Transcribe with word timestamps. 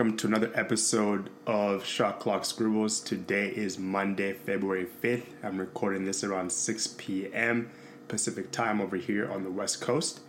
welcome 0.00 0.16
to 0.16 0.26
another 0.26 0.50
episode 0.54 1.28
of 1.46 1.84
Shot 1.84 2.20
Clock 2.20 2.46
Scribbles. 2.46 3.00
Today 3.00 3.48
is 3.48 3.78
Monday, 3.78 4.32
February 4.32 4.86
5th. 5.02 5.26
I'm 5.42 5.58
recording 5.58 6.06
this 6.06 6.24
around 6.24 6.50
6 6.50 6.94
p.m. 6.96 7.68
Pacific 8.08 8.50
time 8.50 8.80
over 8.80 8.96
here 8.96 9.30
on 9.30 9.44
the 9.44 9.50
West 9.50 9.82
Coast. 9.82 10.20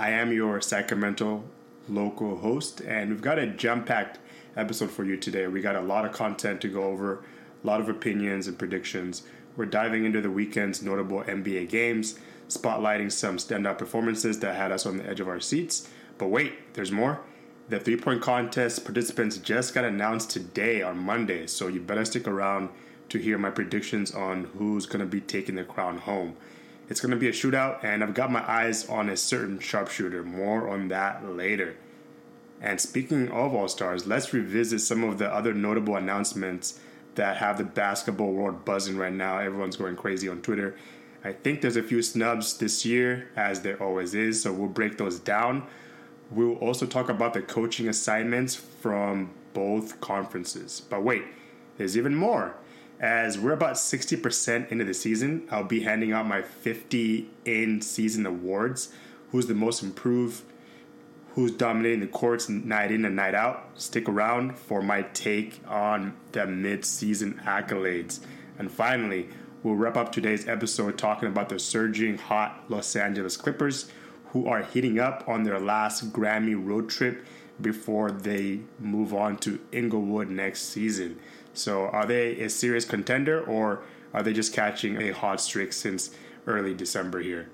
I 0.00 0.10
am 0.10 0.32
your 0.32 0.60
Sacramento 0.60 1.44
local 1.88 2.38
host, 2.38 2.80
and 2.80 3.08
we've 3.08 3.22
got 3.22 3.38
a 3.38 3.46
jam 3.46 3.84
packed 3.84 4.18
episode 4.56 4.90
for 4.90 5.04
you 5.04 5.16
today. 5.16 5.46
We 5.46 5.60
got 5.60 5.76
a 5.76 5.80
lot 5.80 6.04
of 6.04 6.10
content 6.10 6.60
to 6.62 6.68
go 6.68 6.82
over, 6.82 7.22
a 7.62 7.66
lot 7.68 7.80
of 7.80 7.88
opinions 7.88 8.48
and 8.48 8.58
predictions. 8.58 9.22
We're 9.56 9.66
diving 9.66 10.04
into 10.04 10.22
the 10.22 10.30
weekend's 10.30 10.82
notable 10.82 11.22
NBA 11.22 11.68
games, 11.68 12.18
spotlighting 12.48 13.12
some 13.12 13.36
standout 13.36 13.78
performances 13.78 14.40
that 14.40 14.56
had 14.56 14.72
us 14.72 14.84
on 14.84 14.96
the 14.96 15.08
edge 15.08 15.20
of 15.20 15.28
our 15.28 15.38
seats. 15.38 15.88
But 16.18 16.30
wait, 16.30 16.74
there's 16.74 16.90
more. 16.90 17.20
The 17.66 17.80
three 17.80 17.96
point 17.96 18.20
contest 18.20 18.84
participants 18.84 19.38
just 19.38 19.72
got 19.72 19.84
announced 19.84 20.30
today 20.30 20.82
on 20.82 20.98
Monday, 20.98 21.46
so 21.46 21.66
you 21.66 21.80
better 21.80 22.04
stick 22.04 22.28
around 22.28 22.68
to 23.08 23.18
hear 23.18 23.38
my 23.38 23.50
predictions 23.50 24.14
on 24.14 24.44
who's 24.58 24.84
going 24.84 25.00
to 25.00 25.06
be 25.06 25.22
taking 25.22 25.54
the 25.54 25.64
crown 25.64 25.96
home. 25.98 26.36
It's 26.90 27.00
going 27.00 27.12
to 27.12 27.16
be 27.16 27.28
a 27.28 27.32
shootout, 27.32 27.82
and 27.82 28.04
I've 28.04 28.12
got 28.12 28.30
my 28.30 28.46
eyes 28.46 28.86
on 28.90 29.08
a 29.08 29.16
certain 29.16 29.58
sharpshooter. 29.60 30.22
More 30.22 30.68
on 30.68 30.88
that 30.88 31.26
later. 31.26 31.76
And 32.60 32.78
speaking 32.78 33.30
of 33.30 33.54
All 33.54 33.68
Stars, 33.68 34.06
let's 34.06 34.34
revisit 34.34 34.82
some 34.82 35.02
of 35.02 35.16
the 35.18 35.32
other 35.32 35.54
notable 35.54 35.96
announcements 35.96 36.78
that 37.14 37.38
have 37.38 37.56
the 37.56 37.64
basketball 37.64 38.32
world 38.32 38.66
buzzing 38.66 38.98
right 38.98 39.12
now. 39.12 39.38
Everyone's 39.38 39.76
going 39.76 39.96
crazy 39.96 40.28
on 40.28 40.42
Twitter. 40.42 40.76
I 41.24 41.32
think 41.32 41.62
there's 41.62 41.76
a 41.76 41.82
few 41.82 42.02
snubs 42.02 42.58
this 42.58 42.84
year, 42.84 43.30
as 43.36 43.62
there 43.62 43.82
always 43.82 44.14
is, 44.14 44.42
so 44.42 44.52
we'll 44.52 44.68
break 44.68 44.98
those 44.98 45.18
down. 45.18 45.66
We'll 46.30 46.56
also 46.56 46.86
talk 46.86 47.08
about 47.08 47.34
the 47.34 47.42
coaching 47.42 47.88
assignments 47.88 48.54
from 48.54 49.30
both 49.52 50.00
conferences. 50.00 50.80
But 50.80 51.02
wait, 51.02 51.24
there's 51.76 51.96
even 51.96 52.14
more. 52.14 52.54
As 53.00 53.38
we're 53.38 53.52
about 53.52 53.74
60% 53.74 54.70
into 54.70 54.84
the 54.84 54.94
season, 54.94 55.46
I'll 55.50 55.64
be 55.64 55.80
handing 55.80 56.12
out 56.12 56.26
my 56.26 56.42
50 56.42 57.28
in 57.44 57.82
season 57.82 58.24
awards. 58.24 58.92
Who's 59.30 59.46
the 59.46 59.54
most 59.54 59.82
improved? 59.82 60.42
Who's 61.34 61.50
dominating 61.50 62.00
the 62.00 62.06
courts 62.06 62.48
night 62.48 62.92
in 62.92 63.04
and 63.04 63.16
night 63.16 63.34
out? 63.34 63.70
Stick 63.74 64.08
around 64.08 64.56
for 64.56 64.80
my 64.80 65.02
take 65.02 65.60
on 65.66 66.14
the 66.30 66.46
mid 66.46 66.84
season 66.84 67.40
accolades. 67.44 68.20
And 68.58 68.70
finally, 68.70 69.28
we'll 69.64 69.74
wrap 69.74 69.96
up 69.96 70.12
today's 70.12 70.46
episode 70.46 70.96
talking 70.96 71.28
about 71.28 71.48
the 71.48 71.58
surging 71.58 72.18
hot 72.18 72.64
Los 72.68 72.94
Angeles 72.94 73.36
Clippers 73.36 73.90
who 74.34 74.48
are 74.48 74.62
hitting 74.62 74.98
up 74.98 75.24
on 75.28 75.44
their 75.44 75.60
last 75.60 76.12
Grammy 76.12 76.54
road 76.54 76.90
trip 76.90 77.24
before 77.60 78.10
they 78.10 78.58
move 78.80 79.14
on 79.14 79.36
to 79.38 79.60
Inglewood 79.70 80.28
next 80.28 80.62
season. 80.62 81.20
So, 81.54 81.86
are 81.86 82.04
they 82.04 82.40
a 82.40 82.50
serious 82.50 82.84
contender 82.84 83.40
or 83.40 83.84
are 84.12 84.24
they 84.24 84.32
just 84.32 84.52
catching 84.52 85.00
a 85.00 85.12
hot 85.12 85.40
streak 85.40 85.72
since 85.72 86.10
early 86.48 86.74
December 86.74 87.20
here? 87.20 87.48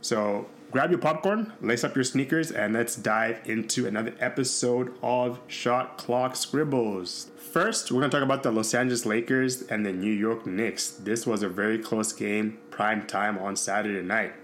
So, 0.00 0.46
grab 0.70 0.90
your 0.90 1.00
popcorn, 1.00 1.52
lace 1.60 1.82
up 1.82 1.96
your 1.96 2.04
sneakers, 2.04 2.52
and 2.52 2.74
let's 2.74 2.94
dive 2.94 3.40
into 3.44 3.88
another 3.88 4.14
episode 4.20 4.94
of 5.02 5.40
Shot 5.48 5.98
Clock 5.98 6.36
Scribbles. 6.36 7.32
First, 7.36 7.90
we're 7.90 8.02
going 8.02 8.10
to 8.12 8.16
talk 8.16 8.24
about 8.24 8.44
the 8.44 8.52
Los 8.52 8.72
Angeles 8.72 9.04
Lakers 9.04 9.62
and 9.62 9.84
the 9.84 9.92
New 9.92 10.12
York 10.12 10.46
Knicks. 10.46 10.90
This 10.90 11.26
was 11.26 11.42
a 11.42 11.48
very 11.48 11.80
close 11.80 12.12
game, 12.12 12.58
prime 12.70 13.04
time 13.04 13.36
on 13.36 13.56
Saturday 13.56 14.06
night. 14.06 14.34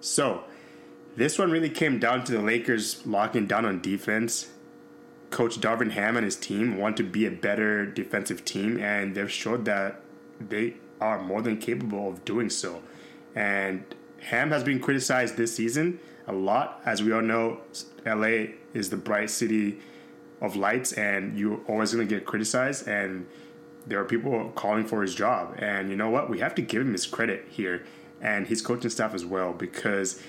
So, 0.00 0.42
this 1.20 1.38
one 1.38 1.50
really 1.50 1.68
came 1.68 1.98
down 1.98 2.24
to 2.24 2.32
the 2.32 2.40
Lakers 2.40 3.06
locking 3.06 3.46
down 3.46 3.66
on 3.66 3.82
defense. 3.82 4.48
Coach 5.28 5.60
Darvin 5.60 5.90
Ham 5.90 6.16
and 6.16 6.24
his 6.24 6.34
team 6.34 6.78
want 6.78 6.96
to 6.96 7.02
be 7.02 7.26
a 7.26 7.30
better 7.30 7.84
defensive 7.84 8.42
team, 8.44 8.78
and 8.78 9.14
they've 9.14 9.30
showed 9.30 9.66
that 9.66 10.00
they 10.40 10.74
are 10.98 11.22
more 11.22 11.42
than 11.42 11.58
capable 11.58 12.08
of 12.08 12.24
doing 12.24 12.48
so. 12.48 12.82
And 13.34 13.84
Ham 14.22 14.50
has 14.50 14.64
been 14.64 14.80
criticized 14.80 15.36
this 15.36 15.54
season 15.54 16.00
a 16.26 16.32
lot. 16.32 16.80
As 16.86 17.02
we 17.02 17.12
all 17.12 17.20
know, 17.20 17.60
LA 18.06 18.54
is 18.72 18.88
the 18.88 18.96
bright 18.96 19.28
city 19.28 19.78
of 20.40 20.56
lights, 20.56 20.94
and 20.94 21.38
you're 21.38 21.60
always 21.68 21.92
going 21.92 22.08
to 22.08 22.14
get 22.14 22.24
criticized. 22.24 22.88
And 22.88 23.26
there 23.86 24.00
are 24.00 24.06
people 24.06 24.52
calling 24.54 24.86
for 24.86 25.02
his 25.02 25.14
job. 25.14 25.54
And 25.58 25.90
you 25.90 25.96
know 25.96 26.08
what? 26.08 26.30
We 26.30 26.40
have 26.40 26.54
to 26.54 26.62
give 26.62 26.80
him 26.80 26.92
his 26.92 27.06
credit 27.06 27.46
here 27.50 27.84
and 28.22 28.46
his 28.46 28.62
coaching 28.62 28.90
staff 28.90 29.14
as 29.14 29.24
well 29.24 29.52
because 29.52 30.22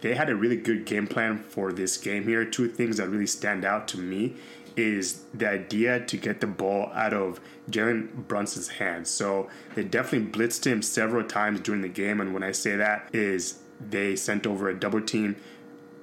they 0.00 0.14
had 0.14 0.28
a 0.28 0.36
really 0.36 0.56
good 0.56 0.84
game 0.84 1.06
plan 1.06 1.38
for 1.38 1.72
this 1.72 1.96
game 1.96 2.24
here. 2.24 2.44
Two 2.44 2.68
things 2.68 2.98
that 2.98 3.08
really 3.08 3.26
stand 3.26 3.64
out 3.64 3.88
to 3.88 3.98
me 3.98 4.36
is 4.76 5.22
the 5.32 5.48
idea 5.48 6.00
to 6.00 6.16
get 6.16 6.40
the 6.40 6.46
ball 6.46 6.90
out 6.94 7.14
of 7.14 7.40
Jalen 7.70 8.26
Brunson's 8.26 8.68
hands. 8.68 9.08
So 9.08 9.48
they 9.74 9.84
definitely 9.84 10.30
blitzed 10.30 10.66
him 10.66 10.82
several 10.82 11.24
times 11.24 11.60
during 11.60 11.82
the 11.82 11.88
game, 11.88 12.20
and 12.20 12.34
when 12.34 12.42
I 12.42 12.52
say 12.52 12.76
that 12.76 13.08
is 13.12 13.60
they 13.80 14.16
sent 14.16 14.46
over 14.46 14.68
a 14.68 14.78
double 14.78 15.00
team 15.00 15.36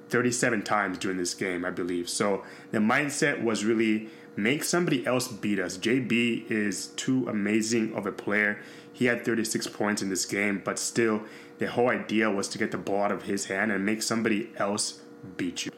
37 0.08 0.62
times 0.62 0.98
during 0.98 1.16
this 1.16 1.34
game, 1.34 1.64
I 1.64 1.70
believe. 1.70 2.08
So 2.08 2.44
the 2.70 2.78
mindset 2.78 3.42
was 3.42 3.64
really 3.64 4.10
make 4.36 4.64
somebody 4.64 5.06
else 5.06 5.28
beat 5.28 5.58
us. 5.58 5.78
JB 5.78 6.50
is 6.50 6.88
too 6.88 7.26
amazing 7.28 7.94
of 7.94 8.06
a 8.06 8.12
player. 8.12 8.60
He 8.92 9.06
had 9.06 9.24
36 9.24 9.66
points 9.68 10.02
in 10.02 10.10
this 10.10 10.26
game, 10.26 10.60
but 10.62 10.78
still 10.78 11.22
the 11.62 11.70
whole 11.70 11.90
idea 11.90 12.28
was 12.28 12.48
to 12.48 12.58
get 12.58 12.72
the 12.72 12.76
ball 12.76 13.04
out 13.04 13.12
of 13.12 13.22
his 13.22 13.44
hand 13.44 13.70
and 13.70 13.86
make 13.86 14.02
somebody 14.02 14.50
else 14.56 15.00
beat 15.36 15.64
you. 15.64 15.70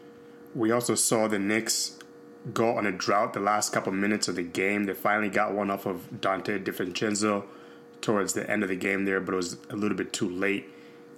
We 0.55 0.71
also 0.71 0.95
saw 0.95 1.29
the 1.29 1.39
Knicks 1.39 1.99
go 2.55 2.79
on 2.79 2.87
a 2.87 2.93
drought 2.93 3.35
the 3.35 3.41
last 3.41 3.71
couple 3.71 3.93
minutes 3.93 4.27
of 4.27 4.37
the 4.37 4.43
game. 4.43 4.85
They 4.85 4.95
finally 4.95 5.29
got 5.29 5.53
one 5.53 5.71
off 5.71 5.85
of 5.85 6.09
Donte 6.11 6.65
DiVincenzo 6.65 7.45
towards 8.01 8.33
the 8.33 8.51
end 8.51 8.63
of 8.63 8.71
the 8.71 8.77
game 8.77 9.05
there, 9.05 9.21
but 9.21 9.35
it 9.35 9.37
was 9.37 9.59
a 9.69 9.77
little 9.77 9.95
bit 9.95 10.11
too 10.15 10.29
late 10.29 10.71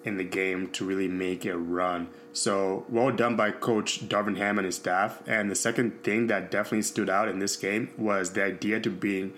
in 0.03 0.17
the 0.17 0.25
game 0.25 0.69
to 0.71 0.85
really 0.85 1.07
make 1.07 1.45
a 1.45 1.57
run. 1.57 2.09
So 2.33 2.87
well 2.89 3.13
done 3.13 3.37
by 3.37 3.53
Coach 3.53 4.09
Darvin 4.09 4.37
Ham 4.37 4.59
and 4.59 4.67
his 4.67 4.75
staff. 4.75 5.23
And 5.29 5.49
the 5.49 5.55
second 5.55 6.03
thing 6.03 6.27
that 6.27 6.51
definitely 6.51 6.83
stood 6.83 7.09
out 7.09 7.29
in 7.29 7.39
this 7.39 7.55
game 7.55 7.91
was 7.97 8.33
the 8.33 8.43
idea 8.43 8.81
to 8.81 8.91
bring 8.91 9.33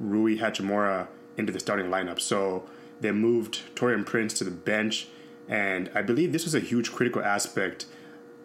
Rui 0.00 0.38
Hachimura 0.38 1.08
into 1.36 1.52
the 1.52 1.60
starting 1.60 1.88
lineup. 1.88 2.20
So 2.20 2.66
they 3.00 3.12
moved 3.12 3.62
Taurean 3.74 4.04
Prince 4.06 4.34
to 4.34 4.44
the 4.44 4.50
bench, 4.50 5.08
and 5.48 5.90
I 5.94 6.02
believe 6.02 6.32
this 6.32 6.44
was 6.44 6.54
a 6.54 6.60
huge 6.60 6.92
critical 6.92 7.22
aspect 7.22 7.86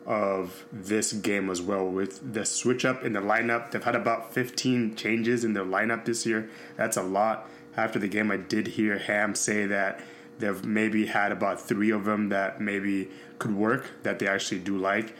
of 0.06 0.66
this 0.72 1.14
game 1.14 1.50
as 1.50 1.62
well. 1.62 1.88
With 1.88 2.34
the 2.34 2.46
switch 2.46 2.86
up 2.86 3.04
in 3.04 3.14
the 3.14 3.22
lineup, 3.22 3.72
they've 3.72 3.84
had 3.84 3.96
about 3.96 4.34
15 4.34 4.96
changes 4.96 5.44
in 5.44 5.54
their 5.54 5.64
lineup 5.64 6.06
this 6.06 6.26
year. 6.26 6.50
That's 6.76 6.98
a 6.98 7.04
lot. 7.04 7.50
After 7.78 8.00
the 8.00 8.08
game, 8.08 8.32
I 8.32 8.38
did 8.38 8.68
hear 8.68 8.98
Ham 8.98 9.36
say 9.36 9.66
that 9.68 10.02
they've 10.40 10.66
maybe 10.66 11.06
had 11.06 11.32
about 11.32 11.62
three 11.62 11.92
of 11.92 12.06
them 12.06 12.30
that 12.30 12.60
maybe 12.60 13.10
could 13.40 13.56
work 13.56 13.92
that 14.04 14.20
they 14.20 14.28
actually 14.28 14.60
do 14.60 14.78
like. 14.78 15.16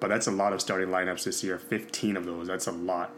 But 0.00 0.08
that's 0.08 0.26
a 0.26 0.32
lot 0.32 0.52
of 0.52 0.60
starting 0.60 0.88
lineups 0.88 1.24
this 1.24 1.44
year. 1.44 1.58
15 1.58 2.16
of 2.16 2.24
those. 2.24 2.46
That's 2.46 2.66
a 2.66 2.72
lot. 2.72 3.14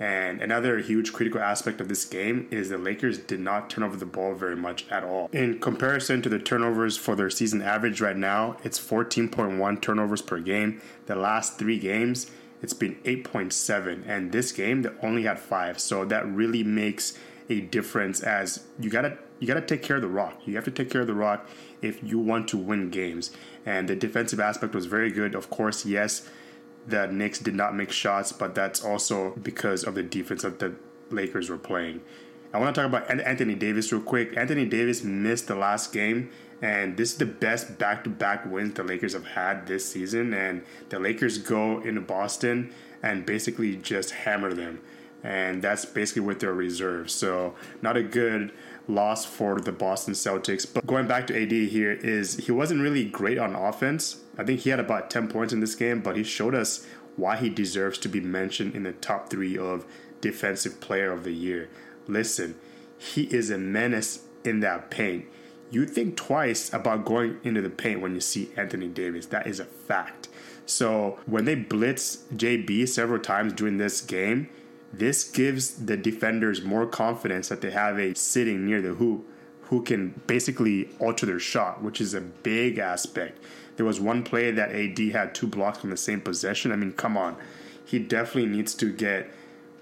And 0.00 0.40
another 0.40 0.78
huge 0.78 1.12
critical 1.12 1.42
aspect 1.42 1.78
of 1.78 1.88
this 1.88 2.06
game 2.06 2.48
is 2.50 2.70
the 2.70 2.78
Lakers 2.78 3.18
did 3.18 3.38
not 3.38 3.68
turn 3.68 3.84
over 3.84 3.98
the 3.98 4.06
ball 4.06 4.34
very 4.34 4.56
much 4.56 4.86
at 4.90 5.04
all. 5.04 5.28
In 5.30 5.60
comparison 5.60 6.22
to 6.22 6.30
the 6.30 6.38
turnovers 6.38 6.96
for 6.96 7.14
their 7.14 7.28
season 7.28 7.60
average 7.60 8.00
right 8.00 8.16
now, 8.16 8.56
it's 8.64 8.80
14.1 8.80 9.82
turnovers 9.82 10.22
per 10.22 10.40
game. 10.40 10.80
The 11.04 11.16
last 11.16 11.58
three 11.58 11.78
games, 11.78 12.30
it's 12.62 12.72
been 12.72 12.94
8.7. 13.04 14.02
And 14.06 14.32
this 14.32 14.52
game, 14.52 14.82
they 14.82 14.90
only 15.02 15.24
had 15.24 15.38
five. 15.38 15.78
So 15.78 16.06
that 16.06 16.26
really 16.26 16.64
makes 16.64 17.18
a 17.50 17.60
difference 17.60 18.22
as 18.22 18.64
you 18.78 18.88
gotta 18.88 19.18
you 19.38 19.46
gotta 19.46 19.60
take 19.60 19.82
care 19.82 19.96
of 19.96 20.02
the 20.02 20.08
rock. 20.08 20.40
You 20.46 20.54
have 20.54 20.64
to 20.66 20.70
take 20.70 20.90
care 20.90 21.00
of 21.00 21.06
the 21.06 21.14
rock 21.14 21.48
if 21.82 22.02
you 22.02 22.18
want 22.18 22.48
to 22.48 22.56
win 22.56 22.90
games. 22.90 23.32
And 23.66 23.88
the 23.88 23.96
defensive 23.96 24.38
aspect 24.38 24.74
was 24.74 24.86
very 24.86 25.10
good. 25.10 25.34
Of 25.34 25.50
course, 25.50 25.84
yes, 25.84 26.28
the 26.86 27.06
Knicks 27.06 27.38
did 27.38 27.54
not 27.54 27.74
make 27.74 27.92
shots, 27.92 28.32
but 28.32 28.54
that's 28.54 28.82
also 28.82 29.30
because 29.42 29.84
of 29.84 29.94
the 29.94 30.02
defense 30.02 30.42
that 30.42 30.58
the 30.58 30.74
Lakers 31.10 31.50
were 31.50 31.58
playing. 31.58 32.00
I 32.52 32.58
want 32.58 32.74
to 32.74 32.80
talk 32.80 32.88
about 32.88 33.10
Anthony 33.10 33.54
Davis 33.54 33.92
real 33.92 34.00
quick. 34.00 34.36
Anthony 34.36 34.66
Davis 34.66 35.04
missed 35.04 35.46
the 35.46 35.54
last 35.54 35.92
game, 35.92 36.30
and 36.60 36.96
this 36.96 37.12
is 37.12 37.18
the 37.18 37.26
best 37.26 37.78
back 37.78 38.02
to 38.04 38.10
back 38.10 38.44
wins 38.44 38.74
the 38.74 38.82
Lakers 38.82 39.12
have 39.12 39.26
had 39.26 39.66
this 39.66 39.86
season. 39.86 40.34
And 40.34 40.62
the 40.88 40.98
Lakers 40.98 41.38
go 41.38 41.80
into 41.80 42.00
Boston 42.00 42.72
and 43.02 43.24
basically 43.24 43.76
just 43.76 44.10
hammer 44.10 44.52
them. 44.52 44.80
And 45.22 45.62
that's 45.62 45.84
basically 45.84 46.22
with 46.22 46.40
their 46.40 46.54
reserves. 46.54 47.12
So, 47.12 47.54
not 47.82 47.96
a 47.96 48.02
good 48.02 48.52
loss 48.88 49.24
for 49.24 49.60
the 49.60 49.72
Boston 49.72 50.14
Celtics. 50.14 50.66
But 50.72 50.86
going 50.86 51.06
back 51.06 51.26
to 51.28 51.42
AD 51.42 51.52
here 51.52 51.92
is 51.92 52.36
he 52.36 52.52
wasn't 52.52 52.80
really 52.80 53.04
great 53.04 53.38
on 53.38 53.54
offense. 53.54 54.22
I 54.38 54.44
think 54.44 54.60
he 54.60 54.70
had 54.70 54.80
about 54.80 55.10
10 55.10 55.28
points 55.28 55.52
in 55.52 55.60
this 55.60 55.74
game, 55.74 56.00
but 56.00 56.16
he 56.16 56.22
showed 56.24 56.54
us 56.54 56.86
why 57.16 57.36
he 57.36 57.48
deserves 57.48 57.98
to 57.98 58.08
be 58.08 58.20
mentioned 58.20 58.74
in 58.74 58.84
the 58.84 58.92
top 58.92 59.30
3 59.30 59.58
of 59.58 59.84
defensive 60.20 60.80
player 60.80 61.12
of 61.12 61.24
the 61.24 61.32
year. 61.32 61.68
Listen, 62.06 62.56
he 62.98 63.22
is 63.24 63.50
a 63.50 63.58
menace 63.58 64.24
in 64.44 64.60
that 64.60 64.90
paint. 64.90 65.26
you 65.70 65.86
think 65.86 66.16
twice 66.16 66.72
about 66.72 67.04
going 67.04 67.38
into 67.44 67.62
the 67.62 67.70
paint 67.70 68.00
when 68.00 68.14
you 68.14 68.20
see 68.20 68.50
Anthony 68.56 68.88
Davis. 68.88 69.26
That 69.26 69.46
is 69.46 69.60
a 69.60 69.64
fact. 69.64 70.28
So 70.66 71.18
when 71.26 71.44
they 71.44 71.54
blitz 71.54 72.24
JB 72.34 72.88
several 72.88 73.20
times 73.20 73.52
during 73.52 73.78
this 73.78 74.00
game, 74.00 74.48
this 74.92 75.24
gives 75.24 75.86
the 75.86 75.96
defenders 75.96 76.62
more 76.62 76.86
confidence 76.86 77.48
that 77.48 77.60
they 77.60 77.70
have 77.70 77.98
a 77.98 78.14
sitting 78.14 78.66
near 78.66 78.82
the 78.82 78.94
hoop 78.94 79.26
who 79.62 79.82
can 79.82 80.20
basically 80.26 80.88
alter 80.98 81.26
their 81.26 81.38
shot, 81.38 81.82
which 81.82 82.00
is 82.00 82.12
a 82.12 82.20
big 82.20 82.78
aspect. 82.78 83.42
There 83.76 83.86
was 83.86 84.00
one 84.00 84.24
play 84.24 84.50
that 84.50 84.72
AD 84.72 84.98
had 85.12 85.34
two 85.34 85.46
blocks 85.46 85.84
on 85.84 85.90
the 85.90 85.96
same 85.96 86.20
possession. 86.20 86.72
I 86.72 86.76
mean, 86.76 86.92
come 86.92 87.16
on. 87.16 87.36
He 87.84 87.98
definitely 87.98 88.50
needs 88.50 88.74
to 88.74 88.92
get 88.92 89.30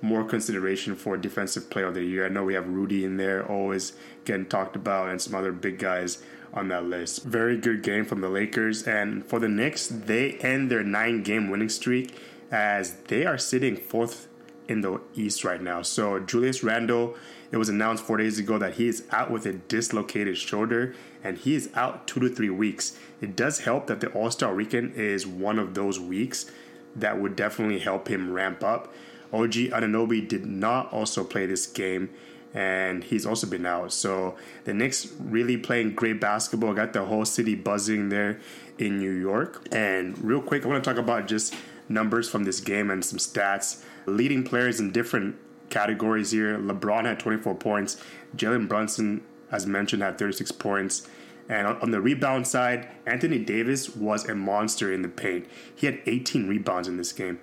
more 0.00 0.24
consideration 0.24 0.94
for 0.94 1.16
defensive 1.16 1.70
player 1.70 1.86
of 1.86 1.94
the 1.94 2.04
year. 2.04 2.26
I 2.26 2.28
know 2.28 2.44
we 2.44 2.54
have 2.54 2.68
Rudy 2.68 3.04
in 3.04 3.16
there, 3.16 3.44
always 3.50 3.94
getting 4.24 4.46
talked 4.46 4.76
about, 4.76 5.08
and 5.08 5.20
some 5.20 5.34
other 5.34 5.52
big 5.52 5.78
guys 5.78 6.22
on 6.52 6.68
that 6.68 6.84
list. 6.84 7.24
Very 7.24 7.56
good 7.56 7.82
game 7.82 8.04
from 8.04 8.20
the 8.20 8.28
Lakers. 8.28 8.86
And 8.86 9.24
for 9.24 9.38
the 9.38 9.48
Knicks, 9.48 9.88
they 9.88 10.32
end 10.34 10.70
their 10.70 10.84
nine 10.84 11.22
game 11.22 11.50
winning 11.50 11.68
streak 11.68 12.14
as 12.50 12.94
they 13.08 13.26
are 13.26 13.38
sitting 13.38 13.76
fourth 13.76 14.28
in 14.68 14.82
the 14.82 15.00
East 15.14 15.44
right 15.44 15.60
now. 15.60 15.82
So 15.82 16.20
Julius 16.20 16.62
Randle, 16.62 17.16
it 17.50 17.56
was 17.56 17.68
announced 17.68 18.04
four 18.04 18.18
days 18.18 18.38
ago 18.38 18.58
that 18.58 18.74
he 18.74 18.86
is 18.86 19.04
out 19.10 19.30
with 19.30 19.46
a 19.46 19.54
dislocated 19.54 20.36
shoulder 20.36 20.94
and 21.24 21.38
he 21.38 21.54
is 21.54 21.70
out 21.74 22.06
two 22.06 22.20
to 22.20 22.28
three 22.28 22.50
weeks. 22.50 22.98
It 23.20 23.34
does 23.34 23.60
help 23.60 23.86
that 23.88 24.00
the 24.00 24.08
All 24.08 24.30
Star 24.30 24.54
weekend 24.54 24.94
is 24.94 25.26
one 25.26 25.58
of 25.58 25.74
those 25.74 25.98
weeks 25.98 26.50
that 26.94 27.18
would 27.20 27.34
definitely 27.34 27.78
help 27.78 28.08
him 28.08 28.32
ramp 28.32 28.62
up. 28.62 28.92
OG 29.32 29.52
Anunoby 29.52 30.26
did 30.26 30.46
not 30.46 30.92
also 30.92 31.24
play 31.24 31.46
this 31.46 31.66
game 31.66 32.10
and 32.54 33.04
he's 33.04 33.26
also 33.26 33.46
been 33.46 33.66
out. 33.66 33.92
So 33.92 34.36
the 34.64 34.72
Knicks 34.72 35.12
really 35.18 35.56
playing 35.56 35.94
great 35.94 36.20
basketball, 36.20 36.74
got 36.74 36.92
the 36.92 37.04
whole 37.04 37.24
city 37.24 37.54
buzzing 37.54 38.08
there 38.08 38.40
in 38.78 38.98
New 38.98 39.10
York. 39.10 39.66
And 39.70 40.18
real 40.22 40.40
quick, 40.40 40.64
I 40.64 40.68
want 40.68 40.82
to 40.82 40.90
talk 40.90 40.98
about 40.98 41.28
just 41.28 41.54
numbers 41.88 42.28
from 42.28 42.44
this 42.44 42.60
game 42.60 42.90
and 42.90 43.04
some 43.04 43.18
stats. 43.18 43.82
Leading 44.08 44.42
players 44.42 44.80
in 44.80 44.90
different 44.90 45.36
categories 45.70 46.30
here. 46.30 46.58
LeBron 46.58 47.04
had 47.04 47.18
24 47.20 47.54
points. 47.54 48.02
Jalen 48.36 48.68
Brunson, 48.68 49.22
as 49.50 49.66
mentioned, 49.66 50.02
had 50.02 50.18
36 50.18 50.52
points. 50.52 51.08
And 51.48 51.66
on 51.66 51.90
the 51.90 52.00
rebound 52.00 52.46
side, 52.46 52.88
Anthony 53.06 53.38
Davis 53.38 53.96
was 53.96 54.28
a 54.28 54.34
monster 54.34 54.92
in 54.92 55.02
the 55.02 55.08
paint. 55.08 55.46
He 55.74 55.86
had 55.86 56.00
18 56.06 56.46
rebounds 56.46 56.88
in 56.88 56.96
this 56.98 57.12
game. 57.12 57.40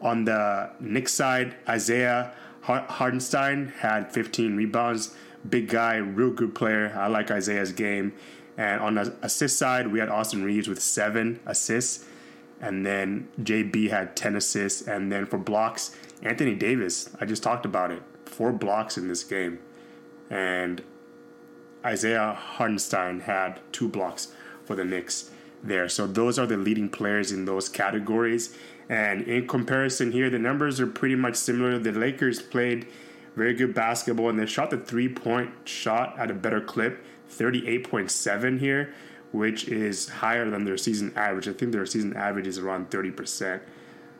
On 0.00 0.24
the 0.24 0.70
Knicks 0.80 1.12
side, 1.12 1.54
Isaiah 1.68 2.32
Hartenstein 2.62 3.68
had 3.78 4.12
15 4.12 4.56
rebounds. 4.56 5.14
Big 5.48 5.68
guy, 5.68 5.96
real 5.96 6.30
good 6.30 6.54
player. 6.54 6.92
I 6.96 7.06
like 7.08 7.30
Isaiah's 7.30 7.72
game. 7.72 8.14
And 8.56 8.80
on 8.80 8.94
the 8.94 9.14
assist 9.22 9.58
side, 9.58 9.88
we 9.88 9.98
had 9.98 10.08
Austin 10.08 10.42
Reaves 10.42 10.68
with 10.68 10.80
seven 10.80 11.40
assists. 11.46 12.06
And 12.64 12.86
then 12.86 13.28
JB 13.42 13.90
had 13.90 14.16
10 14.16 14.36
assists. 14.36 14.80
And 14.88 15.12
then 15.12 15.26
for 15.26 15.36
blocks, 15.36 15.94
Anthony 16.22 16.54
Davis, 16.54 17.10
I 17.20 17.26
just 17.26 17.42
talked 17.42 17.66
about 17.66 17.90
it. 17.90 18.02
Four 18.24 18.52
blocks 18.52 18.96
in 18.96 19.06
this 19.06 19.22
game. 19.22 19.58
And 20.30 20.82
Isaiah 21.84 22.32
Hartenstein 22.32 23.20
had 23.20 23.60
two 23.70 23.86
blocks 23.86 24.32
for 24.64 24.74
the 24.74 24.84
Knicks 24.84 25.30
there. 25.62 25.90
So 25.90 26.06
those 26.06 26.38
are 26.38 26.46
the 26.46 26.56
leading 26.56 26.88
players 26.88 27.30
in 27.30 27.44
those 27.44 27.68
categories. 27.68 28.56
And 28.88 29.20
in 29.28 29.46
comparison 29.46 30.12
here, 30.12 30.30
the 30.30 30.38
numbers 30.38 30.80
are 30.80 30.86
pretty 30.86 31.16
much 31.16 31.36
similar. 31.36 31.78
The 31.78 31.92
Lakers 31.92 32.40
played 32.40 32.86
very 33.36 33.52
good 33.52 33.74
basketball 33.74 34.30
and 34.30 34.38
they 34.38 34.46
shot 34.46 34.70
the 34.70 34.78
three 34.78 35.10
point 35.10 35.50
shot 35.64 36.18
at 36.18 36.30
a 36.30 36.34
better 36.34 36.62
clip, 36.62 37.04
38.7 37.30 38.58
here, 38.58 38.94
which 39.34 39.66
is 39.66 40.08
higher 40.08 40.48
than 40.48 40.64
their 40.64 40.76
season 40.76 41.12
average. 41.16 41.48
I 41.48 41.52
think 41.52 41.72
their 41.72 41.84
season 41.86 42.16
average 42.16 42.46
is 42.46 42.56
around 42.56 42.90
30% 42.90 43.60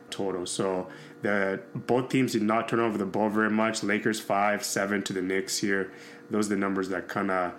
total. 0.09 0.45
So 0.45 0.89
the 1.21 1.61
both 1.73 2.09
teams 2.09 2.33
did 2.33 2.41
not 2.41 2.67
turn 2.67 2.81
over 2.81 2.97
the 2.97 3.05
ball 3.05 3.29
very 3.29 3.49
much. 3.49 3.81
Lakers 3.81 4.19
five, 4.19 4.65
seven 4.65 5.01
to 5.03 5.13
the 5.13 5.21
Knicks 5.21 5.59
here. 5.59 5.89
Those 6.29 6.47
are 6.47 6.49
the 6.49 6.57
numbers 6.57 6.89
that 6.89 7.07
kind 7.07 7.31
of 7.31 7.53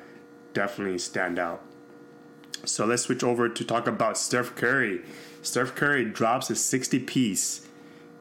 definitely 0.52 0.98
stand 0.98 1.38
out. 1.38 1.62
So 2.66 2.84
let's 2.84 3.04
switch 3.04 3.24
over 3.24 3.48
to 3.48 3.64
talk 3.64 3.86
about 3.86 4.18
Steph 4.18 4.54
Curry. 4.54 5.00
Steph 5.40 5.74
Curry 5.74 6.04
drops 6.04 6.50
a 6.50 6.56
60 6.56 6.98
piece 7.00 7.66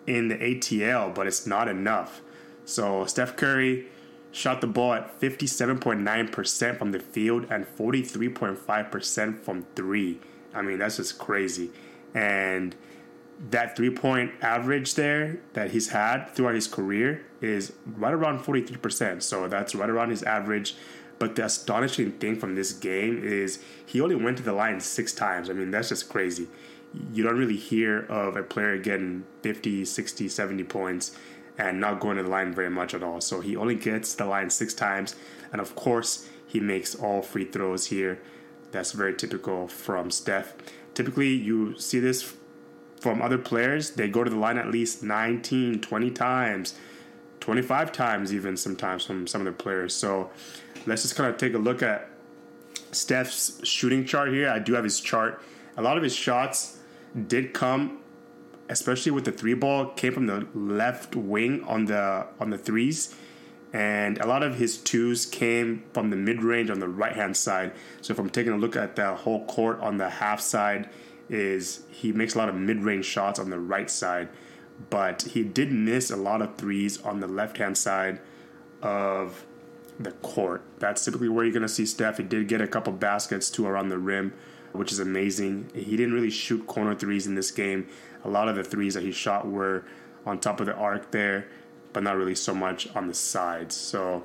in 0.07 0.29
the 0.29 0.35
ATL, 0.35 1.13
but 1.13 1.27
it's 1.27 1.45
not 1.45 1.67
enough. 1.67 2.21
So 2.63 3.05
Steph 3.05 3.35
Curry 3.35 3.87
shot 4.35 4.59
the 4.59 4.67
ball 4.67 4.93
at 4.93 5.19
57.9% 5.21 6.77
from 6.77 6.91
the 6.91 6.99
field 6.99 7.47
and 7.49 7.65
43.5% 7.65 9.39
from 9.39 9.65
three. 9.75 10.19
I 10.53 10.61
mean, 10.61 10.79
that's 10.79 10.97
just 10.97 11.17
crazy. 11.17 11.71
And 12.13 12.75
that 13.49 13.77
three 13.77 13.89
point 13.89 14.31
average 14.41 14.95
there 14.95 15.39
that 15.53 15.71
he's 15.71 15.89
had 15.89 16.27
throughout 16.31 16.55
his 16.55 16.67
career 16.67 17.25
is 17.39 17.71
right 17.85 18.13
around 18.13 18.39
43%. 18.39 19.23
So 19.23 19.47
that's 19.47 19.73
right 19.73 19.89
around 19.89 20.09
his 20.09 20.23
average. 20.23 20.75
But 21.17 21.37
the 21.37 21.45
astonishing 21.45 22.11
thing 22.11 22.37
from 22.37 22.55
this 22.55 22.73
game 22.73 23.23
is 23.23 23.59
he 23.85 24.01
only 24.01 24.15
went 24.15 24.35
to 24.37 24.43
the 24.43 24.51
line 24.51 24.81
six 24.81 25.13
times. 25.13 25.49
I 25.49 25.53
mean, 25.53 25.71
that's 25.71 25.87
just 25.89 26.09
crazy. 26.09 26.49
You 27.13 27.23
don't 27.23 27.37
really 27.37 27.55
hear 27.55 27.99
of 28.07 28.35
a 28.35 28.43
player 28.43 28.77
getting 28.77 29.23
50, 29.43 29.85
60, 29.85 30.27
70 30.27 30.63
points 30.65 31.17
and 31.57 31.80
not 31.80 32.00
going 32.00 32.18
to 32.18 32.24
the 32.24 32.30
line 32.30 32.54
very 32.54 32.69
much 32.69 32.94
at 32.94 33.04
all. 33.04 33.22
So 33.22 33.42
he 33.42 33.56
only 33.56 33.75
gets 33.75 34.13
the 34.16 34.25
line 34.25 34.50
six 34.50 34.74
times. 34.74 35.16
And 35.52 35.62
of 35.62 35.75
course, 35.75 36.28
he 36.46 36.60
makes 36.60 36.96
all 36.96 37.22
free 37.22 37.46
throws 37.46 37.88
here. 37.88 38.19
That's 38.72 38.92
very 38.92 39.16
typical 39.16 39.68
from 39.68 40.12
Steph. 40.12 40.54
Typically, 40.94 41.30
you 41.30 41.78
see 41.78 42.00
this 42.00 42.36
from 43.00 43.22
other 43.22 43.38
players. 43.38 43.92
They 43.92 44.07
go 44.10 44.24
to 44.24 44.30
the 44.30 44.36
line 44.36 44.57
at 44.57 44.68
least 44.68 45.04
19, 45.04 45.81
20 45.81 46.12
times, 46.12 46.75
25 47.40 47.92
times, 47.92 48.34
even 48.34 48.57
sometimes 48.57 49.06
from 49.06 49.28
some 49.28 49.42
of 49.42 49.46
the 49.46 49.52
players. 49.52 49.94
So 49.94 50.31
let's 50.86 51.04
just 51.04 51.16
kind 51.16 51.30
of 51.30 51.38
take 51.38 51.54
a 51.54 51.57
look 51.57 51.84
at 51.84 52.10
Steph's 52.92 53.59
shooting 53.64 54.06
chart 54.06 54.30
here. 54.30 54.50
I 54.50 54.59
do 54.59 54.74
have 54.74 54.83
his 54.83 55.00
chart. 55.00 55.42
A 55.78 55.81
lot 55.81 55.97
of 55.97 56.04
his 56.04 56.16
shots 56.16 56.80
did 57.28 57.54
come, 57.54 58.00
especially 58.69 59.12
with 59.12 59.26
the 59.26 59.31
three 59.31 59.54
ball, 59.54 59.88
came 59.88 60.14
from 60.14 60.28
the 60.28 60.48
left 60.54 61.16
wing 61.16 61.64
on 61.64 61.86
the 61.86 62.28
on 62.40 62.50
the 62.50 62.57
threes, 62.57 63.16
and 63.74 64.18
a 64.19 64.28
lot 64.28 64.44
of 64.44 64.57
his 64.57 64.78
twos 64.78 65.26
came 65.26 65.84
from 65.94 66.10
the 66.10 66.16
mid 66.16 66.42
range 66.42 66.69
on 66.69 66.80
the 66.80 66.88
right 66.88 67.14
hand 67.14 67.36
side. 67.36 67.74
So 68.02 68.14
if 68.14 68.19
I'm 68.19 68.30
taking 68.30 68.54
a 68.54 68.57
look 68.57 68.76
at 68.76 68.95
the 68.95 69.16
whole 69.16 69.45
court 69.45 69.80
on 69.81 69.98
the 69.98 70.10
half 70.10 70.42
side, 70.42 70.90
is 71.30 71.84
he 71.90 72.12
makes 72.12 72.36
a 72.36 72.38
lot 72.38 72.50
of 72.50 72.56
mid 72.56 72.84
range 72.84 73.06
shots 73.06 73.40
on 73.40 73.50
the 73.50 73.60
right 73.60 73.90
side, 73.90 74.30
but 74.90 75.24
he 75.24 75.44
did 75.44 75.72
miss 75.72 76.12
a 76.12 76.16
lot 76.16 76.42
of 76.42 76.56
threes 76.57 77.02
on 77.02 77.19
the 77.19 77.28
left 77.28 77.57
hand 77.57 77.78
side 77.78 78.19
of 78.81 79.45
the 80.00 80.12
court. 80.12 80.62
That's 80.80 81.04
typically 81.04 81.30
where 81.30 81.45
you're 81.45 81.54
going 81.54 81.64
to 81.64 81.69
see 81.69 81.86
Steph. 81.86 82.18
He 82.18 82.24
did 82.24 82.48
get 82.48 82.62
a 82.62 82.68
couple 82.68 82.94
baskets 82.94 83.50
too 83.50 83.66
around 83.66 83.90
the 83.90 83.98
rim, 83.98 84.34
which 84.74 84.92
is 84.92 85.00
amazing. 85.00 85.72
He 85.74 85.98
didn't 85.98 86.14
really 86.14 86.30
shoot 86.30 86.68
corner 86.68 86.95
threes 86.95 87.28
in 87.28 87.36
this 87.36 87.52
game. 87.52 87.88
A 88.25 88.29
lot 88.29 88.49
of 88.49 88.55
the 88.55 88.63
threes 88.63 88.95
that 88.95 89.03
he 89.03 89.11
shot 89.11 89.47
were 89.47 89.85
on 90.25 90.39
top 90.39 90.59
of 90.59 90.65
the 90.65 90.75
arc 90.75 91.11
there, 91.11 91.47
but 91.94 92.03
not 92.03 92.17
really 92.17 92.35
so 92.35 92.53
much 92.53 92.94
on 92.95 93.07
the 93.07 93.13
sides. 93.13 93.75
So, 93.75 94.23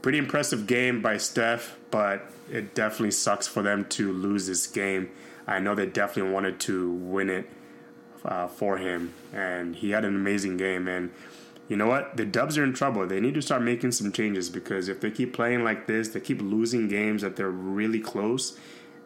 pretty 0.00 0.18
impressive 0.18 0.66
game 0.66 1.02
by 1.02 1.16
Steph, 1.16 1.76
but 1.90 2.30
it 2.50 2.74
definitely 2.74 3.10
sucks 3.10 3.46
for 3.46 3.62
them 3.62 3.84
to 3.86 4.12
lose 4.12 4.46
this 4.46 4.66
game. 4.66 5.10
I 5.46 5.58
know 5.58 5.74
they 5.74 5.86
definitely 5.86 6.32
wanted 6.32 6.60
to 6.60 6.92
win 6.92 7.28
it 7.28 7.50
uh, 8.24 8.46
for 8.46 8.78
him, 8.78 9.12
and 9.32 9.76
he 9.76 9.90
had 9.90 10.04
an 10.04 10.14
amazing 10.14 10.56
game. 10.56 10.88
And 10.88 11.10
you 11.68 11.76
know 11.76 11.86
what? 11.86 12.16
The 12.16 12.24
Dubs 12.24 12.56
are 12.56 12.64
in 12.64 12.72
trouble. 12.72 13.06
They 13.06 13.20
need 13.20 13.34
to 13.34 13.42
start 13.42 13.62
making 13.62 13.92
some 13.92 14.12
changes 14.12 14.48
because 14.48 14.88
if 14.88 15.00
they 15.00 15.10
keep 15.10 15.32
playing 15.32 15.64
like 15.64 15.86
this, 15.86 16.08
they 16.08 16.20
keep 16.20 16.40
losing 16.40 16.88
games 16.88 17.22
that 17.22 17.36
they're 17.36 17.50
really 17.50 18.00
close, 18.00 18.58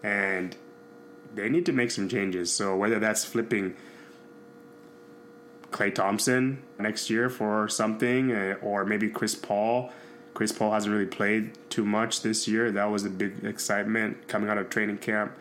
and 0.03 0.57
they 1.35 1.49
need 1.49 1.67
to 1.67 1.73
make 1.73 1.91
some 1.91 2.09
changes. 2.09 2.53
So 2.53 2.77
whether 2.77 2.99
that's 2.99 3.25
flipping 3.25 3.77
Klay 5.71 5.95
Thompson 5.95 6.63
next 6.79 7.11
year 7.11 7.29
for 7.29 7.69
something, 7.69 8.33
uh, 8.33 8.57
or 8.63 8.85
maybe 8.85 9.09
Chris 9.09 9.35
Paul. 9.35 9.91
Chris 10.35 10.53
Paul 10.53 10.73
hasn't 10.73 10.93
really 10.93 11.07
played 11.07 11.53
too 11.69 11.85
much 11.85 12.23
this 12.23 12.47
year. 12.47 12.71
That 12.71 12.91
was 12.91 13.05
a 13.05 13.11
big 13.11 13.45
excitement 13.45 14.29
coming 14.29 14.49
out 14.49 14.59
of 14.59 14.71
training 14.71 14.99
camp. 14.99 15.33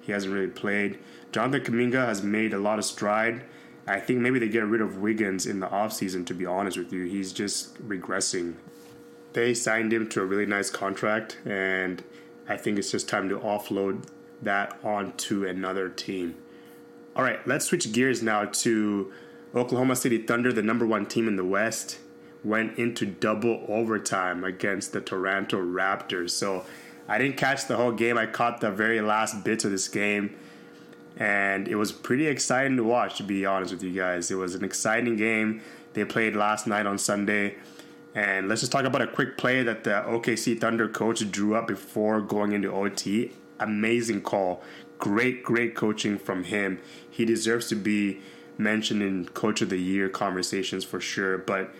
He 0.00 0.12
hasn't 0.12 0.32
really 0.32 0.48
played. 0.48 0.98
Jonathan 1.32 1.62
Kuminga 1.62 2.06
has 2.06 2.22
made 2.22 2.52
a 2.52 2.58
lot 2.58 2.78
of 2.78 2.84
stride 2.84 3.44
I 3.86 4.00
think 4.00 4.20
maybe 4.20 4.38
they 4.38 4.48
get 4.48 4.64
rid 4.64 4.80
of 4.80 4.98
Wiggins 4.98 5.46
in 5.46 5.60
the 5.60 5.66
offseason, 5.66 6.26
to 6.26 6.34
be 6.34 6.46
honest 6.46 6.78
with 6.78 6.92
you. 6.92 7.04
He's 7.04 7.32
just 7.32 7.76
regressing. 7.86 8.54
They 9.34 9.52
signed 9.52 9.92
him 9.92 10.08
to 10.10 10.22
a 10.22 10.24
really 10.24 10.46
nice 10.46 10.70
contract, 10.70 11.38
and 11.44 12.02
I 12.48 12.56
think 12.56 12.78
it's 12.78 12.90
just 12.90 13.08
time 13.08 13.28
to 13.28 13.38
offload 13.38 14.04
that 14.40 14.78
onto 14.82 15.44
another 15.46 15.88
team. 15.88 16.36
All 17.14 17.22
right, 17.22 17.46
let's 17.46 17.66
switch 17.66 17.92
gears 17.92 18.22
now 18.22 18.46
to 18.46 19.12
Oklahoma 19.54 19.94
City 19.94 20.18
Thunder, 20.18 20.52
the 20.52 20.62
number 20.62 20.84
one 20.86 21.06
team 21.06 21.28
in 21.28 21.36
the 21.36 21.44
West, 21.44 21.98
went 22.42 22.76
into 22.78 23.06
double 23.06 23.64
overtime 23.68 24.44
against 24.44 24.92
the 24.92 25.00
Toronto 25.00 25.58
Raptors. 25.58 26.30
So 26.30 26.64
I 27.08 27.18
didn't 27.18 27.36
catch 27.36 27.66
the 27.66 27.76
whole 27.76 27.92
game. 27.92 28.18
I 28.18 28.26
caught 28.26 28.60
the 28.60 28.70
very 28.70 29.00
last 29.00 29.44
bits 29.44 29.64
of 29.64 29.70
this 29.70 29.88
game, 29.88 30.36
and 31.16 31.68
it 31.68 31.76
was 31.76 31.92
pretty 31.92 32.26
exciting 32.26 32.76
to 32.78 32.84
watch. 32.84 33.16
To 33.18 33.22
be 33.22 33.46
honest 33.46 33.72
with 33.72 33.82
you 33.82 33.92
guys, 33.92 34.30
it 34.30 34.34
was 34.34 34.54
an 34.54 34.64
exciting 34.64 35.16
game. 35.16 35.62
They 35.92 36.04
played 36.04 36.34
last 36.34 36.66
night 36.66 36.86
on 36.86 36.98
Sunday, 36.98 37.56
and 38.14 38.48
let's 38.48 38.60
just 38.60 38.72
talk 38.72 38.84
about 38.84 39.02
a 39.02 39.06
quick 39.06 39.38
play 39.38 39.62
that 39.62 39.84
the 39.84 39.90
OKC 39.90 40.60
Thunder 40.60 40.88
coach 40.88 41.30
drew 41.30 41.54
up 41.54 41.68
before 41.68 42.20
going 42.20 42.52
into 42.52 42.72
OT. 42.72 43.32
Amazing 43.60 44.22
call, 44.22 44.64
great, 44.98 45.44
great 45.44 45.76
coaching 45.76 46.18
from 46.18 46.42
him. 46.42 46.80
He 47.08 47.24
deserves 47.24 47.68
to 47.68 47.76
be 47.76 48.20
mentioned 48.58 49.02
in 49.02 49.26
Coach 49.28 49.62
of 49.62 49.68
the 49.68 49.78
Year 49.78 50.08
conversations 50.08 50.84
for 50.84 51.00
sure, 51.00 51.38
but. 51.38 51.74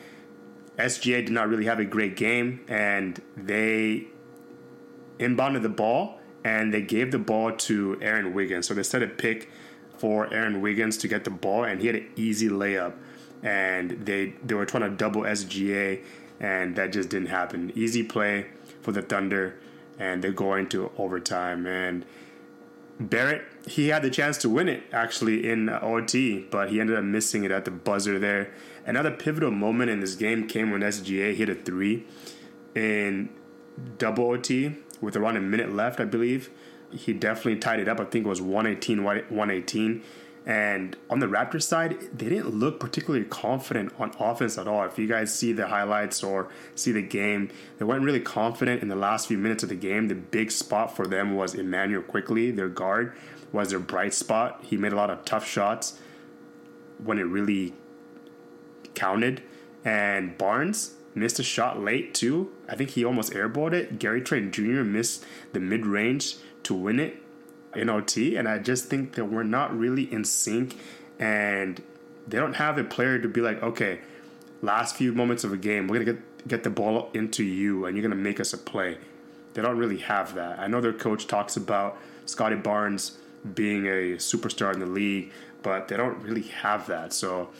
SGA 0.76 1.24
did 1.24 1.30
not 1.30 1.48
really 1.48 1.66
have 1.66 1.78
a 1.78 1.84
great 1.84 2.16
game, 2.16 2.58
and 2.66 3.22
they 3.36 4.08
inbounded 5.20 5.62
the 5.62 5.68
ball 5.68 6.18
and 6.44 6.72
they 6.72 6.82
gave 6.82 7.10
the 7.10 7.18
ball 7.18 7.52
to 7.52 7.98
Aaron 8.02 8.34
Wiggins. 8.34 8.68
So 8.68 8.74
they 8.74 8.82
set 8.82 9.02
a 9.02 9.06
pick 9.06 9.50
for 9.96 10.32
Aaron 10.32 10.60
Wiggins 10.60 10.98
to 10.98 11.08
get 11.08 11.24
the 11.24 11.30
ball, 11.30 11.64
and 11.64 11.80
he 11.80 11.86
had 11.86 11.96
an 11.96 12.10
easy 12.16 12.48
layup. 12.48 12.94
And 13.42 13.90
they 14.04 14.34
they 14.44 14.54
were 14.54 14.66
trying 14.66 14.82
to 14.82 14.90
double 14.90 15.22
SGA, 15.22 16.02
and 16.40 16.76
that 16.76 16.92
just 16.92 17.08
didn't 17.08 17.28
happen. 17.28 17.72
Easy 17.74 18.02
play 18.02 18.46
for 18.82 18.92
the 18.92 19.02
Thunder, 19.02 19.58
and 19.98 20.22
they're 20.22 20.32
going 20.32 20.68
to 20.70 20.90
overtime. 20.98 21.66
And 21.66 22.04
Barrett, 23.00 23.42
he 23.66 23.88
had 23.88 24.02
the 24.02 24.10
chance 24.10 24.38
to 24.38 24.48
win 24.48 24.68
it 24.68 24.84
actually 24.92 25.48
in 25.48 25.68
uh, 25.68 25.80
OT, 25.82 26.46
but 26.50 26.70
he 26.70 26.80
ended 26.80 26.96
up 26.96 27.04
missing 27.04 27.44
it 27.44 27.50
at 27.50 27.64
the 27.64 27.70
buzzer 27.70 28.18
there. 28.18 28.52
Another 28.86 29.10
pivotal 29.10 29.50
moment 29.50 29.90
in 29.90 30.00
this 30.00 30.14
game 30.14 30.46
came 30.46 30.70
when 30.70 30.82
SGA 30.82 31.34
hit 31.34 31.48
a 31.48 31.54
three 31.54 32.06
in 32.74 33.30
double 33.98 34.26
OT 34.26 34.76
with 35.00 35.16
around 35.16 35.36
a 35.36 35.40
minute 35.40 35.74
left, 35.74 35.98
I 36.00 36.04
believe. 36.04 36.50
He 36.92 37.12
definitely 37.12 37.56
tied 37.56 37.80
it 37.80 37.88
up. 37.88 37.98
I 37.98 38.04
think 38.04 38.26
it 38.26 38.28
was 38.28 38.40
118 38.40 39.02
118. 39.02 40.02
And 40.46 40.94
on 41.08 41.20
the 41.20 41.26
Raptors 41.26 41.62
side, 41.62 41.98
they 42.12 42.28
didn't 42.28 42.50
look 42.50 42.78
particularly 42.78 43.24
confident 43.24 43.92
on 43.98 44.12
offense 44.18 44.58
at 44.58 44.68
all. 44.68 44.84
If 44.84 44.98
you 44.98 45.06
guys 45.06 45.34
see 45.34 45.52
the 45.52 45.68
highlights 45.68 46.22
or 46.22 46.48
see 46.74 46.92
the 46.92 47.00
game, 47.00 47.50
they 47.78 47.84
weren't 47.86 48.04
really 48.04 48.20
confident 48.20 48.82
in 48.82 48.88
the 48.88 48.96
last 48.96 49.26
few 49.26 49.38
minutes 49.38 49.62
of 49.62 49.70
the 49.70 49.74
game. 49.74 50.08
The 50.08 50.14
big 50.14 50.50
spot 50.50 50.94
for 50.94 51.06
them 51.06 51.34
was 51.34 51.54
Immanuel 51.54 52.02
Quickley, 52.02 52.50
their 52.50 52.68
guard, 52.68 53.14
was 53.52 53.70
their 53.70 53.78
bright 53.78 54.12
spot. 54.12 54.60
He 54.64 54.76
made 54.76 54.92
a 54.92 54.96
lot 54.96 55.08
of 55.08 55.24
tough 55.24 55.48
shots 55.48 55.98
when 57.02 57.18
it 57.18 57.22
really 57.22 57.72
counted. 58.94 59.42
And 59.82 60.36
Barnes, 60.36 60.94
missed 61.14 61.38
a 61.38 61.42
shot 61.42 61.80
late 61.80 62.14
too. 62.14 62.52
I 62.68 62.76
think 62.76 62.90
he 62.90 63.04
almost 63.04 63.32
airballed 63.32 63.72
it. 63.72 63.98
Gary 63.98 64.20
Trent 64.20 64.52
Jr. 64.52 64.82
missed 64.82 65.24
the 65.52 65.60
mid 65.60 65.86
range 65.86 66.36
to 66.64 66.74
win 66.74 66.98
it 66.98 67.23
in 67.76 67.88
OT, 67.88 68.36
and 68.36 68.48
I 68.48 68.58
just 68.58 68.86
think 68.86 69.14
that 69.14 69.26
we're 69.26 69.42
not 69.42 69.76
really 69.76 70.12
in 70.12 70.24
sync, 70.24 70.78
and 71.18 71.82
they 72.26 72.38
don't 72.38 72.54
have 72.54 72.78
a 72.78 72.84
player 72.84 73.18
to 73.18 73.28
be 73.28 73.40
like, 73.40 73.62
okay, 73.62 74.00
last 74.62 74.96
few 74.96 75.12
moments 75.12 75.44
of 75.44 75.52
a 75.52 75.56
game, 75.56 75.88
we're 75.88 76.00
gonna 76.00 76.12
get 76.12 76.48
get 76.48 76.62
the 76.62 76.70
ball 76.70 77.10
into 77.14 77.42
you, 77.42 77.86
and 77.86 77.96
you're 77.96 78.02
gonna 78.02 78.20
make 78.20 78.40
us 78.40 78.52
a 78.52 78.58
play. 78.58 78.98
They 79.54 79.62
don't 79.62 79.78
really 79.78 79.98
have 79.98 80.34
that. 80.34 80.58
I 80.58 80.66
know 80.66 80.80
their 80.80 80.92
coach 80.92 81.26
talks 81.26 81.56
about 81.56 81.96
Scottie 82.26 82.56
Barnes 82.56 83.18
being 83.54 83.86
a 83.86 84.16
superstar 84.16 84.72
in 84.72 84.80
the 84.80 84.86
league, 84.86 85.32
but 85.62 85.88
they 85.88 85.96
don't 85.96 86.20
really 86.22 86.42
have 86.42 86.86
that. 86.88 87.12
So 87.12 87.50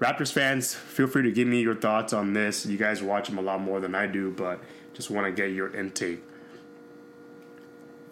Raptors 0.00 0.32
fans, 0.32 0.74
feel 0.74 1.06
free 1.06 1.22
to 1.22 1.32
give 1.32 1.46
me 1.46 1.60
your 1.60 1.74
thoughts 1.74 2.12
on 2.12 2.32
this. 2.32 2.66
You 2.66 2.76
guys 2.76 3.02
watch 3.02 3.28
them 3.28 3.38
a 3.38 3.42
lot 3.42 3.60
more 3.60 3.80
than 3.80 3.94
I 3.94 4.06
do, 4.06 4.30
but 4.30 4.60
just 4.92 5.08
want 5.08 5.26
to 5.26 5.32
get 5.32 5.52
your 5.52 5.74
intake. 5.74 6.22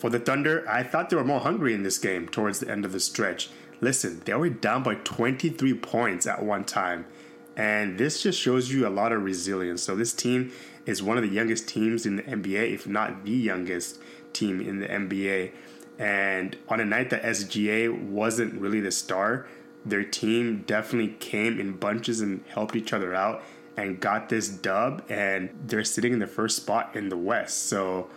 For 0.02 0.10
the 0.10 0.18
Thunder, 0.18 0.68
I 0.68 0.82
thought 0.82 1.10
they 1.10 1.16
were 1.16 1.22
more 1.22 1.38
hungry 1.38 1.74
in 1.74 1.84
this 1.84 1.96
game 1.96 2.26
towards 2.26 2.58
the 2.58 2.68
end 2.68 2.84
of 2.84 2.90
the 2.90 2.98
stretch. 2.98 3.50
Listen, 3.80 4.20
they 4.24 4.34
were 4.34 4.48
down 4.48 4.82
by 4.82 4.96
23 4.96 5.74
points 5.74 6.26
at 6.26 6.42
one 6.42 6.64
time, 6.64 7.06
and 7.56 7.98
this 7.98 8.20
just 8.20 8.40
shows 8.40 8.72
you 8.72 8.84
a 8.84 8.90
lot 8.90 9.12
of 9.12 9.22
resilience. 9.22 9.80
So, 9.80 9.94
this 9.94 10.12
team 10.12 10.50
is 10.86 11.04
one 11.04 11.18
of 11.18 11.22
the 11.22 11.30
youngest 11.30 11.68
teams 11.68 12.04
in 12.04 12.16
the 12.16 12.24
NBA, 12.24 12.74
if 12.74 12.84
not 12.84 13.24
the 13.24 13.30
youngest 13.30 14.00
team 14.32 14.60
in 14.60 14.80
the 14.80 14.88
NBA. 14.88 15.52
And 16.00 16.56
on 16.68 16.80
a 16.80 16.84
night 16.84 17.10
that 17.10 17.22
SGA 17.22 17.96
wasn't 17.96 18.60
really 18.60 18.80
the 18.80 18.90
star, 18.90 19.46
their 19.86 20.02
team 20.02 20.64
definitely 20.66 21.14
came 21.20 21.60
in 21.60 21.74
bunches 21.74 22.20
and 22.20 22.42
helped 22.48 22.74
each 22.74 22.92
other 22.92 23.14
out 23.14 23.40
and 23.76 24.00
got 24.00 24.30
this 24.30 24.48
dub 24.48 25.04
and 25.08 25.50
they're 25.64 25.84
sitting 25.84 26.12
in 26.12 26.18
the 26.18 26.26
first 26.26 26.56
spot 26.56 26.94
in 26.94 27.08
the 27.08 27.16
west 27.16 27.68
so 27.68 28.10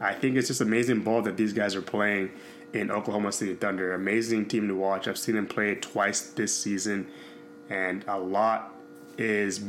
i 0.00 0.12
think 0.12 0.36
it's 0.36 0.48
just 0.48 0.60
amazing 0.60 1.00
ball 1.00 1.22
that 1.22 1.36
these 1.36 1.52
guys 1.52 1.74
are 1.74 1.82
playing 1.82 2.30
in 2.72 2.90
oklahoma 2.90 3.32
city 3.32 3.54
thunder. 3.54 3.94
Amazing 3.94 4.46
team 4.46 4.68
to 4.68 4.74
watch. 4.74 5.08
I've 5.08 5.18
seen 5.18 5.34
them 5.36 5.46
play 5.46 5.74
twice 5.74 6.20
this 6.20 6.56
season 6.56 7.08
and 7.68 8.04
a 8.06 8.18
lot 8.18 8.74
is 9.18 9.62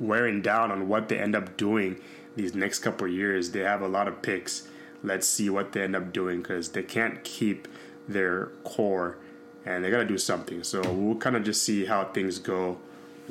wearing 0.00 0.42
down 0.42 0.70
on 0.70 0.88
what 0.88 1.08
they 1.08 1.18
end 1.18 1.36
up 1.36 1.56
doing 1.56 2.00
these 2.36 2.54
next 2.54 2.80
couple 2.80 3.06
years. 3.06 3.50
They 3.50 3.60
have 3.60 3.82
a 3.82 3.88
lot 3.88 4.08
of 4.08 4.22
picks. 4.22 4.68
Let's 5.02 5.26
see 5.26 5.48
what 5.50 5.72
they 5.72 5.82
end 5.82 5.96
up 5.96 6.12
doing 6.12 6.42
because 6.42 6.70
they 6.70 6.82
can't 6.82 7.22
keep 7.24 7.68
their 8.08 8.46
core 8.64 9.16
and 9.64 9.84
they 9.84 9.90
got 9.90 9.98
to 9.98 10.04
do 10.04 10.18
something. 10.18 10.64
So 10.64 10.82
we'll 10.92 11.16
kind 11.16 11.36
of 11.36 11.44
just 11.44 11.62
see 11.62 11.86
how 11.86 12.04
things 12.04 12.38
go 12.38 12.78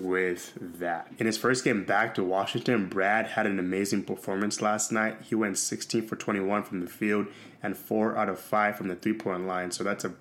with 0.03 0.53
that. 0.79 1.11
In 1.17 1.25
his 1.25 1.37
first 1.37 1.63
game 1.63 1.83
back 1.83 2.13
to 2.15 2.23
Washington, 2.23 2.87
Brad 2.87 3.27
had 3.27 3.45
an 3.45 3.59
amazing 3.59 4.03
performance 4.03 4.61
last 4.61 4.91
night. 4.91 5.17
He 5.23 5.35
went 5.35 5.57
16 5.57 6.07
for 6.07 6.15
21 6.15 6.63
from 6.63 6.81
the 6.81 6.87
field 6.87 7.27
and 7.61 7.77
4 7.77 8.17
out 8.17 8.29
of 8.29 8.39
5 8.39 8.75
from 8.75 8.87
the 8.87 8.95
three 8.95 9.13
point 9.13 9.47
line. 9.47 9.71
So 9.71 9.83
that's 9.83 10.03
a 10.03 10.13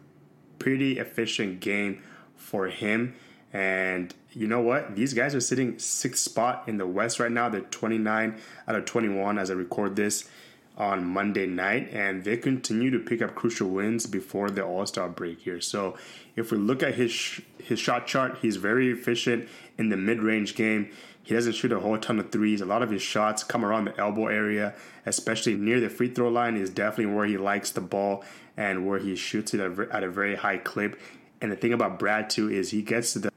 pretty 0.59 0.99
efficient 0.99 1.61
game 1.61 2.03
for 2.37 2.69
him. 2.69 3.15
And 3.53 4.15
you 4.33 4.47
know 4.47 4.61
what? 4.61 4.95
These 4.95 5.15
guys 5.15 5.35
are 5.35 5.41
sitting 5.41 5.79
sixth 5.79 6.23
spot 6.23 6.65
in 6.69 6.79
the 6.79 6.87
West 6.87 7.19
right 7.19 7.33
now. 7.33 7.49
They're 7.49 7.63
29 7.63 8.39
out 8.69 8.77
of 8.77 8.85
21 8.85 9.39
as 9.39 9.51
I 9.51 9.55
record 9.55 9.97
this 9.97 10.29
on 10.81 11.05
Monday 11.05 11.47
night, 11.47 11.91
and 11.93 12.25
they 12.25 12.39
continue 12.39 12.91
to 12.91 12.99
pick 12.99 13.21
up 13.21 13.35
crucial 13.35 13.69
wins 13.69 14.07
before 14.07 14.49
the 14.49 14.65
All 14.65 14.87
Star 14.87 15.11
break 15.11 15.41
here. 15.41 15.61
So, 15.61 15.97
if 16.37 16.51
we 16.51 16.57
look 16.57 16.83
at 16.83 16.95
his 16.95 17.13
sh- 17.13 17.43
his 17.59 17.79
shot 17.79 18.07
chart, 18.07 18.39
he's 18.41 18.57
very 18.57 18.91
efficient 18.91 19.47
in 19.77 19.91
the 19.91 19.97
mid 19.99 20.23
range 20.23 20.55
game. 20.55 20.91
He 21.23 21.35
doesn't 21.35 21.53
shoot 21.53 21.71
a 21.71 21.81
whole 21.81 21.99
ton 21.99 22.19
of 22.19 22.33
threes. 22.33 22.63
A 22.63 22.67
lot 22.67 22.83
of 22.83 22.91
his 22.91 23.03
shots 23.03 23.45
come 23.45 23.63
around 23.63 23.85
the 23.85 23.99
elbow 23.99 24.29
area, 24.29 24.75
especially 25.05 25.55
near 25.55 25.81
the 25.81 25.91
free 25.91 26.09
throw 26.09 26.31
line, 26.31 26.57
is 26.57 26.71
definitely 26.71 27.15
where 27.15 27.27
he 27.27 27.37
likes 27.37 27.71
the 27.71 27.83
ball 27.83 28.25
and 28.57 28.87
where 28.89 28.99
he 28.99 29.15
shoots 29.15 29.53
it 29.53 29.61
at 29.61 30.03
a 30.03 30.09
very 30.09 30.37
high 30.37 30.57
clip. 30.57 30.99
And 31.43 31.53
the 31.53 31.57
thing 31.57 31.75
about 31.75 31.99
Brad 31.99 32.31
too 32.31 32.51
is 32.51 32.71
he 32.71 32.81
gets 32.81 33.13
to 33.13 33.19
the 33.19 33.31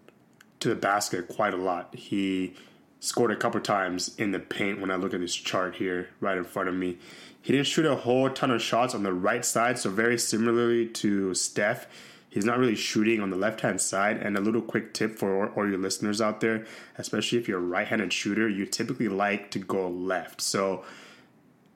to 0.62 0.70
the 0.70 0.76
basket 0.76 1.28
quite 1.28 1.54
a 1.54 1.58
lot. 1.58 1.94
He 1.94 2.56
scored 3.04 3.32
a 3.32 3.36
couple 3.36 3.60
times 3.60 4.16
in 4.18 4.32
the 4.32 4.40
paint 4.40 4.80
when 4.80 4.90
I 4.90 4.96
look 4.96 5.14
at 5.14 5.20
this 5.20 5.36
chart 5.36 5.76
here 5.76 6.08
right 6.22 6.38
in 6.38 6.46
front 6.46 6.70
of 6.70 6.76
me. 6.76 6.98
He 7.44 7.52
didn't 7.52 7.68
shoot 7.68 7.86
a 7.86 7.98
whole 7.98 8.30
ton 8.30 8.52
of 8.52 8.62
shots 8.62 8.96
on 8.96 9.04
the 9.04 9.12
right 9.12 9.44
side, 9.44 9.78
so 9.78 9.90
very 9.90 10.18
similarly 10.18 10.88
to 10.88 11.34
Steph, 11.34 11.88
he's 12.30 12.46
not 12.46 12.58
really 12.58 12.74
shooting 12.74 13.20
on 13.20 13.32
the 13.32 13.36
left 13.36 13.60
hand 13.60 13.82
side. 13.82 14.16
And 14.16 14.38
a 14.38 14.40
little 14.40 14.62
quick 14.62 14.94
tip 14.94 15.20
for 15.20 15.50
all 15.50 15.68
your 15.68 15.78
listeners 15.78 16.22
out 16.22 16.40
there, 16.40 16.66
especially 16.98 17.38
if 17.38 17.50
you're 17.50 17.60
a 17.60 17.62
right 17.62 17.86
handed 17.86 18.14
shooter, 18.14 18.48
you 18.48 18.66
typically 18.66 19.10
like 19.10 19.52
to 19.52 19.60
go 19.60 19.90
left. 19.90 20.40
So, 20.40 20.86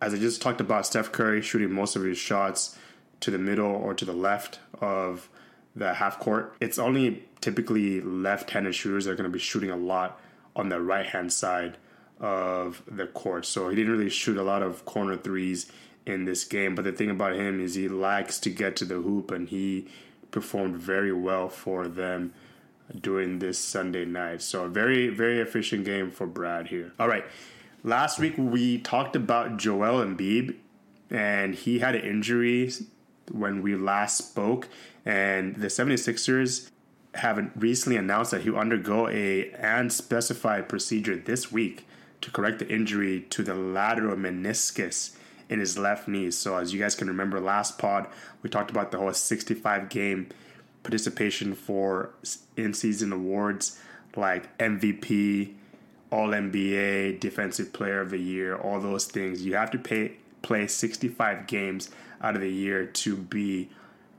as 0.02 0.14
I 0.14 0.18
just 0.18 0.42
talked 0.42 0.62
about, 0.62 0.86
Steph 0.86 1.12
Curry 1.12 1.42
shooting 1.42 1.74
most 1.74 1.98
of 1.98 2.04
his 2.04 2.18
shots 2.18 2.78
to 3.20 3.30
the 3.30 3.38
middle 3.38 3.76
or 3.76 3.94
to 3.94 4.06
the 4.06 4.14
left 4.14 4.60
of 4.80 5.28
the 5.76 5.96
half 5.96 6.18
court. 6.18 6.56
It's 6.62 6.80
only 6.80 7.26
typically 7.42 8.00
left 8.00 8.52
handed 8.52 8.74
shooters 8.74 9.04
that 9.04 9.12
are 9.12 9.16
going 9.16 9.30
to 9.30 9.34
be 9.34 9.38
shooting 9.38 9.72
a 9.72 9.76
lot 9.76 10.18
on 10.56 10.70
the 10.70 10.80
right 10.80 11.08
hand 11.08 11.34
side 11.34 11.76
of 12.20 12.82
the 12.88 13.08
court. 13.08 13.46
So 13.46 13.70
he 13.70 13.76
didn't 13.76 13.92
really 13.92 14.10
shoot 14.10 14.38
a 14.38 14.44
lot 14.44 14.64
of 14.64 14.86
corner 14.86 15.18
threes 15.18 15.72
in 16.06 16.26
this 16.26 16.44
game. 16.44 16.76
But 16.76 16.86
the 16.86 16.92
thing 16.92 17.10
about 17.10 17.36
him 17.36 17.60
is 17.60 17.76
he 17.76 17.88
likes 17.88 18.40
to 18.40 18.50
get 18.50 18.76
to 18.78 18.86
the 18.86 18.96
hoop, 18.96 19.32
and 19.32 19.50
he 19.50 19.88
performed 20.32 20.78
very 20.78 21.14
well 21.14 21.50
for 21.50 21.88
them 21.88 22.34
during 23.00 23.40
this 23.40 23.60
Sunday 23.60 24.06
night. 24.06 24.42
So 24.42 24.66
a 24.66 24.70
very, 24.70 25.10
very 25.10 25.40
efficient 25.40 25.86
game 25.86 26.12
for 26.12 26.26
Brad 26.26 26.68
here. 26.68 26.94
All 27.00 27.08
right. 27.08 27.26
Last 27.84 28.20
week 28.20 28.34
we 28.38 28.80
talked 28.80 29.16
about 29.16 29.58
Joel 29.58 30.04
Embiid, 30.04 30.56
and 31.10 31.54
he 31.54 31.80
had 31.80 31.96
an 31.96 32.02
injury 32.02 32.72
when 33.32 33.62
we 33.62 33.76
last 33.76 34.18
spoke. 34.18 34.68
And 35.06 35.56
the 35.56 35.68
76ers 35.68 36.72
have 37.16 37.52
recently 37.56 37.98
announced 37.98 38.32
that 38.32 38.42
he'll 38.42 38.58
undergo 38.58 39.08
a 39.08 39.52
unspecified 39.52 40.68
procedure 40.70 41.16
this 41.16 41.52
week 41.52 41.86
to 42.22 42.32
correct 42.32 42.60
the 42.60 42.68
injury 42.68 43.22
to 43.30 43.44
the 43.44 43.54
lateral 43.54 44.16
meniscus 44.16 45.16
in 45.50 45.60
his 45.60 45.78
left 45.78 46.08
knee. 46.08 46.32
So, 46.32 46.58
as 46.58 46.74
you 46.74 46.80
guys 46.80 46.96
can 46.96 47.08
remember, 47.08 47.40
last 47.40 47.78
pod 47.78 48.08
we 48.42 48.50
talked 48.50 48.72
about 48.72 48.92
the 48.92 48.98
whole 48.98 49.14
65 49.14 49.90
game 49.90 50.28
participation 50.84 51.54
for 51.54 52.12
in 52.56 52.74
season 52.74 53.12
awards 53.12 53.80
like 54.16 54.58
MVP, 54.58 55.54
All 56.12 56.30
NBA, 56.30 57.20
Defensive 57.20 57.72
Player 57.72 58.02
of 58.02 58.10
the 58.10 58.18
Year, 58.18 58.56
all 58.56 58.80
those 58.80 59.06
things. 59.06 59.46
You 59.46 59.56
have 59.56 59.72
to 59.72 59.78
pay 59.78 60.14
play 60.42 60.68
65 60.68 61.48
games 61.48 61.90
out 62.22 62.36
of 62.36 62.42
the 62.42 62.52
year 62.52 62.86
to 62.86 63.18
be 63.18 63.70